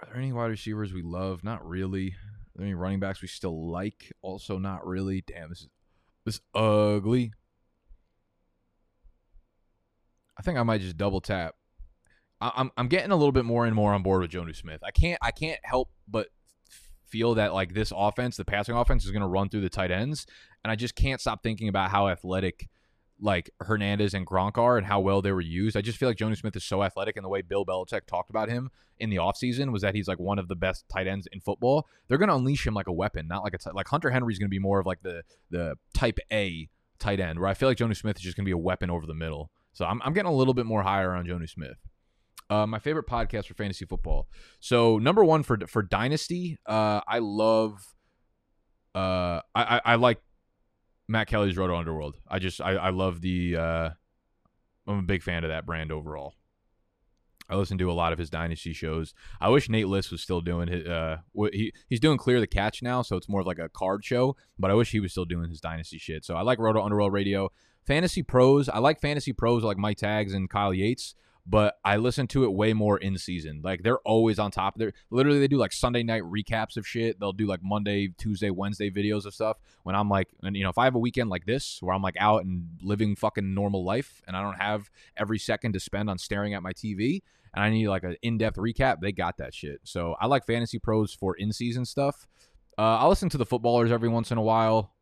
Are 0.00 0.06
there 0.06 0.16
any 0.16 0.32
wide 0.32 0.46
receivers 0.46 0.92
we 0.92 1.02
love? 1.02 1.44
Not 1.44 1.66
really. 1.66 2.08
Are 2.08 2.56
there 2.56 2.66
any 2.66 2.74
running 2.74 3.00
backs 3.00 3.20
we 3.20 3.28
still 3.28 3.70
like? 3.70 4.12
Also, 4.22 4.58
not 4.58 4.86
really. 4.86 5.22
Damn, 5.26 5.50
this 5.50 5.60
is 5.60 5.68
this 6.24 6.34
is 6.36 6.40
ugly. 6.54 7.32
I 10.38 10.42
think 10.42 10.58
I 10.58 10.62
might 10.62 10.80
just 10.80 10.96
double 10.96 11.20
tap 11.20 11.54
I'm 12.54 12.70
I'm 12.76 12.88
getting 12.88 13.10
a 13.10 13.16
little 13.16 13.32
bit 13.32 13.44
more 13.44 13.66
and 13.66 13.74
more 13.74 13.94
on 13.94 14.02
board 14.02 14.22
with 14.22 14.30
Jonnu 14.30 14.54
Smith. 14.54 14.80
I 14.84 14.90
can't 14.90 15.18
I 15.22 15.30
can't 15.30 15.60
help 15.62 15.90
but 16.08 16.28
feel 17.06 17.34
that 17.34 17.54
like 17.54 17.74
this 17.74 17.92
offense, 17.94 18.36
the 18.36 18.44
passing 18.44 18.74
offense, 18.74 19.04
is 19.04 19.10
going 19.10 19.22
to 19.22 19.28
run 19.28 19.48
through 19.48 19.60
the 19.60 19.70
tight 19.70 19.90
ends, 19.90 20.26
and 20.62 20.70
I 20.70 20.76
just 20.76 20.94
can't 20.94 21.20
stop 21.20 21.42
thinking 21.42 21.68
about 21.68 21.90
how 21.90 22.08
athletic 22.08 22.68
like 23.20 23.50
Hernandez 23.60 24.14
and 24.14 24.26
Gronk 24.26 24.58
are 24.58 24.76
and 24.76 24.86
how 24.86 25.00
well 25.00 25.22
they 25.22 25.32
were 25.32 25.40
used. 25.40 25.76
I 25.76 25.80
just 25.80 25.98
feel 25.98 26.08
like 26.08 26.18
Jonnu 26.18 26.36
Smith 26.36 26.56
is 26.56 26.64
so 26.64 26.82
athletic 26.82 27.16
and 27.16 27.24
the 27.24 27.28
way 27.28 27.42
Bill 27.42 27.64
Belichick 27.64 28.06
talked 28.06 28.30
about 28.30 28.48
him 28.48 28.70
in 28.98 29.10
the 29.10 29.16
offseason 29.16 29.72
was 29.72 29.82
that 29.82 29.94
he's 29.94 30.08
like 30.08 30.18
one 30.18 30.38
of 30.38 30.48
the 30.48 30.56
best 30.56 30.84
tight 30.88 31.06
ends 31.06 31.28
in 31.32 31.40
football. 31.40 31.86
They're 32.08 32.18
going 32.18 32.28
to 32.28 32.34
unleash 32.34 32.66
him 32.66 32.74
like 32.74 32.86
a 32.86 32.92
weapon, 32.92 33.28
not 33.28 33.44
like 33.44 33.54
a 33.54 33.58
t- 33.58 33.70
like 33.72 33.88
Hunter 33.88 34.10
Henry's 34.10 34.38
going 34.38 34.48
to 34.48 34.54
be 34.54 34.58
more 34.58 34.80
of 34.80 34.86
like 34.86 35.02
the 35.02 35.22
the 35.50 35.76
type 35.94 36.18
A 36.32 36.68
tight 36.98 37.20
end 37.20 37.38
where 37.38 37.48
I 37.48 37.54
feel 37.54 37.68
like 37.68 37.78
Jonnu 37.78 37.96
Smith 37.96 38.16
is 38.16 38.22
just 38.22 38.36
going 38.36 38.44
to 38.44 38.48
be 38.48 38.52
a 38.52 38.58
weapon 38.58 38.90
over 38.90 39.06
the 39.06 39.14
middle. 39.14 39.50
So 39.72 39.84
I'm 39.84 40.00
I'm 40.04 40.12
getting 40.12 40.30
a 40.30 40.34
little 40.34 40.54
bit 40.54 40.66
more 40.66 40.82
higher 40.82 41.12
on 41.12 41.26
Jonnu 41.26 41.48
Smith. 41.48 41.78
Uh, 42.50 42.66
my 42.66 42.78
favorite 42.78 43.06
podcast 43.06 43.46
for 43.46 43.54
fantasy 43.54 43.86
football. 43.86 44.28
So 44.60 44.98
number 44.98 45.24
one 45.24 45.42
for 45.42 45.58
for 45.66 45.82
dynasty, 45.82 46.58
uh, 46.66 47.00
I 47.06 47.18
love. 47.20 47.94
Uh, 48.94 49.40
I, 49.54 49.64
I, 49.76 49.80
I 49.84 49.94
like 49.96 50.20
Matt 51.08 51.28
Kelley's 51.28 51.56
Roto 51.56 51.74
Underworld. 51.74 52.16
I 52.28 52.38
just 52.38 52.60
I, 52.60 52.72
I 52.72 52.90
love 52.90 53.20
the. 53.20 53.56
Uh, 53.56 53.90
I'm 54.86 54.98
a 54.98 55.02
big 55.02 55.22
fan 55.22 55.44
of 55.44 55.50
that 55.50 55.64
brand 55.64 55.90
overall. 55.90 56.34
I 57.48 57.56
listen 57.56 57.76
to 57.78 57.90
a 57.90 57.92
lot 57.92 58.12
of 58.12 58.18
his 58.18 58.30
dynasty 58.30 58.72
shows. 58.72 59.12
I 59.38 59.50
wish 59.50 59.68
Nate 59.68 59.88
Liss 59.88 60.10
was 60.10 60.22
still 60.22 60.40
doing 60.40 60.68
his. 60.68 60.86
Uh, 60.86 61.18
he 61.52 61.72
he's 61.88 62.00
doing 62.00 62.18
clear 62.18 62.40
the 62.40 62.46
catch 62.46 62.82
now, 62.82 63.02
so 63.02 63.16
it's 63.16 63.28
more 63.28 63.40
of 63.40 63.46
like 63.46 63.58
a 63.58 63.68
card 63.68 64.04
show. 64.04 64.36
But 64.58 64.70
I 64.70 64.74
wish 64.74 64.90
he 64.90 65.00
was 65.00 65.12
still 65.12 65.26
doing 65.26 65.50
his 65.50 65.60
dynasty 65.60 65.98
shit. 65.98 66.24
So 66.24 66.36
I 66.36 66.42
like 66.42 66.58
Roto 66.58 66.82
Underworld 66.82 67.12
Radio. 67.12 67.50
Fantasy 67.86 68.22
pros. 68.22 68.70
I 68.70 68.78
like 68.78 68.98
fantasy 68.98 69.34
pros 69.34 69.62
like 69.62 69.76
Mike 69.76 69.98
Tags 69.98 70.32
and 70.32 70.48
Kyle 70.48 70.72
Yates 70.72 71.14
but 71.46 71.76
I 71.84 71.96
listen 71.96 72.26
to 72.28 72.44
it 72.44 72.52
way 72.52 72.72
more 72.72 72.96
in 72.96 73.18
season. 73.18 73.60
Like 73.62 73.82
they're 73.82 73.98
always 73.98 74.38
on 74.38 74.50
top 74.50 74.76
of 74.76 74.78
their 74.78 74.92
literally 75.10 75.40
they 75.40 75.48
do 75.48 75.58
like 75.58 75.72
Sunday 75.72 76.02
night 76.02 76.22
recaps 76.22 76.76
of 76.76 76.86
shit. 76.86 77.20
They'll 77.20 77.32
do 77.32 77.46
like 77.46 77.60
Monday, 77.62 78.08
Tuesday, 78.16 78.50
Wednesday 78.50 78.90
videos 78.90 79.26
of 79.26 79.34
stuff. 79.34 79.58
When 79.82 79.94
I'm 79.94 80.08
like 80.08 80.28
and 80.42 80.56
you 80.56 80.62
know, 80.62 80.70
if 80.70 80.78
I 80.78 80.84
have 80.84 80.94
a 80.94 80.98
weekend 80.98 81.28
like 81.28 81.44
this 81.44 81.78
where 81.82 81.94
I'm 81.94 82.02
like 82.02 82.16
out 82.18 82.44
and 82.44 82.66
living 82.82 83.14
fucking 83.14 83.54
normal 83.54 83.84
life 83.84 84.22
and 84.26 84.36
I 84.36 84.42
don't 84.42 84.58
have 84.60 84.90
every 85.16 85.38
second 85.38 85.74
to 85.74 85.80
spend 85.80 86.08
on 86.08 86.18
staring 86.18 86.54
at 86.54 86.62
my 86.62 86.72
TV 86.72 87.20
and 87.54 87.62
I 87.62 87.70
need 87.70 87.88
like 87.88 88.04
an 88.04 88.16
in-depth 88.22 88.56
recap, 88.56 89.00
they 89.00 89.12
got 89.12 89.36
that 89.36 89.54
shit. 89.54 89.80
So 89.84 90.16
I 90.20 90.26
like 90.26 90.46
fantasy 90.46 90.78
pros 90.78 91.12
for 91.12 91.36
in-season 91.36 91.84
stuff. 91.84 92.26
Uh, 92.76 92.98
I'll 92.98 93.08
listen 93.08 93.28
to 93.28 93.38
the 93.38 93.46
footballers 93.46 93.92
every 93.92 94.08
once 94.08 94.32
in 94.32 94.38
a 94.38 94.42
while. 94.42 94.92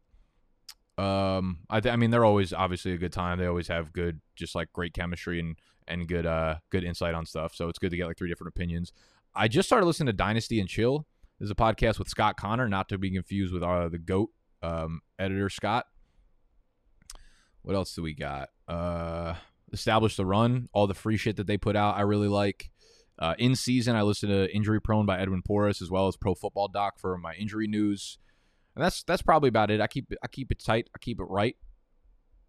Um, 0.98 1.60
I, 1.70 1.80
th- 1.80 1.92
I 1.92 1.96
mean, 1.96 2.10
they're 2.10 2.24
always 2.24 2.52
obviously 2.52 2.92
a 2.92 2.98
good 2.98 3.12
time. 3.12 3.38
They 3.38 3.46
always 3.46 3.68
have 3.68 3.94
good, 3.94 4.20
just 4.36 4.54
like 4.54 4.70
great 4.74 4.92
chemistry 4.92 5.40
and 5.40 5.56
and 5.88 6.08
good 6.08 6.26
uh 6.26 6.56
good 6.70 6.84
insight 6.84 7.14
on 7.14 7.26
stuff. 7.26 7.54
So 7.54 7.68
it's 7.68 7.78
good 7.78 7.90
to 7.90 7.96
get 7.96 8.06
like 8.06 8.18
three 8.18 8.28
different 8.28 8.52
opinions. 8.54 8.92
I 9.34 9.48
just 9.48 9.68
started 9.68 9.86
listening 9.86 10.06
to 10.06 10.12
Dynasty 10.12 10.60
and 10.60 10.68
Chill. 10.68 11.06
There's 11.38 11.50
a 11.50 11.56
podcast 11.56 11.98
with 11.98 12.08
Scott 12.08 12.36
Connor, 12.36 12.68
not 12.68 12.88
to 12.90 12.98
be 12.98 13.10
confused 13.10 13.52
with 13.52 13.62
uh, 13.62 13.88
the 13.88 13.98
GOAT 13.98 14.30
um, 14.62 15.00
editor 15.18 15.48
Scott. 15.48 15.86
What 17.62 17.74
else 17.74 17.94
do 17.94 18.02
we 18.02 18.14
got? 18.14 18.50
Uh, 18.68 19.34
Establish 19.72 20.16
the 20.16 20.26
Run, 20.26 20.68
all 20.72 20.86
the 20.86 20.94
free 20.94 21.16
shit 21.16 21.36
that 21.36 21.46
they 21.46 21.56
put 21.56 21.76
out, 21.76 21.96
I 21.96 22.02
really 22.02 22.28
like. 22.28 22.70
Uh, 23.18 23.34
in 23.38 23.56
season, 23.56 23.96
I 23.96 24.02
listen 24.02 24.28
to 24.28 24.54
Injury 24.54 24.80
Prone 24.80 25.06
by 25.06 25.18
Edwin 25.18 25.42
Porras 25.42 25.80
as 25.80 25.90
well 25.90 26.08
as 26.08 26.16
Pro 26.16 26.34
Football 26.34 26.68
Doc 26.68 26.98
for 26.98 27.16
my 27.18 27.34
injury 27.34 27.66
news. 27.66 28.18
And 28.74 28.84
that's 28.84 29.02
that's 29.02 29.22
probably 29.22 29.48
about 29.48 29.70
it. 29.70 29.80
I 29.80 29.86
keep 29.86 30.12
I 30.22 30.28
keep 30.28 30.50
it 30.50 30.58
tight. 30.58 30.88
I 30.94 30.98
keep 30.98 31.20
it 31.20 31.24
right 31.24 31.56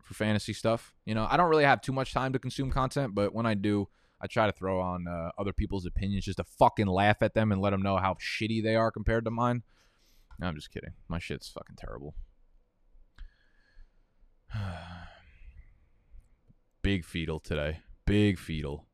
for 0.04 0.14
fantasy 0.14 0.54
stuff. 0.54 0.94
You 1.06 1.16
know, 1.16 1.28
I 1.30 1.38
don't 1.38 1.50
really 1.50 1.64
have 1.64 1.82
too 1.82 1.92
much 1.92 2.14
time 2.14 2.34
to 2.34 2.40
consume 2.40 2.70
content, 2.70 3.16
but 3.16 3.34
when 3.34 3.46
I 3.46 3.54
do, 3.54 3.88
I 4.22 4.28
try 4.28 4.46
to 4.46 4.52
throw 4.52 4.80
on 4.80 5.08
uh, 5.08 5.32
other 5.38 5.54
people's 5.54 5.86
opinions 5.86 6.26
just 6.26 6.38
to 6.38 6.44
fucking 6.44 6.88
laugh 6.88 7.18
at 7.22 7.34
them 7.34 7.52
and 7.52 7.62
let 7.62 7.72
them 7.72 7.82
know 7.82 7.98
how 7.98 8.16
shitty 8.16 8.64
they 8.64 8.76
are 8.76 8.92
compared 8.92 9.26
to 9.26 9.32
mine. 9.32 9.64
No, 10.40 10.48
I'm 10.48 10.56
just 10.56 10.72
kidding. 10.72 10.94
My 11.08 11.20
shit's 11.20 11.50
fucking 11.50 11.76
terrible. 11.78 12.16
Big 16.82 17.06
fetal 17.06 17.40
today. 17.40 17.80
Big 18.06 18.38
fetal. 18.38 18.86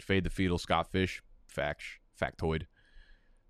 Fade 0.00 0.24
the 0.24 0.30
fetal 0.30 0.58
Scott 0.58 0.90
Fish. 0.90 1.22
Fact. 1.46 1.82
Factoid 2.20 2.66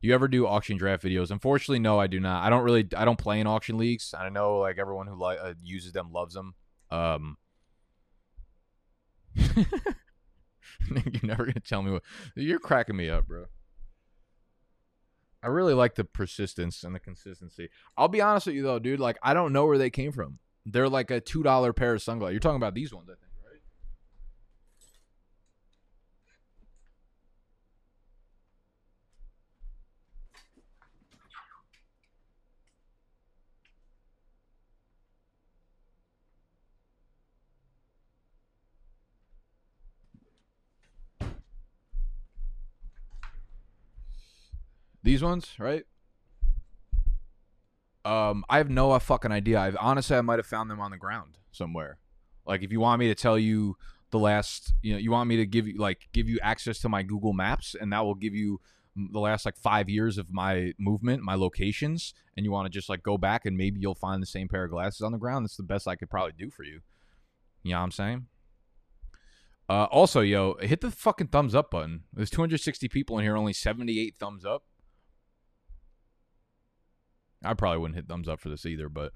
you 0.02 0.14
ever 0.14 0.28
do 0.28 0.46
auction 0.46 0.76
draft 0.76 1.02
videos? 1.02 1.30
Unfortunately, 1.30 1.78
no, 1.78 1.98
I 1.98 2.06
do 2.06 2.20
not. 2.20 2.44
I 2.44 2.50
don't 2.50 2.64
really, 2.64 2.88
I 2.96 3.04
don't 3.04 3.18
play 3.18 3.40
in 3.40 3.46
auction 3.46 3.78
leagues. 3.78 4.14
I 4.18 4.28
know 4.28 4.58
like 4.58 4.78
everyone 4.78 5.06
who 5.06 5.14
li- 5.14 5.38
uh, 5.40 5.54
uses 5.62 5.92
them 5.92 6.12
loves 6.12 6.34
them. 6.34 6.54
Um, 6.90 7.36
you're 9.36 9.64
never 11.22 11.46
gonna 11.46 11.60
tell 11.60 11.82
me 11.82 11.92
what 11.92 12.02
you're 12.34 12.58
cracking 12.58 12.96
me 12.96 13.08
up, 13.08 13.26
bro. 13.26 13.46
I 15.42 15.48
really 15.48 15.74
like 15.74 15.94
the 15.94 16.04
persistence 16.04 16.84
and 16.84 16.94
the 16.94 17.00
consistency. 17.00 17.68
I'll 17.96 18.08
be 18.08 18.20
honest 18.20 18.46
with 18.46 18.56
you 18.56 18.62
though, 18.62 18.78
dude. 18.78 19.00
Like 19.00 19.18
I 19.22 19.34
don't 19.34 19.52
know 19.52 19.66
where 19.66 19.78
they 19.78 19.90
came 19.90 20.12
from. 20.12 20.38
They're 20.66 20.88
like 20.88 21.10
a 21.10 21.20
two 21.20 21.42
dollar 21.42 21.72
pair 21.72 21.94
of 21.94 22.02
sunglasses. 22.02 22.34
You're 22.34 22.40
talking 22.40 22.56
about 22.56 22.74
these 22.74 22.92
ones, 22.92 23.08
I 23.08 23.14
think. 23.14 23.31
These 45.02 45.22
ones, 45.22 45.54
right? 45.58 45.84
Um, 48.04 48.44
I 48.48 48.58
have 48.58 48.70
no 48.70 48.96
fucking 48.98 49.32
idea. 49.32 49.60
I've 49.60 49.76
honestly, 49.80 50.16
I 50.16 50.20
might 50.20 50.38
have 50.38 50.46
found 50.46 50.70
them 50.70 50.80
on 50.80 50.90
the 50.90 50.96
ground 50.96 51.38
somewhere. 51.50 51.98
Like, 52.46 52.62
if 52.62 52.72
you 52.72 52.80
want 52.80 53.00
me 53.00 53.08
to 53.08 53.14
tell 53.14 53.38
you 53.38 53.76
the 54.10 54.18
last, 54.18 54.72
you 54.82 54.92
know, 54.92 54.98
you 54.98 55.10
want 55.10 55.28
me 55.28 55.36
to 55.36 55.46
give 55.46 55.68
you 55.68 55.78
like 55.78 56.08
give 56.12 56.28
you 56.28 56.38
access 56.42 56.80
to 56.80 56.88
my 56.88 57.02
Google 57.02 57.32
Maps, 57.32 57.74
and 57.78 57.92
that 57.92 58.04
will 58.04 58.14
give 58.14 58.34
you 58.34 58.60
the 58.94 59.20
last 59.20 59.44
like 59.44 59.56
five 59.56 59.88
years 59.88 60.18
of 60.18 60.30
my 60.30 60.72
movement, 60.78 61.22
my 61.22 61.34
locations, 61.34 62.14
and 62.36 62.44
you 62.44 62.52
want 62.52 62.66
to 62.66 62.70
just 62.70 62.88
like 62.88 63.02
go 63.02 63.16
back 63.16 63.46
and 63.46 63.56
maybe 63.56 63.80
you'll 63.80 63.94
find 63.94 64.22
the 64.22 64.26
same 64.26 64.48
pair 64.48 64.64
of 64.64 64.70
glasses 64.70 65.00
on 65.00 65.12
the 65.12 65.18
ground. 65.18 65.44
That's 65.44 65.56
the 65.56 65.62
best 65.62 65.88
I 65.88 65.96
could 65.96 66.10
probably 66.10 66.34
do 66.36 66.50
for 66.50 66.64
you. 66.64 66.80
You 67.62 67.72
know 67.72 67.78
what 67.78 67.84
I'm 67.84 67.90
saying? 67.92 68.26
Uh, 69.68 69.84
also, 69.84 70.20
yo, 70.20 70.56
hit 70.60 70.80
the 70.80 70.90
fucking 70.90 71.28
thumbs 71.28 71.54
up 71.54 71.70
button. 71.70 72.02
There's 72.12 72.30
260 72.30 72.88
people 72.88 73.18
in 73.18 73.24
here, 73.24 73.36
only 73.36 73.52
78 73.52 74.16
thumbs 74.16 74.44
up. 74.44 74.64
I 77.44 77.54
probably 77.54 77.78
wouldn't 77.78 77.96
hit 77.96 78.08
thumbs 78.08 78.28
up 78.28 78.40
for 78.40 78.48
this 78.48 78.66
either, 78.66 78.88
but 78.88 79.12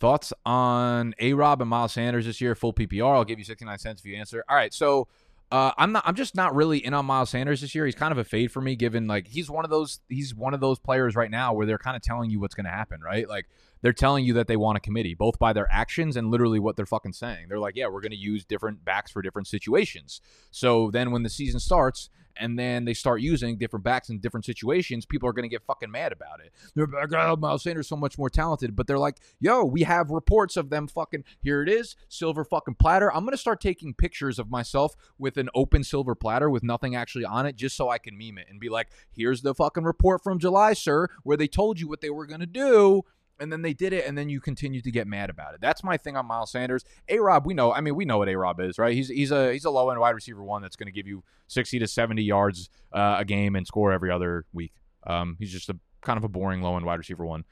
thoughts 0.00 0.32
on 0.44 1.14
A 1.18 1.32
Rob 1.32 1.60
and 1.60 1.70
Miles 1.70 1.92
Sanders 1.92 2.26
this 2.26 2.40
year, 2.40 2.54
full 2.54 2.72
PPR. 2.72 3.14
I'll 3.14 3.24
give 3.24 3.38
you 3.38 3.44
69 3.44 3.78
cents 3.78 4.00
if 4.00 4.06
you 4.06 4.16
answer. 4.16 4.44
All 4.48 4.56
right, 4.56 4.74
so 4.74 5.08
uh, 5.50 5.72
I'm 5.78 5.92
not. 5.92 6.02
I'm 6.06 6.14
just 6.14 6.34
not 6.34 6.54
really 6.54 6.84
in 6.84 6.94
on 6.94 7.06
Miles 7.06 7.30
Sanders 7.30 7.60
this 7.60 7.74
year. 7.74 7.86
He's 7.86 7.94
kind 7.94 8.12
of 8.12 8.18
a 8.18 8.24
fade 8.24 8.50
for 8.50 8.60
me, 8.60 8.76
given 8.76 9.06
like 9.06 9.28
he's 9.28 9.50
one 9.50 9.64
of 9.64 9.70
those. 9.70 10.00
He's 10.08 10.34
one 10.34 10.52
of 10.52 10.60
those 10.60 10.78
players 10.78 11.14
right 11.14 11.30
now 11.30 11.52
where 11.52 11.66
they're 11.66 11.78
kind 11.78 11.96
of 11.96 12.02
telling 12.02 12.30
you 12.30 12.40
what's 12.40 12.54
going 12.54 12.64
to 12.64 12.70
happen, 12.70 13.00
right? 13.00 13.28
Like 13.28 13.46
they're 13.84 13.92
telling 13.92 14.24
you 14.24 14.32
that 14.32 14.46
they 14.46 14.56
want 14.56 14.78
a 14.78 14.80
committee, 14.80 15.12
both 15.12 15.38
by 15.38 15.52
their 15.52 15.70
actions 15.70 16.16
and 16.16 16.30
literally 16.30 16.58
what 16.58 16.74
they're 16.74 16.86
fucking 16.86 17.12
saying. 17.12 17.48
They're 17.50 17.58
like, 17.58 17.76
yeah, 17.76 17.86
we're 17.86 18.00
going 18.00 18.12
to 18.12 18.16
use 18.16 18.42
different 18.42 18.82
backs 18.82 19.10
for 19.10 19.20
different 19.20 19.46
situations. 19.46 20.22
So 20.50 20.90
then 20.90 21.10
when 21.10 21.22
the 21.22 21.28
season 21.28 21.60
starts 21.60 22.08
and 22.34 22.58
then 22.58 22.86
they 22.86 22.94
start 22.94 23.20
using 23.20 23.58
different 23.58 23.84
backs 23.84 24.08
in 24.08 24.20
different 24.20 24.46
situations, 24.46 25.04
people 25.04 25.28
are 25.28 25.34
going 25.34 25.42
to 25.42 25.50
get 25.50 25.66
fucking 25.66 25.90
mad 25.90 26.12
about 26.12 26.40
it. 26.40 26.54
They're 26.74 26.86
like, 26.86 27.12
oh, 27.12 27.36
Miles 27.36 27.62
Sanders 27.62 27.86
so 27.86 27.94
much 27.94 28.16
more 28.16 28.30
talented, 28.30 28.74
but 28.74 28.86
they're 28.86 28.98
like, 28.98 29.18
yo, 29.38 29.66
we 29.66 29.82
have 29.82 30.08
reports 30.08 30.56
of 30.56 30.70
them 30.70 30.88
fucking. 30.88 31.24
Here 31.42 31.62
it 31.62 31.68
is, 31.68 31.94
silver 32.08 32.42
fucking 32.42 32.76
platter. 32.76 33.12
I'm 33.12 33.24
going 33.24 33.32
to 33.32 33.36
start 33.36 33.60
taking 33.60 33.92
pictures 33.92 34.38
of 34.38 34.48
myself 34.48 34.94
with 35.18 35.36
an 35.36 35.50
open 35.54 35.84
silver 35.84 36.14
platter 36.14 36.48
with 36.48 36.62
nothing 36.62 36.96
actually 36.96 37.26
on 37.26 37.44
it, 37.44 37.56
just 37.56 37.76
so 37.76 37.90
I 37.90 37.98
can 37.98 38.16
meme 38.16 38.38
it 38.38 38.46
and 38.48 38.58
be 38.58 38.70
like, 38.70 38.88
here's 39.12 39.42
the 39.42 39.54
fucking 39.54 39.84
report 39.84 40.22
from 40.22 40.38
July, 40.38 40.72
sir, 40.72 41.08
where 41.22 41.36
they 41.36 41.48
told 41.48 41.78
you 41.78 41.86
what 41.86 42.00
they 42.00 42.08
were 42.08 42.24
going 42.24 42.40
to 42.40 42.46
do 42.46 43.04
and 43.40 43.52
then 43.52 43.62
they 43.62 43.72
did 43.72 43.92
it, 43.92 44.06
and 44.06 44.16
then 44.16 44.28
you 44.28 44.40
continue 44.40 44.80
to 44.80 44.90
get 44.90 45.06
mad 45.06 45.30
about 45.30 45.54
it. 45.54 45.60
That's 45.60 45.82
my 45.82 45.96
thing 45.96 46.16
on 46.16 46.26
Miles 46.26 46.52
Sanders. 46.52 46.84
A 47.08 47.18
Rob, 47.18 47.46
we 47.46 47.54
know. 47.54 47.72
I 47.72 47.80
mean, 47.80 47.94
we 47.94 48.04
know 48.04 48.18
what 48.18 48.28
A 48.28 48.36
Rob 48.36 48.60
is, 48.60 48.78
right? 48.78 48.94
He's 48.94 49.08
he's 49.08 49.30
a 49.30 49.52
he's 49.52 49.64
a 49.64 49.70
low 49.70 49.90
end 49.90 50.00
wide 50.00 50.14
receiver 50.14 50.42
one 50.42 50.62
that's 50.62 50.76
going 50.76 50.86
to 50.86 50.92
give 50.92 51.06
you 51.06 51.24
sixty 51.46 51.78
to 51.78 51.86
seventy 51.86 52.22
yards 52.22 52.70
uh, 52.92 53.16
a 53.18 53.24
game 53.24 53.56
and 53.56 53.66
score 53.66 53.92
every 53.92 54.10
other 54.10 54.46
week. 54.52 54.72
Um, 55.06 55.36
he's 55.38 55.52
just 55.52 55.68
a 55.68 55.78
kind 56.02 56.16
of 56.16 56.24
a 56.24 56.28
boring 56.28 56.62
low 56.62 56.76
end 56.76 56.86
wide 56.86 56.98
receiver 56.98 57.24
one. 57.24 57.44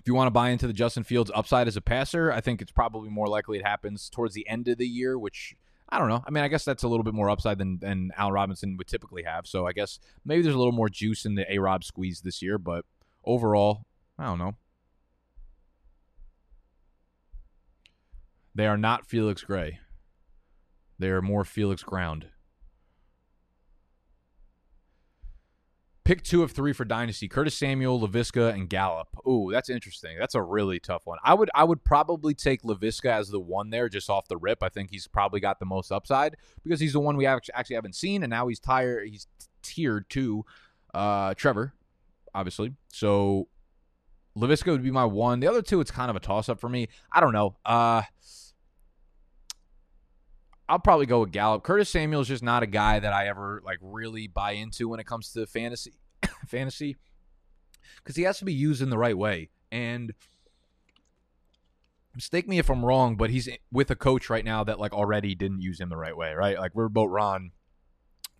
If 0.00 0.06
you 0.06 0.14
want 0.14 0.28
to 0.28 0.32
buy 0.32 0.50
into 0.50 0.66
the 0.66 0.72
Justin 0.72 1.02
Fields 1.02 1.30
upside 1.34 1.66
as 1.66 1.76
a 1.76 1.80
passer, 1.80 2.30
I 2.30 2.40
think 2.40 2.62
it's 2.62 2.70
probably 2.70 3.10
more 3.10 3.26
likely 3.26 3.58
it 3.58 3.66
happens 3.66 4.08
towards 4.08 4.32
the 4.32 4.48
end 4.48 4.68
of 4.68 4.78
the 4.78 4.86
year, 4.86 5.18
which 5.18 5.56
I 5.88 5.98
don't 5.98 6.08
know. 6.08 6.22
I 6.26 6.30
mean, 6.30 6.44
I 6.44 6.48
guess 6.48 6.64
that's 6.64 6.82
a 6.82 6.88
little 6.88 7.02
bit 7.02 7.14
more 7.14 7.28
upside 7.30 7.58
than, 7.58 7.78
than 7.78 8.12
Allen 8.16 8.32
Robinson 8.32 8.76
would 8.76 8.86
typically 8.86 9.24
have. 9.24 9.46
So 9.46 9.66
I 9.66 9.72
guess 9.72 9.98
maybe 10.24 10.42
there's 10.42 10.54
a 10.54 10.58
little 10.58 10.72
more 10.72 10.88
juice 10.88 11.24
in 11.24 11.34
the 11.34 11.52
A 11.52 11.58
Rob 11.58 11.82
squeeze 11.82 12.20
this 12.20 12.42
year, 12.42 12.58
but 12.58 12.84
overall, 13.24 13.86
I 14.18 14.26
don't 14.26 14.38
know. 14.38 14.54
They 18.54 18.66
are 18.66 18.76
not 18.76 19.06
Felix 19.06 19.42
Gray. 19.42 19.78
They 20.98 21.08
are 21.10 21.22
more 21.22 21.44
Felix 21.44 21.84
Ground. 21.84 22.26
Pick 26.02 26.22
two 26.22 26.42
of 26.42 26.52
three 26.52 26.72
for 26.72 26.84
Dynasty: 26.84 27.28
Curtis 27.28 27.54
Samuel, 27.54 28.00
Laviska, 28.00 28.52
and 28.54 28.68
Gallup. 28.68 29.08
Ooh, 29.28 29.50
that's 29.52 29.68
interesting. 29.68 30.16
That's 30.18 30.34
a 30.34 30.42
really 30.42 30.80
tough 30.80 31.02
one. 31.04 31.18
I 31.22 31.34
would 31.34 31.50
I 31.54 31.64
would 31.64 31.84
probably 31.84 32.32
take 32.34 32.62
Laviska 32.62 33.10
as 33.10 33.28
the 33.28 33.38
one 33.38 33.70
there, 33.70 33.90
just 33.90 34.08
off 34.08 34.26
the 34.26 34.38
rip. 34.38 34.62
I 34.62 34.70
think 34.70 34.90
he's 34.90 35.06
probably 35.06 35.38
got 35.38 35.60
the 35.60 35.66
most 35.66 35.92
upside 35.92 36.36
because 36.64 36.80
he's 36.80 36.94
the 36.94 37.00
one 37.00 37.16
we 37.18 37.26
actually 37.26 37.74
haven't 37.76 37.94
seen, 37.94 38.22
and 38.22 38.30
now 38.30 38.48
he's 38.48 38.58
tired. 38.58 39.06
He's 39.06 39.26
tiered 39.62 40.08
to 40.10 40.46
uh, 40.94 41.34
Trevor, 41.34 41.74
obviously. 42.34 42.72
So 42.88 43.48
Laviska 44.38 44.70
would 44.70 44.82
be 44.82 44.90
my 44.90 45.04
one. 45.04 45.40
The 45.40 45.48
other 45.48 45.62
two, 45.62 45.80
it's 45.80 45.90
kind 45.90 46.10
of 46.10 46.16
a 46.16 46.20
toss 46.20 46.48
up 46.48 46.60
for 46.60 46.68
me. 46.68 46.88
I 47.12 47.20
don't 47.20 47.32
know. 47.32 47.56
Uh, 47.64 48.02
I'll 50.68 50.78
probably 50.78 51.06
go 51.06 51.20
with 51.20 51.32
Gallup. 51.32 51.62
Curtis 51.62 51.88
Samuel 51.88 52.20
is 52.20 52.28
just 52.28 52.42
not 52.42 52.62
a 52.62 52.66
guy 52.66 52.98
that 52.98 53.12
I 53.12 53.28
ever 53.28 53.62
like 53.64 53.78
really 53.80 54.26
buy 54.26 54.52
into 54.52 54.88
when 54.88 55.00
it 55.00 55.06
comes 55.06 55.32
to 55.32 55.46
fantasy, 55.46 55.94
fantasy, 56.46 56.96
because 57.96 58.16
he 58.16 58.22
has 58.22 58.38
to 58.38 58.44
be 58.44 58.52
used 58.52 58.82
in 58.82 58.90
the 58.90 58.98
right 58.98 59.16
way. 59.16 59.48
And 59.72 60.12
mistake 62.14 62.46
me 62.46 62.58
if 62.58 62.68
I'm 62.68 62.84
wrong, 62.84 63.16
but 63.16 63.30
he's 63.30 63.48
with 63.72 63.90
a 63.90 63.96
coach 63.96 64.28
right 64.28 64.44
now 64.44 64.62
that 64.64 64.78
like 64.78 64.92
already 64.92 65.34
didn't 65.34 65.62
use 65.62 65.80
him 65.80 65.88
the 65.88 65.96
right 65.96 66.16
way, 66.16 66.34
right? 66.34 66.58
Like 66.58 66.74
we're 66.74 66.88
Riverboat 66.88 67.12
Ron 67.12 67.52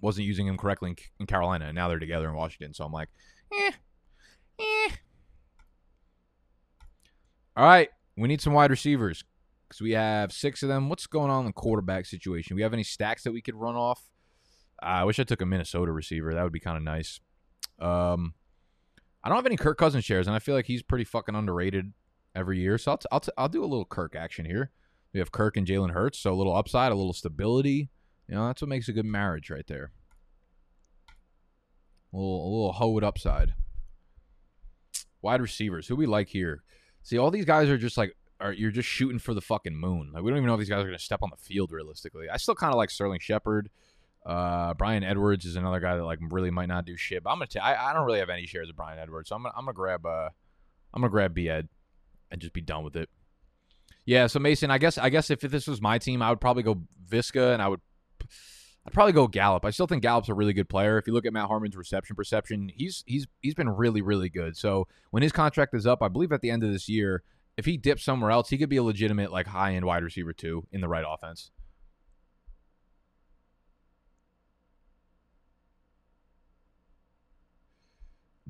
wasn't 0.01 0.27
using 0.27 0.47
him 0.47 0.59
correctly 0.59 0.91
in, 0.91 0.97
in 1.21 1.27
Carolina, 1.27 1.67
and 1.67 1.75
now 1.75 1.89
they're 1.89 1.99
together 1.99 2.29
in 2.29 2.35
Washington. 2.35 2.75
So 2.75 2.85
I'm 2.85 2.93
like, 2.93 3.09
eh, 3.53 3.73
eh. 4.61 4.89
All 7.59 7.65
right, 7.65 7.89
we 8.17 8.29
need 8.29 8.41
some 8.41 8.53
wide 8.53 8.71
receivers 8.71 9.25
because 9.69 9.81
we 9.81 9.91
have 9.91 10.31
six 10.31 10.63
of 10.63 10.69
them. 10.69 10.89
What's 10.89 11.09
going 11.09 11.29
on 11.29 11.41
in 11.41 11.47
the 11.47 11.53
quarterback 11.53 12.07
situation? 12.07 12.55
We 12.55 12.63
have 12.63 12.73
any 12.73 12.85
stacks 12.85 13.25
that 13.25 13.33
we 13.33 13.43
could 13.43 13.57
run 13.57 13.75
off? 13.75 14.01
I 14.81 15.03
wish 15.03 15.19
I 15.19 15.25
took 15.25 15.43
a 15.43 15.47
Minnesota 15.47 15.91
receiver. 15.91 16.33
That 16.33 16.45
would 16.45 16.53
be 16.53 16.61
kind 16.61 16.77
of 16.77 16.85
nice. 16.85 17.19
Um, 17.81 18.35
I 19.25 19.29
don't 19.29 19.39
have 19.39 19.47
any 19.47 19.57
Kirk 19.57 19.77
Cousins 19.77 20.05
shares, 20.05 20.29
and 20.29 20.37
I 20.37 20.39
feel 20.39 20.55
like 20.55 20.67
he's 20.67 20.85
pretty 20.85 21.03
fucking 21.03 21.35
underrated 21.35 21.93
every 22.33 22.61
year. 22.61 22.79
So 22.79 22.93
I'll, 22.93 22.99
t- 22.99 23.09
I'll, 23.11 23.19
t- 23.19 23.33
I'll 23.37 23.49
do 23.49 23.65
a 23.65 23.67
little 23.67 23.85
Kirk 23.85 24.15
action 24.15 24.45
here. 24.45 24.71
We 25.13 25.19
have 25.19 25.33
Kirk 25.33 25.57
and 25.57 25.67
Jalen 25.67 25.91
Hurts, 25.91 26.21
so 26.21 26.33
a 26.33 26.37
little 26.37 26.55
upside, 26.55 26.93
a 26.93 26.95
little 26.95 27.13
stability. 27.13 27.91
You 28.29 28.37
know, 28.37 28.47
that's 28.47 28.63
what 28.63 28.69
makes 28.69 28.89
a 28.89 28.93
good 28.93 29.05
marriage 29.05 29.51
right 29.51 29.67
there. 29.67 29.91
A 32.13 32.17
little, 32.17 32.41
a 32.41 32.51
little 32.51 32.73
hoed 32.75 33.03
upside. 33.03 33.55
Wide 35.23 35.41
receivers, 35.41 35.89
who 35.89 35.97
we 35.97 36.07
like 36.07 36.29
here? 36.29 36.63
See, 37.03 37.19
all 37.19 37.31
these 37.31 37.45
guys 37.45 37.69
are 37.69 37.79
just 37.79 37.97
like 37.97 38.15
are 38.41 38.53
you're 38.53 38.71
just 38.71 38.89
shooting 38.89 39.19
for 39.19 39.35
the 39.35 39.41
fucking 39.41 39.75
moon. 39.75 40.11
Like 40.13 40.23
we 40.23 40.31
don't 40.31 40.39
even 40.39 40.47
know 40.47 40.55
if 40.55 40.61
these 40.61 40.69
guys 40.69 40.81
are 40.81 40.87
going 40.87 40.99
to 40.99 41.03
step 41.03 41.21
on 41.23 41.31
the 41.31 41.37
field 41.37 41.73
realistically. 41.73 42.29
I 42.31 42.37
still 42.37 42.55
kind 42.55 42.73
of 42.73 42.77
like 42.77 42.91
Sterling 42.91 43.21
Shepard. 43.21 43.71
Uh, 44.27 44.75
Bryan 44.75 45.05
Edwards 45.05 45.45
is 45.45 45.57
another 45.57 45.81
guy 45.81 45.97
that 45.97 46.05
like 46.05 46.19
really 46.31 46.51
might 46.51 46.67
not 46.67 46.85
do 46.85 46.97
shit. 46.97 47.23
But 47.23 47.31
I'm 47.31 47.39
gonna. 47.39 47.47
T- 47.47 47.59
I, 47.59 47.91
I 47.91 47.95
don't 47.95 48.05
really 48.05 48.19
have 48.19 48.31
any 48.31 48.47
shares 48.47 48.69
of 48.69 48.77
Bryan 48.77 48.99
Edwards, 48.99 49.29
so 49.29 49.37
I'm 49.37 49.43
gonna 49.43 49.55
I'm 49.57 49.65
gonna 49.65 49.75
grab 49.75 50.05
uh 50.05 50.29
I'm 50.93 51.01
gonna 51.01 51.11
grab 51.11 51.35
B 51.35 51.49
Ed 51.49 51.69
and 52.31 52.41
just 52.41 52.53
be 52.53 52.61
done 52.61 52.85
with 52.85 52.97
it. 52.97 53.09
Yeah. 54.05 54.27
So 54.27 54.39
Mason, 54.39 54.71
I 54.71 54.79
guess 54.79 54.99
I 54.99 55.09
guess 55.09 55.31
if 55.31 55.41
this 55.41 55.67
was 55.67 55.81
my 55.81 55.99
team, 55.99 56.21
I 56.21 56.31
would 56.31 56.41
probably 56.41 56.63
go 56.63 56.83
Visca 57.09 57.55
and 57.55 57.63
I 57.63 57.69
would. 57.69 57.81
I'd 58.89 58.95
probably 58.95 59.13
go 59.13 59.29
Gallup. 59.29 59.67
I 59.67 59.71
still 59.71 59.87
think 59.87 60.03
Gallup's 60.03 60.31
a 60.31 60.35
really 60.35 60.55
good 60.55 60.71
player. 60.71 60.97
If 60.97 61.07
you 61.07 61.13
look 61.13 61.27
at 61.27 61.33
Matt 61.35 61.49
Harmon's 61.49 61.77
reception 61.77 62.17
perception, 62.17 62.71
he's 62.75 63.05
he's 63.07 63.27
he's 63.43 63.53
been 63.53 63.69
really 63.69 64.01
really 64.01 64.31
good. 64.31 64.57
So 64.57 64.89
when 65.11 65.23
his 65.23 65.31
contract 65.31 65.75
is 65.75 65.87
up, 65.87 66.03
I 66.03 66.09
believe 66.09 66.33
at 66.33 66.41
the 66.41 66.49
end 66.49 66.65
of 66.65 66.73
this 66.73 66.89
year, 66.89 67.23
if 67.59 67.67
he 67.67 67.77
dips 67.77 68.03
somewhere 68.03 68.31
else, 68.31 68.49
he 68.49 68.57
could 68.57 68.71
be 68.71 68.79
a 68.79 68.83
legitimate 68.83 69.31
like 69.31 69.47
high 69.47 69.75
end 69.75 69.85
wide 69.85 70.03
receiver 70.03 70.33
too 70.33 70.67
in 70.73 70.81
the 70.81 70.89
right 70.89 71.05
offense. 71.07 71.51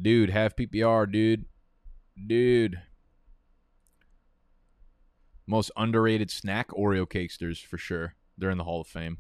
Dude, 0.01 0.31
have 0.31 0.55
PPR, 0.55 1.11
dude. 1.11 1.47
Dude. 2.29 2.81
Most 5.49 5.73
underrated 5.77 6.31
snack 6.31 6.69
Oreo 6.69 7.09
cakesters 7.09 7.61
for 7.61 7.77
sure. 7.77 8.15
They're 8.37 8.51
in 8.51 8.59
the 8.59 8.63
Hall 8.63 8.83
of 8.83 8.87
Fame. 8.87 9.19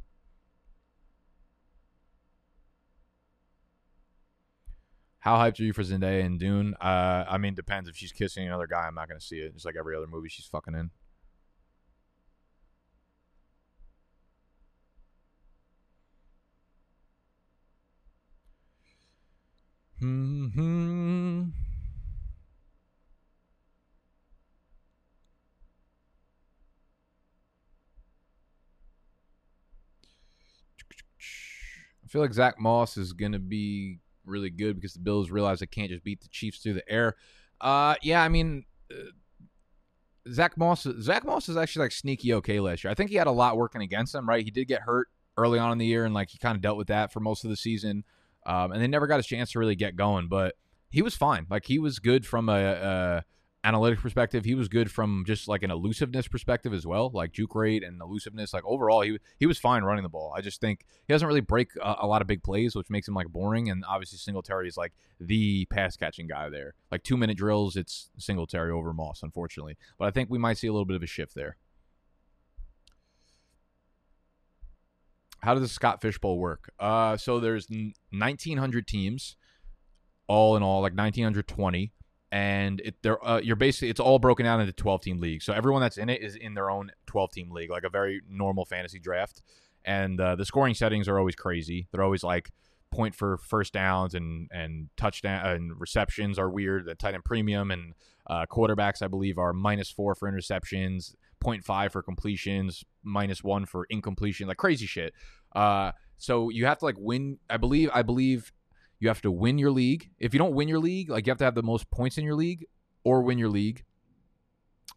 How 5.20 5.36
hyped 5.36 5.60
are 5.60 5.64
you 5.64 5.72
for 5.72 5.82
Zendaya 5.82 6.24
and 6.24 6.38
Dune? 6.38 6.74
Uh, 6.80 7.24
I 7.28 7.38
mean, 7.38 7.54
depends. 7.54 7.88
If 7.88 7.96
she's 7.96 8.12
kissing 8.12 8.46
another 8.46 8.66
guy, 8.66 8.86
I'm 8.86 8.94
not 8.94 9.08
gonna 9.08 9.20
see 9.20 9.38
it. 9.38 9.54
Just 9.54 9.66
like 9.66 9.76
every 9.76 9.96
other 9.96 10.06
movie 10.06 10.28
she's 10.28 10.46
fucking 10.46 10.74
in. 10.74 10.90
Hmm. 20.00 21.44
I 32.04 32.10
feel 32.10 32.22
like 32.22 32.32
Zack 32.32 32.58
Moss 32.60 32.96
is 32.96 33.12
gonna 33.12 33.38
be 33.38 33.98
really 34.28 34.50
good 34.50 34.76
because 34.76 34.94
the 34.94 35.00
Bills 35.00 35.30
realize 35.30 35.60
they 35.60 35.66
can't 35.66 35.90
just 35.90 36.04
beat 36.04 36.20
the 36.20 36.28
Chiefs 36.28 36.58
through 36.58 36.74
the 36.74 36.88
air. 36.88 37.16
Uh, 37.60 37.94
yeah, 38.02 38.22
I 38.22 38.28
mean, 38.28 38.64
uh, 38.90 39.10
Zack 40.30 40.56
Moss. 40.56 40.86
Zack 41.00 41.24
Moss 41.24 41.48
is 41.48 41.56
actually 41.56 41.86
like 41.86 41.92
sneaky 41.92 42.34
okay 42.34 42.60
last 42.60 42.84
year. 42.84 42.90
I 42.90 42.94
think 42.94 43.10
he 43.10 43.16
had 43.16 43.26
a 43.26 43.32
lot 43.32 43.56
working 43.56 43.82
against 43.82 44.14
him. 44.14 44.28
Right, 44.28 44.44
he 44.44 44.50
did 44.50 44.66
get 44.66 44.82
hurt 44.82 45.08
early 45.36 45.58
on 45.58 45.72
in 45.72 45.78
the 45.78 45.86
year, 45.86 46.04
and 46.04 46.14
like 46.14 46.30
he 46.30 46.38
kind 46.38 46.56
of 46.56 46.62
dealt 46.62 46.76
with 46.76 46.88
that 46.88 47.12
for 47.12 47.20
most 47.20 47.44
of 47.44 47.50
the 47.50 47.56
season. 47.56 48.04
Um, 48.46 48.72
and 48.72 48.80
they 48.80 48.86
never 48.86 49.06
got 49.06 49.20
a 49.20 49.22
chance 49.22 49.52
to 49.52 49.58
really 49.58 49.76
get 49.76 49.96
going, 49.96 50.28
but 50.28 50.54
he 50.90 51.02
was 51.02 51.14
fine. 51.14 51.46
Like 51.50 51.66
he 51.66 51.78
was 51.78 51.98
good 51.98 52.26
from 52.26 52.48
a, 52.48 52.62
a 52.62 53.24
analytic 53.64 53.98
perspective, 53.98 54.44
he 54.44 54.54
was 54.54 54.68
good 54.68 54.90
from 54.90 55.24
just 55.26 55.48
like 55.48 55.62
an 55.62 55.70
elusiveness 55.70 56.28
perspective 56.28 56.72
as 56.72 56.86
well, 56.86 57.10
like 57.12 57.32
juke 57.32 57.54
rate 57.54 57.82
and 57.82 58.00
elusiveness. 58.00 58.52
Like 58.52 58.64
overall, 58.64 59.00
he 59.00 59.18
he 59.38 59.46
was 59.46 59.58
fine 59.58 59.82
running 59.82 60.02
the 60.02 60.08
ball. 60.08 60.32
I 60.36 60.40
just 60.40 60.60
think 60.60 60.84
he 61.06 61.12
doesn't 61.12 61.26
really 61.26 61.40
break 61.40 61.70
a, 61.82 61.96
a 62.00 62.06
lot 62.06 62.22
of 62.22 62.28
big 62.28 62.42
plays, 62.42 62.74
which 62.74 62.90
makes 62.90 63.08
him 63.08 63.14
like 63.14 63.28
boring. 63.28 63.68
And 63.68 63.84
obviously, 63.88 64.18
Singletary 64.18 64.68
is 64.68 64.76
like 64.76 64.92
the 65.20 65.66
pass 65.66 65.96
catching 65.96 66.26
guy 66.26 66.48
there. 66.48 66.74
Like 66.90 67.02
two 67.02 67.16
minute 67.16 67.36
drills, 67.36 67.76
it's 67.76 68.10
Singletary 68.18 68.70
over 68.70 68.92
Moss, 68.92 69.22
unfortunately. 69.22 69.76
But 69.98 70.06
I 70.06 70.10
think 70.12 70.30
we 70.30 70.38
might 70.38 70.58
see 70.58 70.68
a 70.68 70.72
little 70.72 70.86
bit 70.86 70.96
of 70.96 71.02
a 71.02 71.06
shift 71.06 71.34
there. 71.34 71.56
How 75.40 75.54
does 75.54 75.62
the 75.62 75.68
Scott 75.68 76.00
Fishbowl 76.00 76.38
work? 76.38 76.72
Uh, 76.80 77.16
so 77.16 77.38
there's 77.38 77.68
1,900 77.70 78.88
teams, 78.88 79.36
all 80.26 80.56
in 80.56 80.64
all, 80.64 80.82
like 80.82 80.92
1,920 80.92 81.92
and 82.30 82.80
it 82.80 82.96
they're 83.02 83.24
uh, 83.26 83.40
you're 83.40 83.56
basically 83.56 83.88
it's 83.88 84.00
all 84.00 84.18
broken 84.18 84.44
down 84.44 84.60
into 84.60 84.72
12 84.72 85.00
team 85.00 85.20
leagues. 85.20 85.44
So 85.44 85.52
everyone 85.52 85.80
that's 85.80 85.98
in 85.98 86.08
it 86.08 86.22
is 86.22 86.36
in 86.36 86.54
their 86.54 86.70
own 86.70 86.90
12 87.06 87.32
team 87.32 87.50
league, 87.50 87.70
like 87.70 87.84
a 87.84 87.88
very 87.88 88.20
normal 88.28 88.64
fantasy 88.64 88.98
draft. 88.98 89.42
And 89.84 90.20
uh, 90.20 90.36
the 90.36 90.44
scoring 90.44 90.74
settings 90.74 91.08
are 91.08 91.18
always 91.18 91.34
crazy. 91.34 91.88
They're 91.90 92.02
always 92.02 92.22
like 92.22 92.50
point 92.90 93.14
for 93.14 93.38
first 93.38 93.72
downs 93.72 94.14
and 94.14 94.48
and 94.50 94.88
touchdown 94.96 95.46
and 95.46 95.80
receptions 95.80 96.38
are 96.38 96.50
weird. 96.50 96.84
The 96.84 96.94
tight 96.94 97.14
end 97.14 97.24
premium 97.24 97.70
and 97.70 97.94
uh, 98.26 98.44
quarterbacks, 98.50 99.02
I 99.02 99.08
believe, 99.08 99.38
are 99.38 99.52
minus 99.52 99.90
four 99.90 100.14
for 100.14 100.30
interceptions, 100.30 101.14
0.5 101.42 101.92
for 101.92 102.02
completions, 102.02 102.84
minus 103.02 103.42
one 103.42 103.64
for 103.64 103.86
incompletion, 103.88 104.48
like 104.48 104.58
crazy 104.58 104.86
shit. 104.86 105.14
Uh, 105.54 105.92
so 106.18 106.50
you 106.50 106.66
have 106.66 106.78
to 106.78 106.84
like 106.84 106.96
win. 106.98 107.38
I 107.48 107.56
believe 107.56 107.90
I 107.94 108.02
believe 108.02 108.52
you 109.00 109.08
have 109.08 109.22
to 109.22 109.30
win 109.30 109.58
your 109.58 109.70
league. 109.70 110.10
If 110.18 110.34
you 110.34 110.38
don't 110.38 110.54
win 110.54 110.68
your 110.68 110.78
league, 110.78 111.10
like 111.10 111.26
you 111.26 111.30
have 111.30 111.38
to 111.38 111.44
have 111.44 111.54
the 111.54 111.62
most 111.62 111.90
points 111.90 112.18
in 112.18 112.24
your 112.24 112.34
league 112.34 112.66
or 113.04 113.22
win 113.22 113.38
your 113.38 113.48
league. 113.48 113.84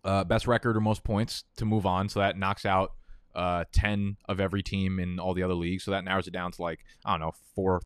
Uh, 0.04 0.24
best 0.24 0.48
record 0.48 0.76
or 0.76 0.82
most 0.82 1.04
points 1.04 1.44
to 1.58 1.66
move 1.66 1.86
on. 1.86 2.10
So 2.10 2.20
that 2.20 2.38
knocks 2.38 2.66
out 2.66 2.94
uh, 3.36 3.66
10 3.72 4.18
of 4.28 4.40
every 4.40 4.64
team 4.64 5.00
in 5.00 5.20
all 5.20 5.34
the 5.34 5.44
other 5.44 5.54
leagues. 5.54 5.84
So 5.84 5.92
that 5.92 6.04
narrows 6.04 6.28
it 6.28 6.32
down 6.32 6.52
to 6.54 6.62
like, 6.62 6.84
I 7.06 7.12
don't 7.12 7.20
know, 7.20 7.34
four, 7.56 7.82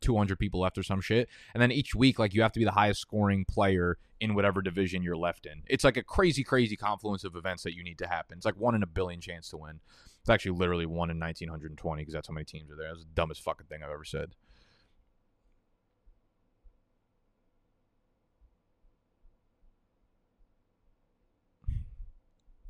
200 0.00 0.38
people 0.38 0.60
left 0.60 0.76
or 0.76 0.82
some 0.82 1.00
shit. 1.00 1.28
And 1.54 1.62
then 1.62 1.72
each 1.72 1.94
week, 1.94 2.18
like 2.18 2.34
you 2.34 2.42
have 2.42 2.52
to 2.52 2.60
be 2.60 2.64
the 2.64 2.72
highest 2.72 3.00
scoring 3.00 3.44
player 3.44 3.98
in 4.20 4.34
whatever 4.34 4.62
division 4.62 5.02
you're 5.02 5.16
left 5.16 5.46
in. 5.46 5.62
It's 5.66 5.84
like 5.84 5.96
a 5.96 6.02
crazy, 6.02 6.44
crazy 6.44 6.76
confluence 6.76 7.24
of 7.24 7.36
events 7.36 7.62
that 7.62 7.74
you 7.74 7.82
need 7.82 7.98
to 7.98 8.06
happen. 8.06 8.36
It's 8.36 8.46
like 8.46 8.56
one 8.56 8.74
in 8.74 8.82
a 8.82 8.86
billion 8.86 9.20
chance 9.20 9.48
to 9.50 9.56
win. 9.56 9.80
It's 10.20 10.30
actually 10.30 10.58
literally 10.58 10.86
one 10.86 11.10
in 11.10 11.20
1920 11.20 12.02
because 12.02 12.14
that's 12.14 12.28
how 12.28 12.34
many 12.34 12.44
teams 12.44 12.70
are 12.70 12.76
there. 12.76 12.88
That's 12.88 13.04
the 13.04 13.10
dumbest 13.14 13.42
fucking 13.42 13.66
thing 13.66 13.82
I've 13.82 13.90
ever 13.90 14.04
said. 14.04 14.32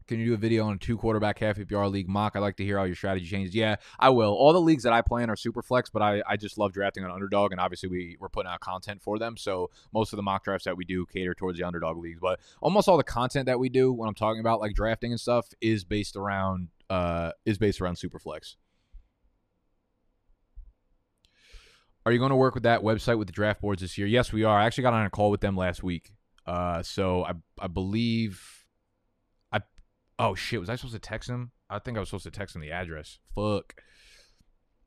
Can 0.06 0.20
you 0.20 0.26
do 0.26 0.34
a 0.34 0.36
video 0.36 0.66
on 0.66 0.74
a 0.74 0.78
two 0.78 0.96
quarterback 0.96 1.38
half 1.40 1.56
PPR 1.56 1.90
league 1.90 2.08
mock? 2.08 2.36
I'd 2.36 2.40
like 2.40 2.56
to 2.58 2.64
hear 2.64 2.78
all 2.78 2.86
your 2.86 2.94
strategy 2.94 3.26
changes. 3.26 3.54
Yeah, 3.54 3.76
I 3.98 4.10
will. 4.10 4.32
All 4.32 4.52
the 4.52 4.60
leagues 4.60 4.84
that 4.84 4.92
I 4.92 5.02
play 5.02 5.24
in 5.24 5.30
are 5.30 5.36
super 5.36 5.62
flex, 5.62 5.90
but 5.90 6.00
I, 6.00 6.22
I 6.28 6.36
just 6.36 6.58
love 6.58 6.72
drafting 6.72 7.04
an 7.04 7.10
underdog, 7.10 7.50
and 7.50 7.60
obviously 7.60 7.88
we 7.88 8.16
we're 8.20 8.28
putting 8.28 8.50
out 8.50 8.60
content 8.60 9.02
for 9.02 9.18
them. 9.18 9.36
So 9.36 9.70
most 9.92 10.12
of 10.12 10.16
the 10.16 10.22
mock 10.22 10.44
drafts 10.44 10.64
that 10.64 10.76
we 10.76 10.84
do 10.84 11.06
cater 11.06 11.34
towards 11.34 11.58
the 11.58 11.66
underdog 11.66 11.98
leagues, 11.98 12.20
but 12.20 12.38
almost 12.60 12.88
all 12.88 12.96
the 12.96 13.04
content 13.04 13.46
that 13.46 13.58
we 13.58 13.68
do 13.68 13.92
when 13.92 14.08
I'm 14.08 14.14
talking 14.14 14.40
about 14.40 14.60
like 14.60 14.74
drafting 14.74 15.10
and 15.10 15.20
stuff 15.20 15.48
is 15.60 15.84
based 15.84 16.14
around 16.14 16.68
uh 16.88 17.32
is 17.44 17.58
based 17.58 17.80
around 17.80 17.96
super 17.96 18.20
flex. 18.20 18.56
Are 22.04 22.12
you 22.12 22.20
going 22.20 22.30
to 22.30 22.36
work 22.36 22.54
with 22.54 22.62
that 22.62 22.82
website 22.82 23.18
with 23.18 23.26
the 23.26 23.32
draft 23.32 23.60
boards 23.60 23.82
this 23.82 23.98
year? 23.98 24.06
Yes, 24.06 24.32
we 24.32 24.44
are. 24.44 24.56
I 24.56 24.66
actually 24.66 24.82
got 24.82 24.94
on 24.94 25.04
a 25.04 25.10
call 25.10 25.32
with 25.32 25.40
them 25.40 25.56
last 25.56 25.82
week. 25.82 26.12
Uh, 26.46 26.80
so 26.80 27.24
I 27.24 27.32
I 27.60 27.66
believe 27.66 28.55
oh 30.18 30.34
shit 30.34 30.60
was 30.60 30.68
I 30.68 30.76
supposed 30.76 30.94
to 30.94 31.00
text 31.00 31.28
him? 31.28 31.52
I 31.68 31.78
think 31.78 31.96
I 31.96 32.00
was 32.00 32.08
supposed 32.08 32.24
to 32.24 32.30
text 32.30 32.54
him 32.54 32.62
the 32.62 32.72
address. 32.72 33.18
Fuck. 33.34 33.74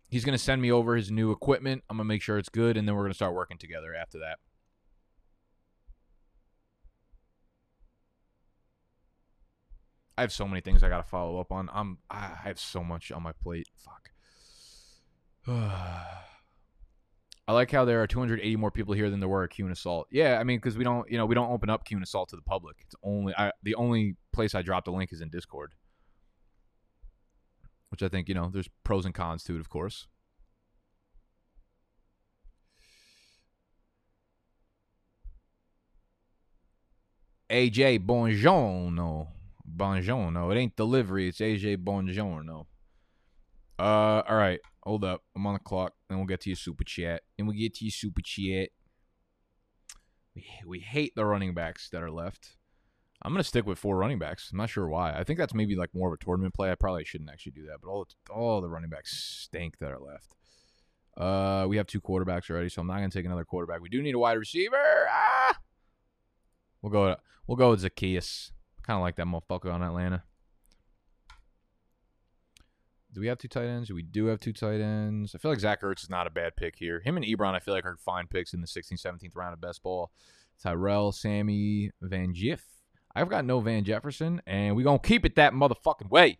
He's 0.07 0.25
gonna 0.25 0.37
send 0.37 0.61
me 0.61 0.71
over 0.71 0.95
his 0.95 1.11
new 1.11 1.31
equipment. 1.31 1.83
I'm 1.89 1.97
gonna 1.97 2.07
make 2.07 2.21
sure 2.21 2.37
it's 2.37 2.49
good, 2.49 2.77
and 2.77 2.87
then 2.87 2.95
we're 2.95 3.03
gonna 3.03 3.13
start 3.13 3.35
working 3.35 3.57
together 3.57 3.93
after 3.93 4.19
that. 4.19 4.39
I 10.17 10.21
have 10.21 10.33
so 10.33 10.47
many 10.47 10.61
things 10.61 10.83
I 10.83 10.89
gotta 10.89 11.07
follow 11.07 11.39
up 11.39 11.51
on. 11.51 11.69
I'm 11.71 11.99
I 12.09 12.37
have 12.43 12.59
so 12.59 12.83
much 12.83 13.11
on 13.11 13.23
my 13.23 13.31
plate. 13.31 13.67
Fuck. 13.77 14.09
I 17.49 17.51
like 17.51 17.71
how 17.71 17.83
there 17.83 17.99
are 18.03 18.05
280 18.05 18.55
more 18.57 18.69
people 18.69 18.93
here 18.93 19.09
than 19.09 19.19
there 19.19 19.27
were 19.27 19.43
at 19.43 19.57
and 19.57 19.71
Assault. 19.71 20.07
Yeah, 20.11 20.37
I 20.39 20.43
mean, 20.43 20.59
because 20.59 20.77
we 20.77 20.83
don't, 20.83 21.09
you 21.09 21.17
know, 21.17 21.25
we 21.25 21.33
don't 21.33 21.49
open 21.49 21.67
up 21.67 21.81
and 21.89 22.03
Assault 22.03 22.29
to 22.29 22.35
the 22.35 22.43
public. 22.43 22.75
It's 22.81 22.93
only 23.01 23.33
I, 23.35 23.51
the 23.63 23.73
only 23.73 24.17
place 24.31 24.53
I 24.53 24.61
drop 24.61 24.85
the 24.85 24.91
link 24.91 25.11
is 25.11 25.19
in 25.19 25.31
Discord, 25.31 25.73
which 27.89 28.03
I 28.03 28.07
think 28.07 28.29
you 28.29 28.35
know 28.35 28.51
there's 28.53 28.69
pros 28.83 29.03
and 29.03 29.15
cons 29.15 29.43
to 29.45 29.55
it, 29.55 29.59
of 29.59 29.67
course. 29.67 30.05
AJ 37.49 38.05
Bongiorno. 38.05 39.29
Bongiorno. 39.75 40.55
It 40.55 40.59
ain't 40.59 40.75
delivery. 40.75 41.29
It's 41.29 41.39
AJ 41.39 41.77
Bongiorno. 41.77 42.67
Uh, 43.79 44.21
all 44.29 44.35
right. 44.35 44.59
Hold 44.83 45.03
up. 45.03 45.23
I'm 45.35 45.47
on 45.47 45.53
the 45.53 45.59
clock. 45.59 45.93
Then 46.09 46.17
we'll 46.17 46.27
get 46.27 46.41
to 46.41 46.49
your 46.49 46.57
super 46.57 46.83
chat. 46.83 47.21
And 47.37 47.47
we'll 47.47 47.57
get 47.57 47.75
to 47.75 47.85
your 47.85 47.91
super 47.91 48.21
chat. 48.21 48.69
We, 50.35 50.45
we 50.65 50.79
hate 50.79 51.13
the 51.15 51.25
running 51.25 51.53
backs 51.53 51.89
that 51.91 52.03
are 52.03 52.11
left. 52.11 52.57
I'm 53.21 53.33
gonna 53.33 53.43
stick 53.43 53.65
with 53.65 53.77
four 53.77 53.97
running 53.97 54.17
backs. 54.17 54.49
I'm 54.51 54.57
not 54.57 54.69
sure 54.69 54.87
why. 54.87 55.13
I 55.13 55.23
think 55.23 55.39
that's 55.39 55.53
maybe 55.53 55.75
like 55.75 55.93
more 55.93 56.07
of 56.07 56.13
a 56.13 56.23
tournament 56.23 56.53
play. 56.53 56.71
I 56.71 56.75
probably 56.75 57.03
shouldn't 57.03 57.29
actually 57.29 57.51
do 57.51 57.65
that, 57.65 57.79
but 57.83 57.89
all 57.89 58.07
all 58.33 58.61
the 58.61 58.69
running 58.69 58.89
backs 58.89 59.11
stink 59.43 59.77
that 59.79 59.91
are 59.91 59.99
left. 59.99 60.35
Uh, 61.17 61.67
we 61.67 61.75
have 61.75 61.85
two 61.85 61.99
quarterbacks 61.99 62.49
already, 62.49 62.69
so 62.69 62.81
I'm 62.81 62.87
not 62.87 62.95
gonna 62.95 63.09
take 63.09 63.25
another 63.25 63.43
quarterback. 63.43 63.81
We 63.81 63.89
do 63.89 64.01
need 64.01 64.15
a 64.15 64.19
wide 64.19 64.37
receiver. 64.37 64.77
Ah, 65.09 65.57
we'll 66.81 66.91
go. 66.91 67.17
We'll 67.45 67.57
go 67.57 67.71
with 67.71 67.83
Zaccheaus. 67.83 68.51
Kind 68.83 68.95
of 68.95 69.01
like 69.01 69.17
that 69.17 69.25
motherfucker 69.25 69.73
on 69.73 69.83
Atlanta. 69.83 70.23
Do 73.11 73.21
we 73.21 73.27
have 73.27 73.39
two 73.39 73.47
tight 73.47 73.65
ends? 73.65 73.91
We 73.91 74.03
do 74.03 74.27
have 74.27 74.39
two 74.39 74.53
tight 74.53 74.81
ends. 74.81 75.33
I 75.33 75.39
feel 75.39 75.49
like 75.49 75.59
Zach 75.59 75.81
Ertz 75.81 76.03
is 76.03 76.09
not 76.09 76.27
a 76.27 76.29
bad 76.29 76.55
pick 76.55 76.75
here. 76.77 76.99
Him 76.99 77.17
and 77.17 77.25
Ebron, 77.25 77.55
I 77.55 77.59
feel 77.59 77.73
like 77.73 77.85
are 77.85 77.97
fine 77.97 78.27
picks 78.27 78.53
in 78.53 78.61
the 78.61 78.67
16th, 78.67 79.01
17th 79.01 79.35
round 79.35 79.53
of 79.53 79.61
best 79.61 79.81
ball. 79.81 80.11
Tyrell, 80.61 81.11
Sammy, 81.11 81.91
Van 82.01 82.33
Jiff. 82.35 82.65
I've 83.15 83.29
got 83.29 83.45
no 83.45 83.59
Van 83.61 83.83
Jefferson, 83.83 84.41
and 84.45 84.75
we're 84.75 84.83
going 84.83 84.99
to 84.99 85.07
keep 85.07 85.25
it 85.25 85.35
that 85.35 85.53
motherfucking 85.53 86.09
way. 86.09 86.37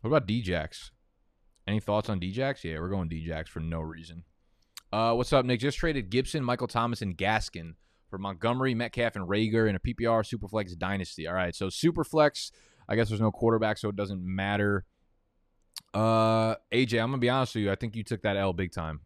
What 0.00 0.08
about 0.08 0.26
Djax? 0.26 0.90
Any 1.66 1.80
thoughts 1.80 2.08
on 2.08 2.20
Djax? 2.20 2.64
Yeah, 2.64 2.78
we're 2.78 2.88
going 2.88 3.10
Djax 3.10 3.48
for 3.48 3.60
no 3.60 3.80
reason. 3.80 4.24
Uh, 4.90 5.12
what's 5.12 5.32
up, 5.32 5.44
Nick? 5.44 5.60
Just 5.60 5.78
traded 5.78 6.08
Gibson, 6.08 6.42
Michael 6.42 6.66
Thomas, 6.66 7.02
and 7.02 7.16
Gaskin 7.16 7.74
for 8.10 8.18
Montgomery, 8.18 8.74
Metcalf, 8.74 9.16
and 9.16 9.26
Reagor 9.26 9.68
in 9.68 9.76
a 9.76 9.80
PPR 9.80 10.22
Superflex 10.22 10.76
Dynasty. 10.76 11.26
All 11.26 11.34
right, 11.34 11.54
so 11.54 11.68
Superflex, 11.68 12.50
I 12.88 12.96
guess 12.96 13.08
there's 13.08 13.20
no 13.20 13.30
quarterback, 13.30 13.78
so 13.78 13.88
it 13.88 13.96
doesn't 13.96 14.22
matter. 14.22 14.84
Uh, 15.94 16.56
AJ, 16.72 17.00
I'm 17.00 17.10
gonna 17.10 17.18
be 17.18 17.30
honest 17.30 17.54
with 17.54 17.64
you. 17.64 17.70
I 17.70 17.76
think 17.76 17.96
you 17.96 18.04
took 18.04 18.22
that 18.22 18.36
L 18.36 18.52
big 18.52 18.72
time. 18.72 19.00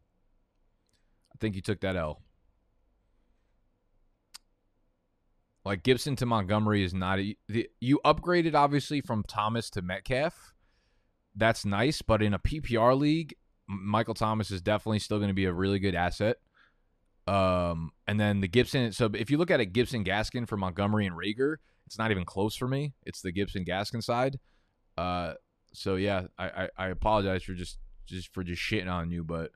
I 1.33 1.37
think 1.39 1.55
you 1.55 1.63
took 1.63 1.81
that 1.81 1.97
L. 1.97 2.23
Like 5.65 5.83
Gibson 5.83 6.15
to 6.17 6.27
Montgomery 6.27 6.85
is 6.85 6.93
not 6.93 7.19
a, 7.19 7.37
the, 7.49 7.69
you 7.81 8.01
upgraded 8.05 8.55
obviously 8.55 9.01
from 9.01 9.23
Thomas 9.27 9.71
to 9.71 9.83
Metcalf. 9.83 10.55
That's 11.35 11.65
nice, 11.65 12.03
but 12.03 12.23
in 12.23 12.35
a 12.35 12.39
PPR 12.39 12.97
league, 12.99 13.35
Michael 13.67 14.15
Thomas 14.15 14.51
is 14.51 14.61
definitely 14.61 14.99
still 14.99 15.19
going 15.19 15.29
to 15.29 15.35
be 15.35 15.47
a 15.47 15.53
really 15.53 15.79
good 15.79 15.95
asset. 15.95 16.37
Um, 17.27 17.91
and 18.07 18.21
then 18.21 18.41
the 18.41 18.49
Gibson. 18.49 18.93
So 18.93 19.11
if 19.15 19.31
you 19.31 19.39
look 19.39 19.51
at 19.51 19.61
a 19.61 19.65
Gibson 19.65 20.05
Gaskin 20.05 20.47
for 20.47 20.57
Montgomery 20.57 21.07
and 21.07 21.17
Reagor, 21.17 21.57
it's 21.87 21.99
not 21.99 22.11
even 22.11 22.25
close 22.25 22.57
for 22.57 22.69
me. 22.69 22.95
It's 23.05 23.23
the 23.23 23.33
Gibson 23.33 23.65
Gaskin 23.65 24.03
side. 24.03 24.39
Uh, 24.97 25.35
so 25.73 25.97
yeah, 25.97 26.25
I, 26.39 26.47
I, 26.47 26.69
I 26.79 26.89
apologize 26.89 27.43
for 27.43 27.55
just 27.55 27.79
just 28.07 28.33
for 28.33 28.45
just 28.45 28.61
shitting 28.63 28.91
on 28.91 29.11
you, 29.11 29.25
but 29.25 29.51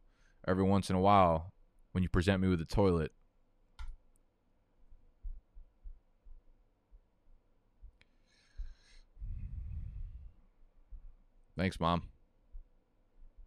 every 0.46 0.64
once 0.64 0.90
in 0.90 0.96
a 0.96 1.00
while, 1.00 1.52
when 1.92 2.02
you 2.02 2.08
present 2.08 2.40
me 2.40 2.48
with 2.48 2.60
a 2.60 2.64
toilet. 2.64 3.12
Thanks, 11.56 11.80
mom. 11.80 12.04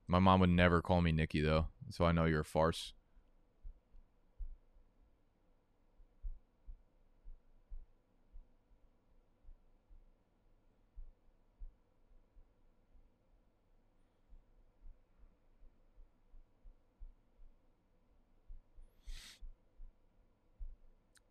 My 0.07 0.19
mom 0.19 0.41
would 0.41 0.49
never 0.49 0.81
call 0.81 1.01
me 1.01 1.13
Nikki 1.13 1.39
though, 1.41 1.67
so 1.89 2.03
I 2.03 2.11
know 2.11 2.25
you're 2.25 2.41
a 2.41 2.45
farce. 2.45 2.93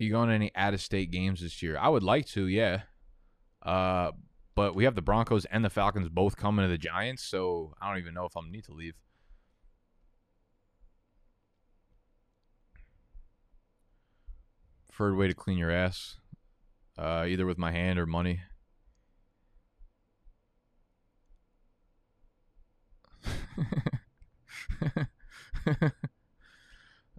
You 0.00 0.10
going 0.10 0.30
to 0.30 0.34
any 0.34 0.50
out 0.56 0.72
of 0.72 0.80
state 0.80 1.10
games 1.10 1.42
this 1.42 1.62
year? 1.62 1.76
I 1.76 1.90
would 1.90 2.02
like 2.02 2.26
to, 2.28 2.46
yeah. 2.46 2.84
Uh, 3.62 4.12
but 4.54 4.74
we 4.74 4.84
have 4.84 4.94
the 4.94 5.02
Broncos 5.02 5.44
and 5.44 5.62
the 5.62 5.68
Falcons 5.68 6.08
both 6.08 6.38
coming 6.38 6.64
to 6.64 6.70
the 6.70 6.78
Giants, 6.78 7.22
so 7.22 7.74
I 7.82 7.90
don't 7.90 7.98
even 7.98 8.14
know 8.14 8.24
if 8.24 8.34
I'm 8.34 8.50
need 8.50 8.64
to 8.64 8.72
leave. 8.72 8.94
Preferred 14.88 15.18
way 15.18 15.28
to 15.28 15.34
clean 15.34 15.58
your 15.58 15.70
ass, 15.70 16.16
uh, 16.96 17.26
either 17.28 17.44
with 17.44 17.58
my 17.58 17.70
hand 17.70 17.98
or 17.98 18.06
money. 18.06 18.40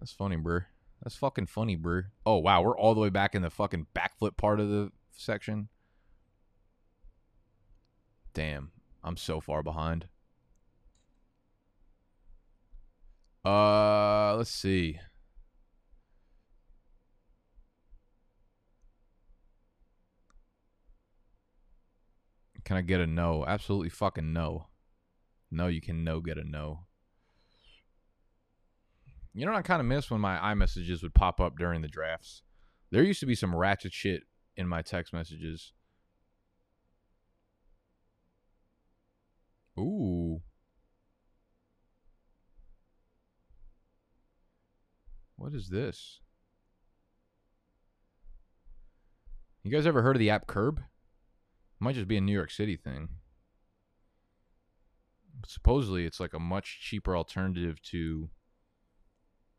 That's 0.00 0.10
funny, 0.18 0.34
bro. 0.34 0.62
That's 1.02 1.16
fucking 1.16 1.46
funny, 1.46 1.74
bro. 1.74 2.02
Oh 2.24 2.38
wow, 2.38 2.62
we're 2.62 2.78
all 2.78 2.94
the 2.94 3.00
way 3.00 3.10
back 3.10 3.34
in 3.34 3.42
the 3.42 3.50
fucking 3.50 3.86
backflip 3.94 4.36
part 4.36 4.60
of 4.60 4.68
the 4.68 4.92
section. 5.10 5.68
Damn, 8.34 8.70
I'm 9.02 9.16
so 9.16 9.40
far 9.40 9.62
behind. 9.64 10.06
Uh, 13.44 14.36
let's 14.36 14.50
see. 14.50 15.00
Can 22.64 22.76
I 22.76 22.82
get 22.82 23.00
a 23.00 23.06
no? 23.08 23.44
Absolutely 23.44 23.88
fucking 23.88 24.32
no. 24.32 24.68
No, 25.50 25.66
you 25.66 25.80
can 25.80 26.04
no 26.04 26.20
get 26.20 26.38
a 26.38 26.44
no. 26.44 26.84
You 29.34 29.46
know 29.46 29.52
what 29.52 29.58
I 29.58 29.62
kind 29.62 29.80
of 29.80 29.86
miss 29.86 30.10
when 30.10 30.20
my 30.20 30.36
iMessages 30.36 31.02
would 31.02 31.14
pop 31.14 31.40
up 31.40 31.58
during 31.58 31.80
the 31.80 31.88
drafts? 31.88 32.42
There 32.90 33.02
used 33.02 33.20
to 33.20 33.26
be 33.26 33.34
some 33.34 33.54
ratchet 33.54 33.92
shit 33.92 34.24
in 34.56 34.68
my 34.68 34.82
text 34.82 35.12
messages. 35.12 35.72
Ooh. 39.78 40.42
What 45.36 45.54
is 45.54 45.70
this? 45.70 46.20
You 49.62 49.70
guys 49.70 49.86
ever 49.86 50.02
heard 50.02 50.16
of 50.16 50.20
the 50.20 50.30
app 50.30 50.46
Curb? 50.46 50.78
It 50.78 50.84
might 51.80 51.94
just 51.94 52.08
be 52.08 52.18
a 52.18 52.20
New 52.20 52.32
York 52.32 52.50
City 52.50 52.76
thing. 52.76 53.08
But 55.40 55.48
supposedly, 55.48 56.04
it's 56.04 56.20
like 56.20 56.34
a 56.34 56.38
much 56.38 56.80
cheaper 56.82 57.16
alternative 57.16 57.80
to 57.84 58.28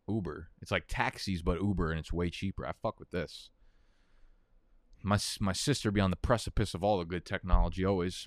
Uber. 0.08 0.49
It's 0.62 0.72
like 0.72 0.86
taxis, 0.88 1.41
but 1.41 1.62
Uber, 1.62 1.91
and 1.91 1.99
it's 1.99 2.14
way 2.14 2.30
cheaper. 2.30 2.66
I 2.66 2.72
fuck 2.82 2.99
with 2.99 3.12
this. 3.12 3.49
My 5.01 5.18
my 5.39 5.54
sister 5.54 5.91
be 5.91 5.99
on 5.99 6.12
the 6.12 6.16
precipice 6.16 6.74
of 6.74 6.84
all 6.84 6.99
the 6.99 7.06
good 7.06 7.26
technology 7.26 7.84
always. 7.84 8.26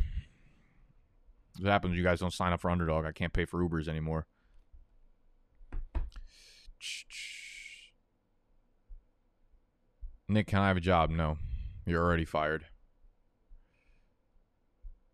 What 1.59 1.71
happens? 1.71 1.97
You 1.97 2.03
guys 2.03 2.21
don't 2.21 2.33
sign 2.33 2.53
up 2.53 2.61
for 2.61 2.71
Underdog. 2.71 3.07
I 3.07 3.13
can't 3.13 3.33
pay 3.33 3.47
for 3.47 3.67
Ubers 3.67 3.89
anymore. 3.89 4.27
Nick, 10.29 10.49
can 10.49 10.59
I 10.59 10.69
have 10.69 10.77
a 10.77 10.81
job? 10.81 11.11
No, 11.11 11.39
you're 11.87 12.03
already 12.03 12.25
fired. 12.25 12.67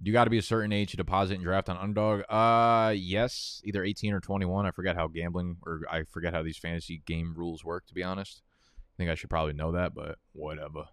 You 0.04 0.12
got 0.12 0.24
to 0.24 0.30
be 0.30 0.38
a 0.38 0.42
certain 0.42 0.72
age 0.72 0.90
to 0.90 0.96
deposit 0.96 1.34
and 1.34 1.44
draft 1.44 1.68
on 1.68 1.76
underdog. 1.76 2.22
Uh, 2.28 2.92
yes, 2.96 3.62
either 3.64 3.84
18 3.84 4.12
or 4.12 4.20
21. 4.20 4.66
I 4.66 4.72
forget 4.72 4.96
how 4.96 5.06
gambling 5.06 5.58
or 5.64 5.82
I 5.88 6.02
forget 6.02 6.34
how 6.34 6.42
these 6.42 6.58
fantasy 6.58 7.02
game 7.06 7.34
rules 7.36 7.64
work. 7.64 7.86
To 7.86 7.94
be 7.94 8.02
honest, 8.02 8.42
I 8.78 8.94
think 8.96 9.10
I 9.10 9.14
should 9.14 9.30
probably 9.30 9.52
know 9.52 9.70
that, 9.72 9.94
but 9.94 10.18
whatever, 10.32 10.86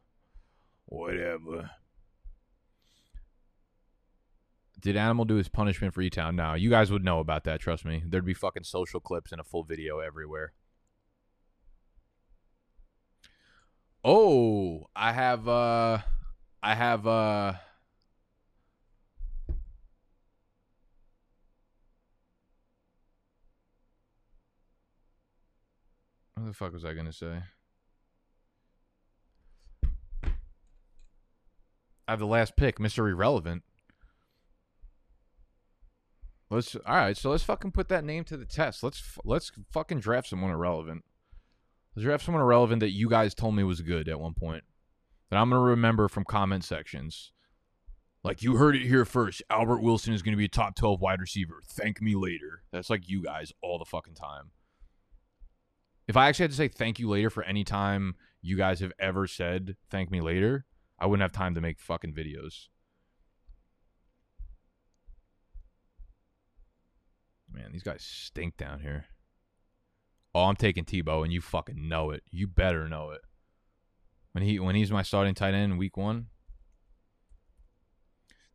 whatever. 0.86 1.72
Did 4.80 4.96
Animal 4.96 5.26
do 5.26 5.36
his 5.36 5.50
punishment 5.50 5.94
for 5.94 6.02
E-Town? 6.02 6.36
No, 6.36 6.54
you 6.54 6.70
guys 6.70 6.92
would 6.92 7.04
know 7.04 7.20
about 7.20 7.44
that. 7.44 7.60
Trust 7.60 7.84
me. 7.84 8.04
There'd 8.06 8.24
be 8.24 8.34
fucking 8.34 8.64
social 8.64 9.00
clips 9.00 9.32
and 9.32 9.42
a 9.42 9.44
full 9.44 9.64
video 9.64 10.00
everywhere. 10.00 10.54
Oh, 14.06 14.86
I 14.96 15.12
have 15.12 15.48
uh 15.48 16.00
I 16.64 16.76
have 16.76 17.06
uh 17.06 17.54
What 26.40 26.48
the 26.48 26.54
fuck 26.54 26.72
was 26.72 26.86
I 26.86 26.94
gonna 26.94 27.12
say? 27.12 27.42
I 32.08 32.12
have 32.12 32.20
the 32.20 32.26
last 32.26 32.56
pick, 32.56 32.80
Mr. 32.80 33.10
Irrelevant. 33.10 33.64
Let's 36.50 36.76
all 36.76 36.96
right. 36.96 37.18
So 37.18 37.30
let's 37.30 37.44
fucking 37.44 37.74
put 37.74 37.90
that 37.90 38.06
name 38.06 38.24
to 38.24 38.38
the 38.38 38.46
test. 38.46 38.84
Let's 38.84 39.04
let's 39.26 39.52
fucking 39.72 40.00
draft 40.00 40.30
someone 40.30 40.52
irrelevant. 40.52 41.04
Let's 41.94 42.06
draft 42.06 42.24
someone 42.24 42.42
irrelevant 42.42 42.80
that 42.80 42.92
you 42.92 43.10
guys 43.10 43.36
told 43.36 43.56
me 43.56 43.64
was 43.64 43.82
good 43.82 44.08
at 44.08 44.22
one 44.22 44.34
point. 44.34 44.64
That 45.30 45.38
I'm 45.40 45.50
gonna 45.50 45.62
remember 45.62 46.08
from 46.08 46.24
comment 46.24 46.64
sections. 46.64 47.34
Like 48.24 48.42
you 48.42 48.56
heard 48.56 48.78
it 48.78 48.88
here 48.88 49.04
first. 49.04 49.44
Albert 49.50 49.82
Wilson 49.82 50.14
is 50.14 50.22
gonna 50.22 50.38
be 50.38 50.46
a 50.46 50.50
top 50.50 50.76
12 50.76 51.02
wide 51.02 51.20
receiver. 51.20 51.62
Thank 51.68 52.02
me 52.02 52.16
later. 52.16 52.64
That's 52.72 52.90
like 52.90 53.10
you 53.10 53.22
guys 53.22 53.52
all 53.62 53.78
the 53.78 53.84
fucking 53.84 54.16
time. 54.16 54.52
If 56.10 56.18
I 56.18 56.28
actually 56.28 56.46
had 56.46 56.52
to 56.52 56.58
say 56.58 56.68
thank 56.68 56.98
you 56.98 57.08
later 57.08 57.30
for 57.30 57.44
any 57.44 57.64
time 57.64 58.16
you 58.42 58.58
guys 58.58 58.80
have 58.80 58.92
ever 59.00 59.28
said 59.28 59.76
thank 59.92 60.10
me 60.10 60.22
later, 60.22 60.66
I 60.98 61.06
wouldn't 61.06 61.22
have 61.22 61.32
time 61.32 61.54
to 61.54 61.62
make 61.62 61.80
fucking 61.80 62.16
videos. 62.16 62.68
Man, 67.54 67.72
these 67.72 67.84
guys 67.84 68.02
stink 68.02 68.58
down 68.58 68.80
here. 68.80 69.06
Oh, 70.34 70.46
I'm 70.46 70.56
taking 70.56 70.84
Tebow, 70.84 71.24
and 71.24 71.32
you 71.32 71.42
fucking 71.42 71.88
know 71.88 72.10
it. 72.10 72.24
You 72.32 72.48
better 72.48 72.90
know 72.90 73.12
it. 73.12 73.22
When 74.32 74.44
he 74.44 74.60
when 74.60 74.74
he's 74.74 74.92
my 74.92 75.04
starting 75.04 75.36
tight 75.36 75.54
end 75.54 75.74
in 75.74 75.78
week 75.78 75.96
one. 75.96 76.28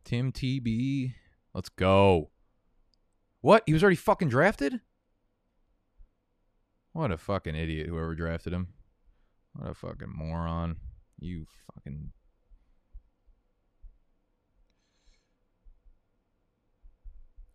Tim 0.05 0.33
TB. 0.33 1.15
Let's 1.55 1.69
go. 1.69 2.31
What? 3.43 3.63
He 3.65 3.73
was 3.73 3.85
already 3.85 3.95
fucking 3.95 4.29
drafted? 4.29 4.81
What 6.95 7.11
a 7.11 7.19
fucking 7.19 7.57
idiot, 7.57 7.89
whoever 7.89 8.15
drafted 8.15 8.53
him. 8.53 8.69
What 9.53 9.71
a 9.71 9.75
fucking 9.75 10.13
moron. 10.15 10.77
You 11.19 11.47
fucking 11.75 12.13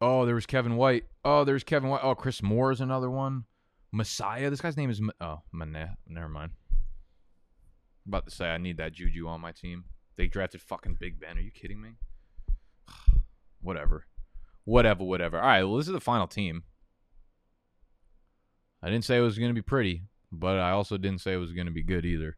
Oh, 0.02 0.26
there 0.26 0.36
was 0.36 0.46
Kevin 0.46 0.76
White. 0.76 1.06
Oh, 1.26 1.44
there's 1.44 1.64
Kevin 1.64 1.90
White. 1.90 2.02
Oh, 2.04 2.16
Chris 2.16 2.42
Moore 2.42 2.72
is 2.72 2.80
another 2.80 3.10
one. 3.10 3.46
Messiah. 3.92 4.50
This 4.50 4.62
guy's 4.62 4.78
name 4.78 4.90
is. 4.90 5.02
Oh, 5.20 5.42
man, 5.52 5.98
never 6.08 6.30
mind. 6.30 6.52
I'm 8.06 8.12
about 8.12 8.26
to 8.26 8.32
say 8.32 8.50
I 8.50 8.58
need 8.58 8.78
that 8.78 8.94
Juju 8.94 9.28
on 9.28 9.42
my 9.42 9.52
team. 9.52 9.86
They 10.16 10.28
drafted 10.28 10.62
fucking 10.62 10.98
Big 11.00 11.20
Ben. 11.20 11.38
Are 11.38 11.42
you 11.42 11.52
kidding 11.52 11.82
me? 11.82 11.92
whatever. 13.62 14.06
Whatever, 14.64 15.04
whatever. 15.04 15.40
All 15.40 15.48
right, 15.48 15.64
well, 15.64 15.78
this 15.78 15.88
is 15.88 15.94
the 15.94 16.00
final 16.00 16.28
team. 16.28 16.64
I 18.82 18.89
didn't 18.89 19.05
say 19.05 19.17
it 19.17 19.21
was 19.21 19.38
going 19.38 19.49
to 19.49 19.55
be 19.55 19.61
pretty, 19.61 20.03
but 20.32 20.57
I 20.57 20.71
also 20.71 20.97
didn't 20.97 21.21
say 21.21 21.34
it 21.34 21.38
was 21.38 21.51
going 21.51 21.67
to 21.67 21.73
be 21.73 21.84
good 21.84 22.05
either. 22.05 22.38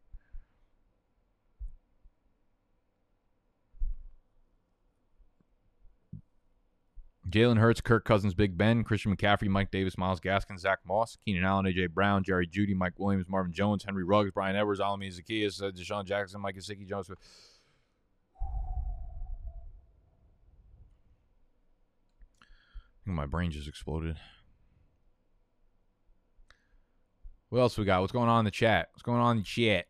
Jalen 7.32 7.58
Hurts, 7.58 7.80
Kirk 7.80 8.04
Cousins, 8.04 8.34
Big 8.34 8.58
Ben, 8.58 8.84
Christian 8.84 9.16
McCaffrey, 9.16 9.48
Mike 9.48 9.70
Davis, 9.70 9.96
Myles 9.96 10.20
Gaskin, 10.20 10.58
Zack 10.58 10.80
Moss, 10.86 11.16
Keenan 11.24 11.44
Allen, 11.44 11.64
AJ 11.64 11.90
Brown, 11.90 12.22
Jerry 12.24 12.46
Jeudy, 12.46 12.74
Mike 12.74 12.98
Williams, 12.98 13.24
Marvin 13.26 13.54
Jones, 13.54 13.84
Henry 13.84 14.04
Ruggs, 14.04 14.32
Bryan 14.32 14.54
Edwards, 14.54 14.80
Olamide 14.80 15.18
Zaccheaus, 15.18 15.62
uh, 15.62 15.70
DeSean 15.70 16.04
Jackson, 16.04 16.42
Mike 16.42 16.56
Gesicki, 16.56 16.86
Jones. 16.86 17.10
I 17.10 17.14
think 23.06 23.16
my 23.16 23.26
brain 23.26 23.50
just 23.50 23.66
exploded. 23.66 24.18
What 27.52 27.60
else 27.60 27.76
we 27.76 27.84
got? 27.84 28.00
What's 28.00 28.14
going 28.14 28.30
on 28.30 28.38
in 28.38 28.44
the 28.46 28.50
chat? 28.50 28.88
What's 28.94 29.02
going 29.02 29.20
on 29.20 29.32
in 29.32 29.42
the 29.42 29.44
chat? 29.44 29.84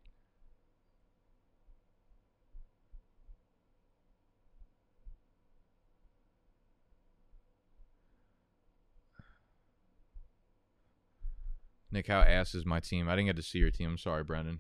Nick, 11.92 12.08
how 12.08 12.22
ass 12.22 12.56
is 12.56 12.66
my 12.66 12.80
team? 12.80 13.08
I 13.08 13.14
didn't 13.14 13.26
get 13.26 13.36
to 13.36 13.42
see 13.42 13.60
your 13.60 13.70
team. 13.70 13.90
I'm 13.90 13.98
sorry, 13.98 14.24
Brendan. 14.24 14.58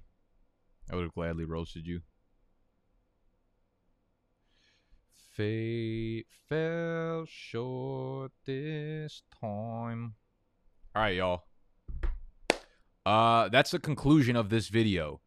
I 0.88 0.94
would 0.94 1.02
have 1.02 1.14
gladly 1.14 1.44
roasted 1.44 1.88
you. 1.88 2.02
Fate 5.16 6.26
fell 6.48 7.24
short 7.26 8.30
this 8.46 9.24
time. 9.40 10.14
All 10.94 11.02
right, 11.02 11.16
y'all. 11.16 11.46
Uh, 13.04 13.48
that's 13.48 13.70
the 13.70 13.78
conclusion 13.78 14.36
of 14.36 14.48
this 14.48 14.68
video. 14.68 15.20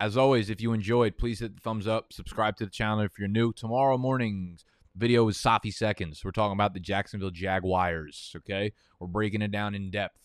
As 0.00 0.16
always, 0.16 0.50
if 0.50 0.60
you 0.60 0.72
enjoyed, 0.72 1.16
please 1.16 1.38
hit 1.38 1.54
the 1.54 1.60
thumbs 1.60 1.86
up. 1.86 2.12
Subscribe 2.12 2.56
to 2.56 2.64
the 2.64 2.70
channel 2.70 3.00
if 3.00 3.18
you're 3.18 3.28
new. 3.28 3.52
Tomorrow 3.52 3.96
morning's 3.98 4.64
video 4.96 5.28
is 5.28 5.38
Safi 5.38 5.72
Seconds. 5.72 6.24
We're 6.24 6.32
talking 6.32 6.52
about 6.52 6.74
the 6.74 6.80
Jacksonville 6.80 7.30
Jaguars. 7.30 8.32
Okay, 8.38 8.72
we're 8.98 9.06
breaking 9.06 9.42
it 9.42 9.52
down 9.52 9.74
in 9.74 9.90
depth. 9.90 10.18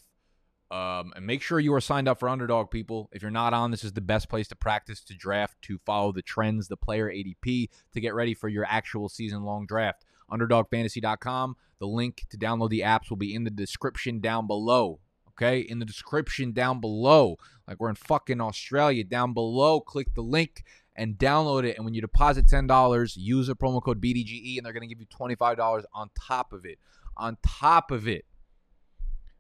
Um, 0.71 1.13
and 1.15 1.25
make 1.25 1.41
sure 1.41 1.59
you 1.59 1.73
are 1.73 1.81
signed 1.81 2.07
up 2.07 2.19
for 2.19 2.29
Underdog, 2.29 2.69
people. 2.69 3.09
If 3.11 3.23
you're 3.23 3.31
not 3.31 3.53
on, 3.53 3.71
this 3.71 3.83
is 3.83 3.93
the 3.93 4.01
best 4.01 4.29
place 4.29 4.47
to 4.49 4.55
practice, 4.55 5.03
to 5.05 5.15
draft, 5.15 5.61
to 5.63 5.79
follow 5.79 6.11
the 6.11 6.21
trends, 6.21 6.67
the 6.67 6.77
player 6.77 7.09
ADP, 7.09 7.69
to 7.93 8.01
get 8.01 8.13
ready 8.13 8.35
for 8.35 8.49
your 8.49 8.65
actual 8.65 9.09
season 9.09 9.43
long 9.43 9.65
draft. 9.65 10.05
UnderdogFantasy.com. 10.31 11.55
The 11.79 11.87
link 11.87 12.25
to 12.29 12.37
download 12.37 12.69
the 12.69 12.81
apps 12.81 13.09
will 13.09 13.17
be 13.17 13.33
in 13.33 13.45
the 13.45 13.49
description 13.49 14.19
down 14.19 14.45
below. 14.45 14.99
Okay, 15.41 15.59
in 15.59 15.79
the 15.79 15.85
description 15.85 16.51
down 16.51 16.81
below. 16.81 17.37
Like 17.65 17.79
we're 17.79 17.89
in 17.89 17.95
fucking 17.95 18.41
Australia, 18.41 19.03
down 19.05 19.33
below. 19.33 19.79
Click 19.79 20.13
the 20.13 20.21
link 20.21 20.63
and 20.95 21.17
download 21.17 21.63
it. 21.63 21.77
And 21.77 21.85
when 21.85 21.93
you 21.93 22.01
deposit 22.01 22.45
$10, 22.45 23.13
use 23.15 23.47
the 23.47 23.55
promo 23.55 23.81
code 23.81 24.01
BDGE, 24.01 24.57
and 24.57 24.65
they're 24.65 24.73
going 24.73 24.87
to 24.87 24.93
give 24.93 24.99
you 24.99 25.07
$25 25.07 25.83
on 25.93 26.09
top 26.19 26.51
of 26.51 26.65
it. 26.65 26.77
On 27.15 27.37
top 27.45 27.91
of 27.91 28.07
it. 28.07 28.25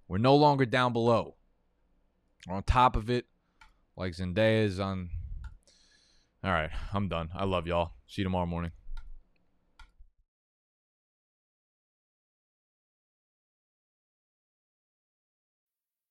We're 0.07 0.19
no 0.19 0.35
longer 0.35 0.65
down 0.65 0.93
below. 0.93 1.35
We're 2.47 2.55
on 2.55 2.63
top 2.63 2.95
of 2.95 3.09
it, 3.09 3.25
like 3.97 4.13
Zendaya 4.13 4.63
is 4.63 4.79
on. 4.79 5.09
All 6.43 6.51
right, 6.51 6.71
I'm 6.93 7.09
done. 7.09 7.29
I 7.35 7.43
love 7.43 7.67
y'all. 7.67 7.91
See 8.07 8.21
you 8.21 8.23
tomorrow 8.23 8.45
morning. 8.45 8.71